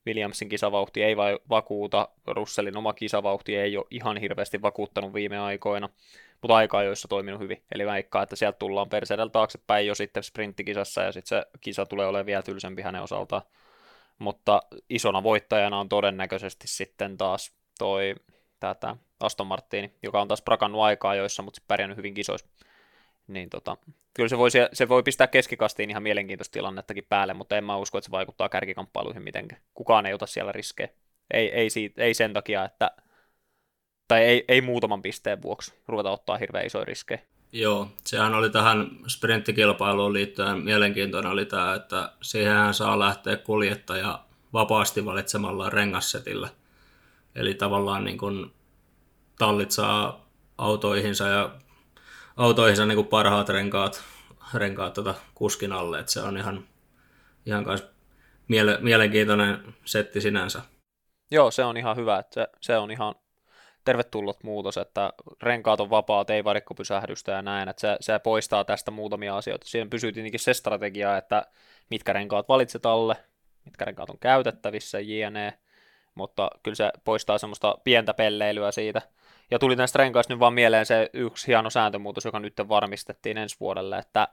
Williamsin 0.08 0.49
kisavauhti 0.49 1.03
ei 1.03 1.18
vakuuta, 1.49 2.08
Russellin 2.28 2.78
oma 2.78 2.93
kisavauhti 2.93 3.55
ei 3.55 3.78
ole 3.78 3.86
ihan 3.91 4.18
hirveästi 4.18 4.62
vakuuttanut 4.62 5.14
viime 5.14 5.39
aikoina, 5.39 5.89
mutta 6.41 6.55
aika 6.55 6.84
joissa 6.84 7.08
toiminut 7.08 7.41
hyvin. 7.41 7.64
Eli 7.72 7.86
väikkaa, 7.86 8.24
että 8.24 8.36
sieltä 8.36 8.58
tullaan 8.60 8.89
perseedellä 8.89 9.30
taaksepäin 9.30 9.88
jo 9.88 9.95
sitten 9.95 10.24
sprinttikisassa 10.24 11.01
ja 11.01 11.12
sitten 11.12 11.28
se 11.28 11.45
kisa 11.62 11.86
tulee 11.86 12.08
olemaan 12.08 12.26
vielä 12.26 12.41
tylsempi 12.41 12.82
hänen 12.82 13.01
osaltaan. 13.01 13.41
Mutta 14.20 14.62
isona 14.89 15.24
voittajana 15.24 15.80
on 15.80 15.89
todennäköisesti 15.89 16.68
sitten 16.68 17.18
taas 17.18 17.51
toi 17.80 18.16
tätä 18.60 18.95
Aston 19.20 19.47
Martin, 19.47 19.93
joka 20.03 20.22
on 20.22 20.28
taas 20.28 20.41
prakannut 20.41 20.82
aikaa 20.82 21.16
joissa, 21.16 21.43
mutta 21.43 21.62
pärjännyt 21.68 21.97
hyvin 21.97 22.14
kisoissa 22.14 22.47
niin 23.28 23.50
tota, 23.50 23.78
kyllä 24.14 24.30
se 24.30 24.38
voi, 24.38 24.50
se 24.74 24.90
voi 24.90 25.04
pistää 25.04 25.28
keskikastiin 25.28 25.90
ihan 25.90 26.04
mielenkiintoista 26.04 26.54
tilannettakin 26.54 27.06
päälle, 27.10 27.34
mutta 27.34 27.58
en 27.58 27.64
mä 27.64 27.78
usko, 27.78 27.98
että 27.98 28.06
se 28.06 28.12
vaikuttaa 28.12 28.50
kärkikamppailuihin 28.50 29.24
mitenkään. 29.24 29.62
Kukaan 29.74 30.06
ei 30.06 30.14
ota 30.14 30.26
siellä 30.26 30.52
riskejä. 30.52 30.90
Ei, 31.34 31.52
ei, 31.52 31.70
siitä, 31.70 32.04
ei 32.04 32.14
sen 32.14 32.34
takia, 32.34 32.66
että 32.66 32.92
tai 34.08 34.24
ei, 34.24 34.46
ei 34.48 34.62
muutaman 34.62 35.02
pisteen 35.02 35.42
vuoksi 35.42 35.74
ruveta 35.88 36.12
ottaa 36.12 36.38
hirveän 36.38 36.66
isoja 36.66 36.86
riskejä. 36.86 37.20
Joo, 37.52 37.88
sehän 38.06 38.34
oli 38.34 38.50
tähän 38.50 38.90
sprinttikilpailuun 39.08 40.14
liittyen 40.14 40.58
mielenkiintoinen 40.58 41.32
oli 41.32 41.46
tämä, 41.46 41.76
että 41.76 42.12
siihen 42.22 42.74
saa 42.74 43.00
lähteä 43.00 43.38
kuljettaja 43.38 44.20
vapaasti 44.54 45.06
valitsemalla 45.06 45.70
rengassetillä. 45.70 46.50
Eli 47.36 47.54
tavallaan 47.54 48.04
niin 48.04 48.18
kuin 48.18 48.52
tallit 49.38 49.72
saa 49.72 50.28
autoihinsa 50.58 51.28
ja 51.28 51.56
autoihinsa 52.38 52.86
niin 52.86 52.96
kuin 52.96 53.08
parhaat 53.08 53.50
renkaat, 53.50 54.04
renkaat 54.54 54.94
tuota 54.94 55.16
kuskin 55.36 55.72
alle, 55.72 56.00
että 56.00 56.12
se 56.12 56.22
on 56.22 56.38
ihan, 56.38 56.64
ihan 57.46 57.66
kans 57.66 57.84
miele, 58.48 58.78
mielenkiintoinen 58.82 59.76
setti 59.86 60.22
sinänsä. 60.22 60.62
Joo, 61.32 61.52
se 61.52 61.64
on 61.64 61.78
ihan 61.78 61.98
hyvä, 61.98 62.20
että 62.20 62.34
se, 62.34 62.48
se 62.62 62.78
on 62.78 62.92
ihan 62.92 63.16
tervetullut 63.86 64.44
muutos, 64.44 64.78
että 64.78 65.14
renkaat 65.42 65.80
on 65.80 65.90
vapaat, 65.90 66.30
ei 66.30 66.44
varikkopysähdystä 66.44 67.32
ja 67.32 67.42
näin, 67.42 67.70
että 67.70 67.82
se, 67.82 67.98
se 68.00 68.20
poistaa 68.20 68.64
tästä 68.64 68.92
muutamia 68.92 69.38
asioita. 69.38 69.68
Siinä 69.68 69.90
pysyy 69.90 70.12
tietenkin 70.12 70.40
se 70.40 70.54
strategia, 70.54 71.18
että 71.18 71.46
mitkä 71.90 72.14
renkaat 72.14 72.50
valitset 72.50 72.86
alle, 72.86 73.16
mitkä 73.66 73.86
renkaat 73.86 74.10
on 74.10 74.20
käytettävissä, 74.20 75.00
jne. 75.00 75.54
Mutta 76.16 76.50
kyllä 76.64 76.76
se 76.76 76.92
poistaa 77.04 77.38
semmoista 77.38 77.78
pientä 77.84 78.14
pelleilyä 78.14 78.72
siitä. 78.72 79.02
Ja 79.52 79.60
tuli 79.60 79.76
näistä 79.76 79.98
renkaista 79.98 80.34
nyt 80.34 80.39
vaan 80.39 80.54
mieleen 80.54 80.86
se 80.86 81.10
yksi 81.14 81.48
hieno 81.48 81.70
sääntömuutos, 81.70 82.26
joka 82.26 82.39
nyt 82.39 82.54
varmistettiin 82.70 83.38
ensi 83.38 83.56
vuodelle, 83.60 83.98
että 83.98 84.28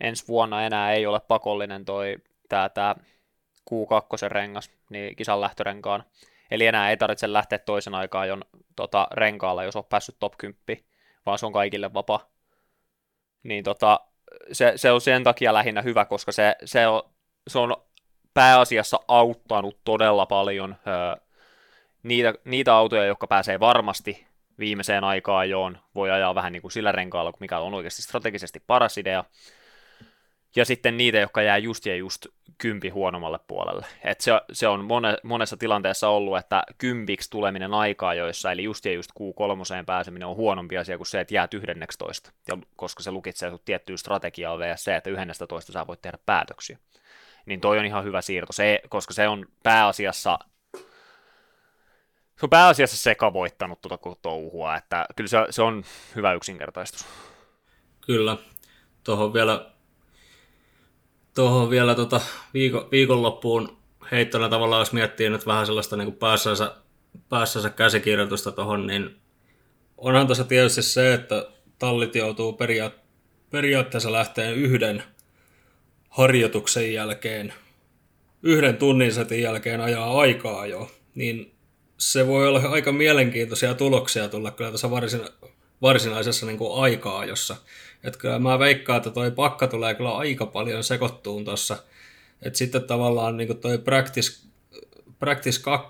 ensi 0.00 0.28
vuonna 0.28 0.66
enää 0.66 0.92
ei 0.92 1.06
ole 1.06 1.20
pakollinen 1.20 1.84
toi 1.84 2.16
tämä, 2.48 2.68
tämä 2.68 2.94
Q2 3.70 4.28
rengas, 4.28 4.70
niin 4.90 5.16
kisan 5.16 5.40
lähtörenkaan. 5.40 6.04
Eli 6.50 6.66
enää 6.66 6.90
ei 6.90 6.96
tarvitse 6.96 7.32
lähteä 7.32 7.58
toisen 7.58 7.94
aikaa 7.94 8.26
jo 8.26 8.38
tota, 8.76 9.06
renkaalla, 9.12 9.64
jos 9.64 9.76
on 9.76 9.84
päässyt 9.84 10.16
top 10.18 10.32
10, 10.38 10.84
vaan 11.26 11.38
se 11.38 11.46
on 11.46 11.52
kaikille 11.52 11.94
vapaa. 11.94 12.30
Niin 13.42 13.64
tota, 13.64 14.00
se, 14.52 14.72
se 14.76 14.90
on 14.90 15.00
sen 15.00 15.24
takia 15.24 15.54
lähinnä 15.54 15.82
hyvä, 15.82 16.04
koska 16.04 16.32
se, 16.32 16.56
se, 16.64 16.86
on, 16.86 17.02
se 17.48 17.58
on 17.58 17.76
pääasiassa 18.34 19.00
auttanut 19.08 19.78
todella 19.84 20.26
paljon 20.26 20.76
öö, 20.86 21.26
niitä, 22.02 22.34
niitä 22.44 22.74
autoja, 22.74 23.04
jotka 23.04 23.26
pääsee 23.26 23.60
varmasti 23.60 24.26
viimeiseen 24.60 25.04
aikaan 25.04 25.50
joon, 25.50 25.78
voi 25.94 26.10
ajaa 26.10 26.34
vähän 26.34 26.52
niin 26.52 26.62
kuin 26.62 26.72
sillä 26.72 26.92
renkaalla, 26.92 27.32
mikä 27.40 27.58
on 27.58 27.74
oikeasti 27.74 28.02
strategisesti 28.02 28.62
paras 28.66 28.98
idea, 28.98 29.24
ja 30.56 30.64
sitten 30.64 30.96
niitä, 30.96 31.18
jotka 31.18 31.42
jää 31.42 31.58
just 31.58 31.86
ja 31.86 31.96
just 31.96 32.26
kympi 32.58 32.88
huonommalle 32.88 33.38
puolelle. 33.46 33.86
Et 34.04 34.20
se, 34.20 34.32
se 34.52 34.68
on 34.68 34.84
mone, 34.84 35.16
monessa 35.22 35.56
tilanteessa 35.56 36.08
ollut, 36.08 36.38
että 36.38 36.62
kympiksi 36.78 37.30
tuleminen 37.30 37.74
aikaa 37.74 38.14
joissa, 38.14 38.52
eli 38.52 38.64
just 38.64 38.84
ja 38.84 38.92
just 38.92 39.10
Q3 39.20 39.84
pääseminen 39.86 40.28
on 40.28 40.36
huonompi 40.36 40.78
asia 40.78 40.96
kuin 40.96 41.06
se, 41.06 41.20
että 41.20 41.34
jää 41.34 41.48
11, 41.52 42.32
ja 42.48 42.58
koska 42.76 43.02
se 43.02 43.10
lukitsee 43.10 43.48
sinut 43.48 43.64
tiettyä 43.64 43.96
strategiaa 43.96 44.58
vs. 44.58 44.84
se, 44.84 44.96
että 44.96 45.10
11 45.10 45.72
sä 45.72 45.86
voit 45.86 46.02
tehdä 46.02 46.18
päätöksiä. 46.26 46.78
Niin 47.46 47.60
toi 47.60 47.78
on 47.78 47.84
ihan 47.84 48.04
hyvä 48.04 48.20
siirto, 48.20 48.52
se, 48.52 48.80
koska 48.88 49.14
se 49.14 49.28
on 49.28 49.46
pääasiassa 49.62 50.38
se 52.40 52.46
on 52.46 52.50
pääasiassa 52.50 52.96
sekavoittanut 52.96 53.80
tuota 53.80 54.16
touhua, 54.22 54.76
että 54.76 55.06
kyllä 55.16 55.28
se, 55.28 55.38
se 55.50 55.62
on 55.62 55.84
hyvä 56.16 56.32
yksinkertaistus. 56.32 57.06
Kyllä. 58.06 58.36
Tuohon 59.04 59.32
vielä 59.32 59.70
tuohon 61.34 61.70
vielä 61.70 61.94
tota 61.94 62.20
viikon, 62.54 62.88
viikonloppuun 62.90 63.78
heittona 64.10 64.48
tavallaan, 64.48 64.80
jos 64.80 64.92
miettii 64.92 65.30
nyt 65.30 65.46
vähän 65.46 65.66
sellaista 65.66 65.96
niin 65.96 66.12
päässänsä, 66.12 66.74
päässänsä 67.28 67.70
käsikirjoitusta 67.70 68.52
tuohon, 68.52 68.86
niin 68.86 69.16
onhan 69.98 70.26
tässä 70.26 70.44
tietysti 70.44 70.82
se, 70.82 71.14
että 71.14 71.46
tallit 71.78 72.14
joutuu 72.14 72.52
peria- 72.52 72.90
periaatteessa 73.50 74.12
lähteen 74.12 74.54
yhden 74.54 75.02
harjoituksen 76.08 76.92
jälkeen, 76.92 77.54
yhden 78.42 78.76
tunnin 78.76 79.12
setin 79.12 79.42
jälkeen 79.42 79.80
ajaa 79.80 80.20
aikaa 80.20 80.66
jo, 80.66 80.90
niin 81.14 81.59
se 82.00 82.26
voi 82.26 82.48
olla 82.48 82.60
aika 82.68 82.92
mielenkiintoisia 82.92 83.74
tuloksia 83.74 84.28
tulla 84.28 84.50
kyllä 84.50 84.70
tässä 84.70 84.90
varsin, 84.90 85.20
varsinaisessa 85.82 86.46
niin 86.46 86.58
kuin 86.58 86.82
aikaa, 86.82 87.24
jossa 87.24 87.56
että 88.04 88.18
kyllä 88.18 88.38
mä 88.38 88.58
veikkaan, 88.58 88.96
että 88.96 89.10
toi 89.10 89.30
pakka 89.30 89.66
tulee 89.66 89.94
kyllä 89.94 90.16
aika 90.16 90.46
paljon 90.46 90.84
sekoittuun 90.84 91.44
tuossa. 91.44 91.76
Että 92.42 92.58
sitten 92.58 92.84
tavallaan 92.84 93.36
niin 93.36 93.56
toi 93.56 93.78
practice, 93.78 94.46
practice 95.18 95.60
2 95.60 95.88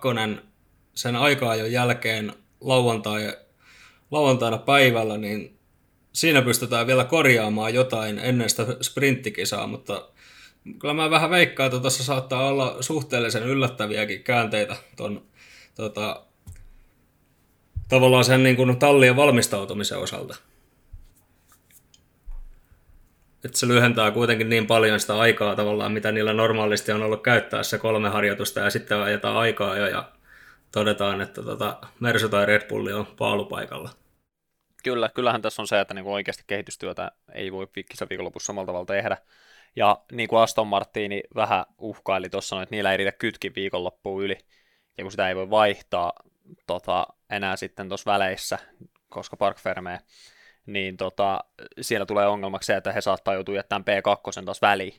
sen 0.95 1.17
aikaa 1.17 1.57
jo 1.57 1.67
jälkeen 1.67 2.33
lauantai, 2.61 3.37
lauantaina 4.11 4.59
päivällä, 4.59 5.19
niin 5.19 5.59
siinä 6.13 6.43
pystytään 6.43 6.87
vielä 6.87 7.05
korjaamaan 7.05 7.75
jotain 7.75 8.19
ennen 8.19 8.51
sitä 8.51 8.67
sprinttikisaa, 8.81 9.67
mutta 9.67 10.09
kyllä 10.79 10.95
mä 10.95 11.11
vähän 11.11 11.31
veikkaan, 11.31 11.67
että 11.67 11.81
tuossa 11.81 12.05
saattaa 12.05 12.49
olla 12.49 12.77
suhteellisen 12.81 13.43
yllättäviäkin 13.43 14.23
käänteitä 14.23 14.77
ton, 14.97 15.30
tota, 15.81 16.23
tavallaan 17.89 18.25
sen 18.25 18.43
niin 18.43 18.57
kuin 18.57 18.77
tallien 18.77 19.17
valmistautumisen 19.17 19.99
osalta 19.99 20.37
että 23.45 23.59
se 23.59 23.69
lyhentää 23.69 24.11
kuitenkin 24.11 24.49
niin 24.49 24.67
paljon 24.67 25.01
sitä 25.01 25.19
aikaa 25.19 25.57
tavallaan, 25.57 25.93
mitä 25.93 26.13
niillä 26.13 26.33
normaalisti 26.33 26.93
on 26.93 27.03
ollut 27.03 27.23
käyttää 27.23 27.63
se 27.63 27.79
kolme 27.79 28.09
harjoitusta 28.09 28.61
ja 28.61 28.71
sitten 28.71 28.99
ajetaan 28.99 29.37
aikaa 29.37 29.77
jo 29.77 29.87
ja 29.87 30.13
todetaan, 30.73 31.21
että 31.21 31.43
tota 31.43 31.81
Mersu 32.01 32.29
tai 32.29 32.47
Red 32.47 32.69
Bulli 32.69 32.93
on 32.93 33.07
paalupaikalla. 33.07 33.91
Kyllä, 34.85 35.09
kyllähän 35.15 35.43
tässä 35.43 35.63
on 35.63 35.69
se, 35.69 35.81
että 35.81 35.95
niinku 35.95 36.13
oikeasti 36.13 36.45
kehitystyötä 36.47 37.13
ei 37.35 37.53
voi 37.53 37.67
viikonlopussa 38.11 38.47
samalla 38.47 38.67
tavalla 38.67 38.87
tehdä. 38.87 39.17
Ja 39.77 39.99
niin 40.13 40.29
kuin 40.29 40.43
Aston 40.43 40.67
Martini 40.67 41.23
vähän 41.35 41.65
uhkaili 41.79 42.29
tuossa, 42.29 42.63
että 42.63 42.75
niillä 42.75 42.91
ei 42.93 42.97
riitä 42.97 43.13
kytki 43.13 43.55
viikonloppuun 43.55 44.25
yli, 44.25 44.39
ja 44.99 45.05
kun 45.05 45.11
sitä 45.11 45.29
ei 45.29 45.37
voi 45.37 45.51
vaihtaa 45.51 46.13
tota, 46.67 47.07
enää 47.31 47.57
sitten 47.57 47.89
tuossa 47.89 48.13
väleissä, 48.13 48.59
koska 49.09 49.37
Park 49.37 49.59
Fermee 49.59 49.99
niin 50.67 50.97
tota, 50.97 51.45
siellä 51.81 52.07
tulee 52.07 52.27
ongelmaksi 52.27 52.67
se, 52.67 52.77
että 52.77 52.93
he 52.93 53.01
saattaa 53.01 53.35
joutua 53.35 53.55
jättämään 53.55 53.85
P2 53.85 54.45
taas 54.45 54.63
väliin. 54.63 54.97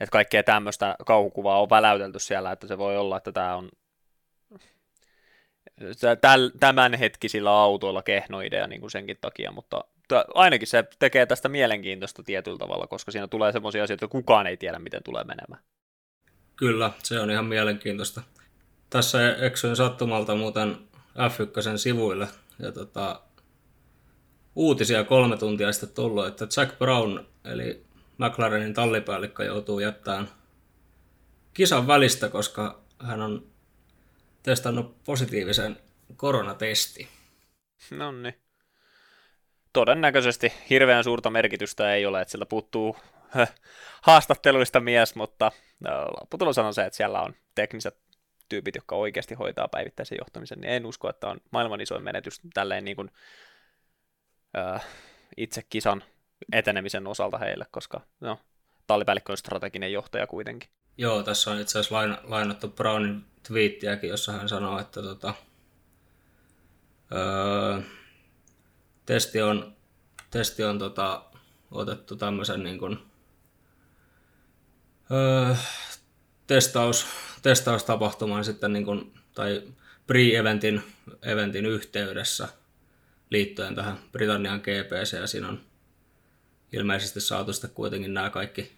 Että 0.00 0.12
kaikkea 0.12 0.42
tämmöistä 0.42 0.96
kauhukuvaa 1.06 1.62
on 1.62 1.70
väläytelty 1.70 2.18
siellä, 2.18 2.52
että 2.52 2.66
se 2.66 2.78
voi 2.78 2.96
olla, 2.96 3.16
että 3.16 3.32
tämä 3.32 3.56
on 3.56 3.70
tämänhetkisillä 6.60 7.50
autoilla 7.50 8.02
kehnoidea 8.02 8.66
niin 8.66 8.80
kuin 8.80 8.90
senkin 8.90 9.18
takia, 9.20 9.52
mutta 9.52 9.84
ainakin 10.34 10.68
se 10.68 10.84
tekee 10.98 11.26
tästä 11.26 11.48
mielenkiintoista 11.48 12.22
tietyllä 12.22 12.58
tavalla, 12.58 12.86
koska 12.86 13.10
siinä 13.10 13.28
tulee 13.28 13.52
semmoisia 13.52 13.84
asioita, 13.84 14.04
että 14.04 14.12
kukaan 14.12 14.46
ei 14.46 14.56
tiedä, 14.56 14.78
miten 14.78 15.02
tulee 15.02 15.24
menemään. 15.24 15.62
Kyllä, 16.56 16.90
se 17.02 17.20
on 17.20 17.30
ihan 17.30 17.44
mielenkiintoista. 17.44 18.22
Tässä 18.90 19.36
eksyin 19.36 19.76
sattumalta 19.76 20.34
muuten 20.34 20.76
F1 21.08 21.78
sivuille, 21.78 22.28
ja 22.58 22.72
tota, 22.72 23.20
uutisia 24.54 25.04
kolme 25.04 25.36
tuntia 25.36 25.72
sitten 25.72 25.94
tullut, 25.94 26.26
että 26.26 26.46
Jack 26.56 26.78
Brown, 26.78 27.24
eli 27.44 27.84
McLarenin 28.18 28.74
tallipäällikkö, 28.74 29.44
joutuu 29.44 29.80
jättämään 29.80 30.28
kisan 31.54 31.86
välistä, 31.86 32.28
koska 32.28 32.80
hän 32.98 33.20
on 33.20 33.46
testannut 34.42 35.04
positiivisen 35.04 35.76
koronatesti. 36.16 37.08
No 37.90 38.12
niin. 38.12 38.34
Todennäköisesti 39.72 40.52
hirveän 40.70 41.04
suurta 41.04 41.30
merkitystä 41.30 41.94
ei 41.94 42.06
ole, 42.06 42.20
että 42.20 42.32
sillä 42.32 42.46
puuttuu 42.46 42.96
haastatteluista 44.02 44.80
mies, 44.80 45.14
mutta 45.14 45.52
lopputulos 46.20 46.58
on 46.58 46.74
se, 46.74 46.84
että 46.84 46.96
siellä 46.96 47.22
on 47.22 47.34
tekniset 47.54 48.09
tyypit, 48.50 48.74
jotka 48.74 48.96
oikeasti 48.96 49.34
hoitaa 49.34 49.68
päivittäisen 49.68 50.18
johtamisen, 50.20 50.60
niin 50.60 50.72
en 50.72 50.86
usko, 50.86 51.10
että 51.10 51.28
on 51.28 51.40
maailman 51.50 51.80
isoin 51.80 52.04
menetys 52.04 52.40
tälleen 52.54 52.84
niin 52.84 52.96
kuin 52.96 53.10
itse 55.36 55.62
kisan 55.68 56.02
etenemisen 56.52 57.06
osalta 57.06 57.38
heille, 57.38 57.66
koska 57.70 58.00
no, 58.20 58.38
tallipäällikkö 58.86 59.32
on 59.32 59.36
strateginen 59.36 59.92
johtaja 59.92 60.26
kuitenkin. 60.26 60.70
Joo, 60.98 61.22
tässä 61.22 61.50
on 61.50 61.60
itse 61.60 61.78
asiassa 61.78 61.94
lain, 61.94 62.16
lainattu 62.22 62.68
Brownin 62.68 63.24
twiittiäkin, 63.48 64.10
jossa 64.10 64.32
hän 64.32 64.48
sanoo, 64.48 64.80
että 64.80 65.02
tota, 65.02 65.34
öö, 67.12 67.80
testi 69.06 69.42
on, 69.42 69.76
testi 70.30 70.64
on 70.64 70.78
tota, 70.78 71.24
otettu 71.70 72.16
tämmöisen 72.16 72.62
niin 72.62 72.78
kuin, 72.78 72.98
öö, 75.10 75.54
testaus, 76.54 77.06
testaustapahtuman 77.42 78.44
sitten 78.44 78.72
niin 78.72 78.84
kuin, 78.84 79.14
tai 79.34 79.62
pre-eventin 80.06 80.82
eventin 81.22 81.66
yhteydessä– 81.66 82.48
liittyen 83.30 83.74
tähän 83.74 83.98
Britannian 84.12 84.60
GPC, 84.60 85.12
ja 85.12 85.26
siinä 85.26 85.48
on 85.48 85.60
ilmeisesti 86.72 87.20
saatu 87.20 87.52
sitten 87.52 87.70
kuitenkin 87.70 88.14
nämä 88.14 88.30
kaikki 88.30 88.72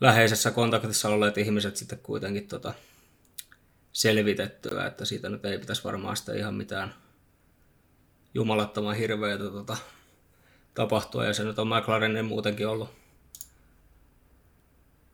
läheisessä 0.00 0.50
kontaktissa 0.50 1.08
olleet 1.08 1.38
ihmiset 1.38 1.76
sitten 1.76 1.98
kuitenkin 1.98 2.48
tota, 2.48 2.74
selvitettyä, 3.92 4.86
että 4.86 5.04
siitä 5.04 5.28
nyt 5.28 5.44
ei 5.44 5.58
pitäisi 5.58 5.84
varmaan 5.84 6.16
sitä 6.16 6.34
ihan 6.34 6.54
mitään 6.54 6.94
jumalattoman 8.34 8.96
hirveätä 8.96 9.44
tota, 9.44 9.76
tapahtua, 10.74 11.24
ja 11.24 11.34
se 11.34 11.44
nyt 11.44 11.58
on 11.58 11.68
McLarenin 11.68 12.24
muutenkin 12.24 12.68
ollut, 12.68 12.90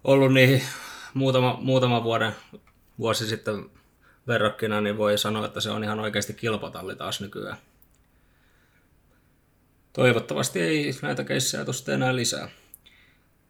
ollut 0.04 0.32
niin 0.32 0.62
muutama, 1.14 1.58
muutama 1.60 2.04
vuoden, 2.04 2.32
vuosi 2.98 3.26
sitten 3.26 3.70
verrokkina, 4.26 4.80
niin 4.80 4.98
voi 4.98 5.18
sanoa, 5.18 5.46
että 5.46 5.60
se 5.60 5.70
on 5.70 5.84
ihan 5.84 6.00
oikeasti 6.00 6.34
kilpatalli 6.34 6.96
taas 6.96 7.20
nykyään. 7.20 7.56
Toivottavasti 9.92 10.60
ei 10.60 10.94
näitä 11.02 11.24
keissejä 11.24 11.64
tuosta 11.64 11.92
enää 11.92 12.16
lisää. 12.16 12.48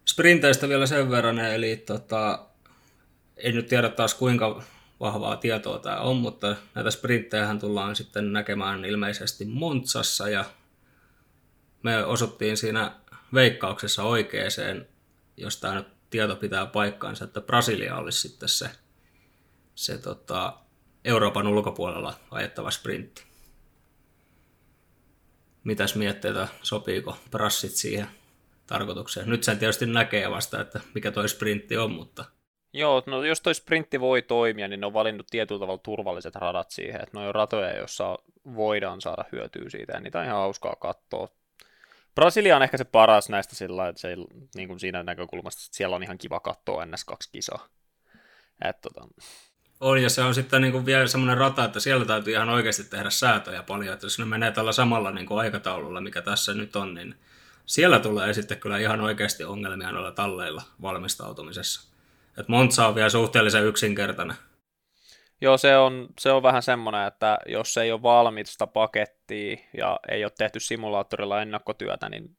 Sprinteistä 0.05 0.69
vielä 0.69 0.87
sen 0.87 1.11
verran, 1.11 1.39
eli 1.39 1.77
tota, 1.77 2.47
en 3.37 3.55
nyt 3.55 3.69
tiedä 3.69 3.89
taas 3.89 4.15
kuinka 4.15 4.63
vahvaa 5.01 5.37
tietoa 5.37 5.79
tämä 5.79 6.01
on, 6.01 6.17
mutta 6.17 6.57
näitä 6.75 6.91
sprinttejähän 6.91 7.59
tullaan 7.59 7.97
sitten 7.97 8.33
näkemään 8.33 8.85
ilmeisesti 8.85 9.45
Montsassa 9.45 10.29
ja 10.29 10.45
me 11.83 12.05
osuttiin 12.05 12.57
siinä 12.57 12.93
veikkauksessa 13.35 14.03
oikeeseen, 14.03 14.89
jos 15.37 15.57
tämä 15.57 15.75
nyt 15.75 15.87
tieto 16.13 16.37
pitää 16.37 16.67
paikkaansa, 16.67 17.25
että 17.25 17.41
Brasilia 17.41 17.97
olisi 17.97 18.29
sitten 18.29 18.49
se, 18.49 18.71
se 19.75 19.99
tota, 19.99 20.59
Euroopan 21.05 21.47
ulkopuolella 21.47 22.15
ajettava 22.31 22.71
sprintti. 22.71 23.23
Mitäs 25.65 25.95
mietteitä, 25.95 26.49
sopiiko 26.63 27.17
prassit 27.31 27.71
siihen 27.71 28.07
tarkoitukseen? 28.67 29.29
Nyt 29.29 29.45
sen 29.45 29.59
tietysti 29.59 29.87
näkee 29.87 30.31
vasta, 30.31 30.61
että 30.61 30.81
mikä 30.95 31.11
toi 31.11 31.29
sprintti 31.29 31.77
on, 31.77 31.91
mutta... 31.91 32.25
Joo, 32.73 33.03
no 33.07 33.25
jos 33.25 33.41
toi 33.41 33.55
sprintti 33.55 34.01
voi 34.01 34.23
toimia, 34.23 34.69
niin 34.69 34.81
ne 34.81 34.87
on 34.87 34.93
valinnut 34.93 35.27
tietyllä 35.31 35.61
tavalla 35.61 35.81
turvalliset 35.85 36.35
radat 36.35 36.71
siihen, 36.71 37.01
että 37.01 37.19
ne 37.19 37.27
on 37.27 37.35
ratoja, 37.35 37.77
joissa 37.77 38.19
voidaan 38.55 39.01
saada 39.01 39.25
hyötyä 39.33 39.69
siitä, 39.69 39.93
ja 39.93 40.01
niitä 40.01 40.19
on 40.19 40.25
ihan 40.25 40.37
hauskaa 40.37 40.77
katsoa. 40.77 41.29
Brasilia 42.15 42.57
on 42.57 42.63
ehkä 42.63 42.79
se 42.79 42.85
paras 42.85 43.29
näistä 43.29 43.55
sillä 43.55 43.89
että 43.89 44.01
se, 44.01 44.17
niin 44.55 44.69
kuin 44.69 44.81
siinä 44.81 45.03
näkökulmasta, 45.03 45.63
että 45.67 45.77
siellä 45.77 45.97
on 45.97 46.03
ihan 46.03 46.19
kiva 46.19 46.41
katsoa 46.41 46.85
NS2-kisaa. 46.85 47.69
Et, 48.65 48.81
tota... 48.81 49.09
On, 49.81 50.03
ja 50.03 50.11
se 50.11 50.23
on 50.23 50.35
sitten 50.35 50.63
niin 50.63 50.73
kuin 50.73 50.87
vielä 50.87 51.07
semmoinen 51.07 51.39
rata, 51.39 51.65
että 51.65 51.81
siellä 51.81 52.05
täytyy 52.05 52.33
ihan 52.33 52.49
oikeasti 52.49 52.85
tehdä 52.85 53.11
säätöjä 53.11 53.63
paljon, 53.63 53.95
että 53.95 54.07
jos 54.07 54.19
ne 54.19 54.25
menee 54.25 54.53
tällä 54.53 54.73
samalla 54.73 55.11
niin 55.11 55.27
kuin 55.27 55.41
aikataululla, 55.41 56.01
mikä 56.01 56.23
tässä 56.23 56.55
nyt 56.55 56.77
on, 56.77 56.95
niin 56.95 57.15
siellä 57.67 57.99
tulee 57.99 58.33
sitten 58.33 58.61
kyllä 58.61 58.79
ihan 58.79 59.01
oikeasti 59.01 59.45
ongelmia 59.45 59.93
noilla 59.93 60.13
talleilla 60.13 60.63
valmistautumisessa. 60.83 61.93
Et 62.39 62.49
Monza 62.49 62.87
on 62.87 62.95
vielä 62.95 63.09
suhteellisen 63.09 63.67
yksinkertainen. 63.67 64.37
Joo, 65.43 65.59
se 65.59 65.77
on, 65.77 66.09
se 66.21 66.33
on 66.33 66.43
vähän 66.43 66.63
semmoinen, 66.63 67.07
että 67.07 67.39
jos 67.47 67.77
ei 67.77 67.93
ole 67.93 68.03
valmista 68.03 68.67
pakettia 68.67 69.57
ja 69.79 70.01
ei 70.09 70.25
ole 70.25 70.33
tehty 70.39 70.61
simulaattorilla 70.61 71.43
ennakkotyötä, 71.43 72.09
niin 72.09 72.37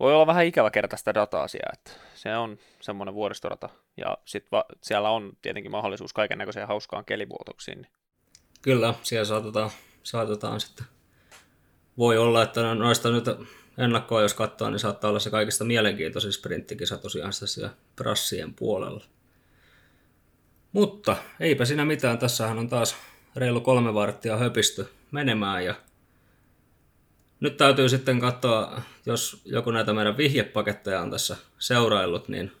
voi 0.00 0.14
olla 0.14 0.26
vähän 0.26 0.46
ikävä 0.46 0.70
kertaa 0.70 0.96
sitä 0.96 1.14
dataa 1.14 1.48
siellä, 1.48 1.72
että 1.72 1.90
se 2.14 2.36
on 2.36 2.58
semmoinen 2.80 3.14
vuoristorata. 3.14 3.68
Ja 3.96 4.18
sitten 4.24 4.48
va- 4.52 4.64
siellä 4.82 5.10
on 5.10 5.32
tietenkin 5.42 5.72
mahdollisuus 5.72 6.12
kaiken 6.12 6.38
näköiseen 6.38 6.68
hauskaan 6.68 7.04
kelivuotoksiin. 7.04 7.86
Kyllä, 8.62 8.94
siellä 9.02 9.24
saatetaan, 9.24 9.70
saatetaan 10.02 10.60
sitten. 10.60 10.86
Voi 11.98 12.18
olla, 12.18 12.42
että 12.42 12.74
noista 12.74 13.10
nyt 13.10 13.24
ennakkoa 13.78 14.22
jos 14.22 14.34
katsoo, 14.34 14.70
niin 14.70 14.78
saattaa 14.78 15.10
olla 15.10 15.20
se 15.20 15.30
kaikista 15.30 15.64
mielenkiintoisin 15.64 16.32
sprinttikisa 16.32 16.98
tosiaan 16.98 17.32
siellä 17.32 17.70
prassien 17.96 18.54
puolella. 18.54 19.04
Mutta 20.76 21.16
eipä 21.40 21.64
siinä 21.64 21.84
mitään, 21.84 22.18
tässähän 22.18 22.58
on 22.58 22.68
taas 22.68 22.96
reilu 23.36 23.60
kolme 23.60 23.94
varttia 23.94 24.36
höpisty 24.36 24.88
menemään 25.10 25.64
ja 25.64 25.74
nyt 27.40 27.56
täytyy 27.56 27.88
sitten 27.88 28.20
katsoa, 28.20 28.82
jos 29.06 29.42
joku 29.44 29.70
näitä 29.70 29.92
meidän 29.92 30.16
vihjepaketteja 30.16 31.00
on 31.00 31.10
tässä 31.10 31.36
seuraillut, 31.58 32.28
niin 32.28 32.52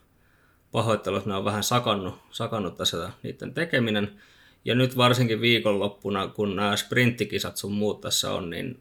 pahoittelut, 0.72 1.26
ne 1.26 1.34
on 1.34 1.44
vähän 1.44 1.62
sakannut, 1.62 2.18
sakannut 2.30 2.76
tässä 2.76 3.10
niiden 3.22 3.54
tekeminen. 3.54 4.20
Ja 4.64 4.74
nyt 4.74 4.96
varsinkin 4.96 5.40
viikonloppuna, 5.40 6.28
kun 6.28 6.56
nämä 6.56 6.76
sprinttikisat 6.76 7.56
sun 7.56 7.72
muut 7.72 8.00
tässä 8.00 8.32
on, 8.32 8.50
niin 8.50 8.80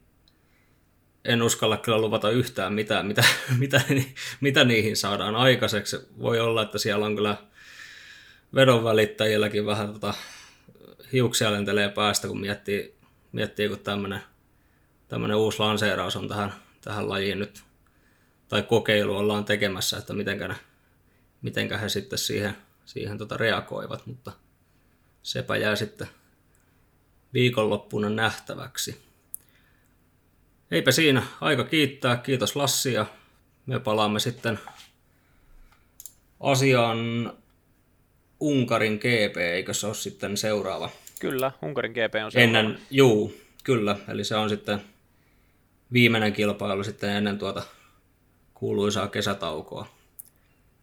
en 1.26 1.42
uskalla 1.42 1.78
kyllä 1.78 2.02
luvata 2.02 2.30
yhtään 2.30 2.74
mitään, 2.74 3.06
mitä, 3.06 3.24
mitä, 3.60 3.82
mitä 4.42 4.64
niihin 4.64 4.98
saadaan 4.98 5.36
aikaiseksi. 5.36 5.98
Voi 6.20 6.40
olla, 6.40 6.62
että 6.62 6.78
siellä 6.78 7.06
on 7.06 7.16
kyllä 7.16 7.38
vedonvälittäjilläkin 8.56 9.66
vähän 9.66 9.94
tota, 9.94 10.14
hiuksia 11.14 11.52
lentelee 11.52 11.90
päästä, 11.90 12.28
kun 12.28 12.40
miettii, 12.40 12.96
miettii 13.32 13.70
kun 13.70 13.80
tämmöinen 13.80 14.22
tämmöinen 15.08 15.38
uusi 15.38 15.60
lanseeraus 15.60 16.16
on 16.16 16.28
tähän, 16.28 16.54
tähän 16.82 17.10
lajiin 17.10 17.40
nyt, 17.40 17.64
tai 18.48 18.64
kokeilu 18.64 19.18
ollaan 19.18 19.46
tekemässä, 19.46 19.98
että 19.98 20.14
mitenkä, 20.14 20.48
ne, 20.48 20.56
mitenkä 21.42 21.78
he 21.78 21.90
sitten 21.90 22.20
siihen, 22.20 22.58
siihen 22.86 23.18
tota 23.18 23.38
reagoivat, 23.38 24.06
mutta 24.06 24.32
sepä 25.24 25.58
jää 25.58 25.76
sitten 25.76 26.08
viikonloppuna 27.34 28.10
nähtäväksi. 28.10 29.06
Eipä 30.72 30.92
siinä, 30.92 31.24
aika 31.42 31.64
kiittää, 31.64 32.18
kiitos 32.18 32.56
Lassi 32.56 32.94
ja 32.94 33.06
me 33.66 33.80
palaamme 33.80 34.20
sitten 34.20 34.60
asiaan 36.40 37.34
Unkarin 38.46 38.94
GP, 38.96 39.38
eikö 39.38 39.74
se 39.74 39.88
ole 39.88 39.96
sitten 39.96 40.38
seuraava? 40.38 40.90
Kyllä, 41.20 41.52
Unkarin 41.62 41.92
GP 41.92 42.16
on 42.26 42.32
seuraava. 42.32 42.60
Ennen, 42.60 42.80
juu, 42.92 43.36
kyllä, 43.64 43.98
eli 44.08 44.24
se 44.24 44.36
on 44.36 44.50
sitten 44.50 44.82
viimeinen 45.94 46.34
kilpailu 46.34 46.84
sitten 46.84 47.10
ennen 47.10 47.38
tuota 47.38 47.64
kuuluisaa 48.54 49.08
kesätaukoa, 49.08 49.88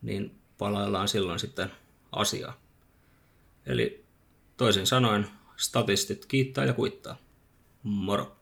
niin 0.03 0.35
palaillaan 0.59 1.09
silloin 1.09 1.39
sitten 1.39 1.73
asiaa. 2.13 2.61
Eli 3.67 4.05
toisin 4.57 4.87
sanoen 4.87 5.27
statistit 5.57 6.27
kiittää 6.27 6.65
ja 6.65 6.73
kuittaa. 6.73 7.17
Moro! 7.83 8.37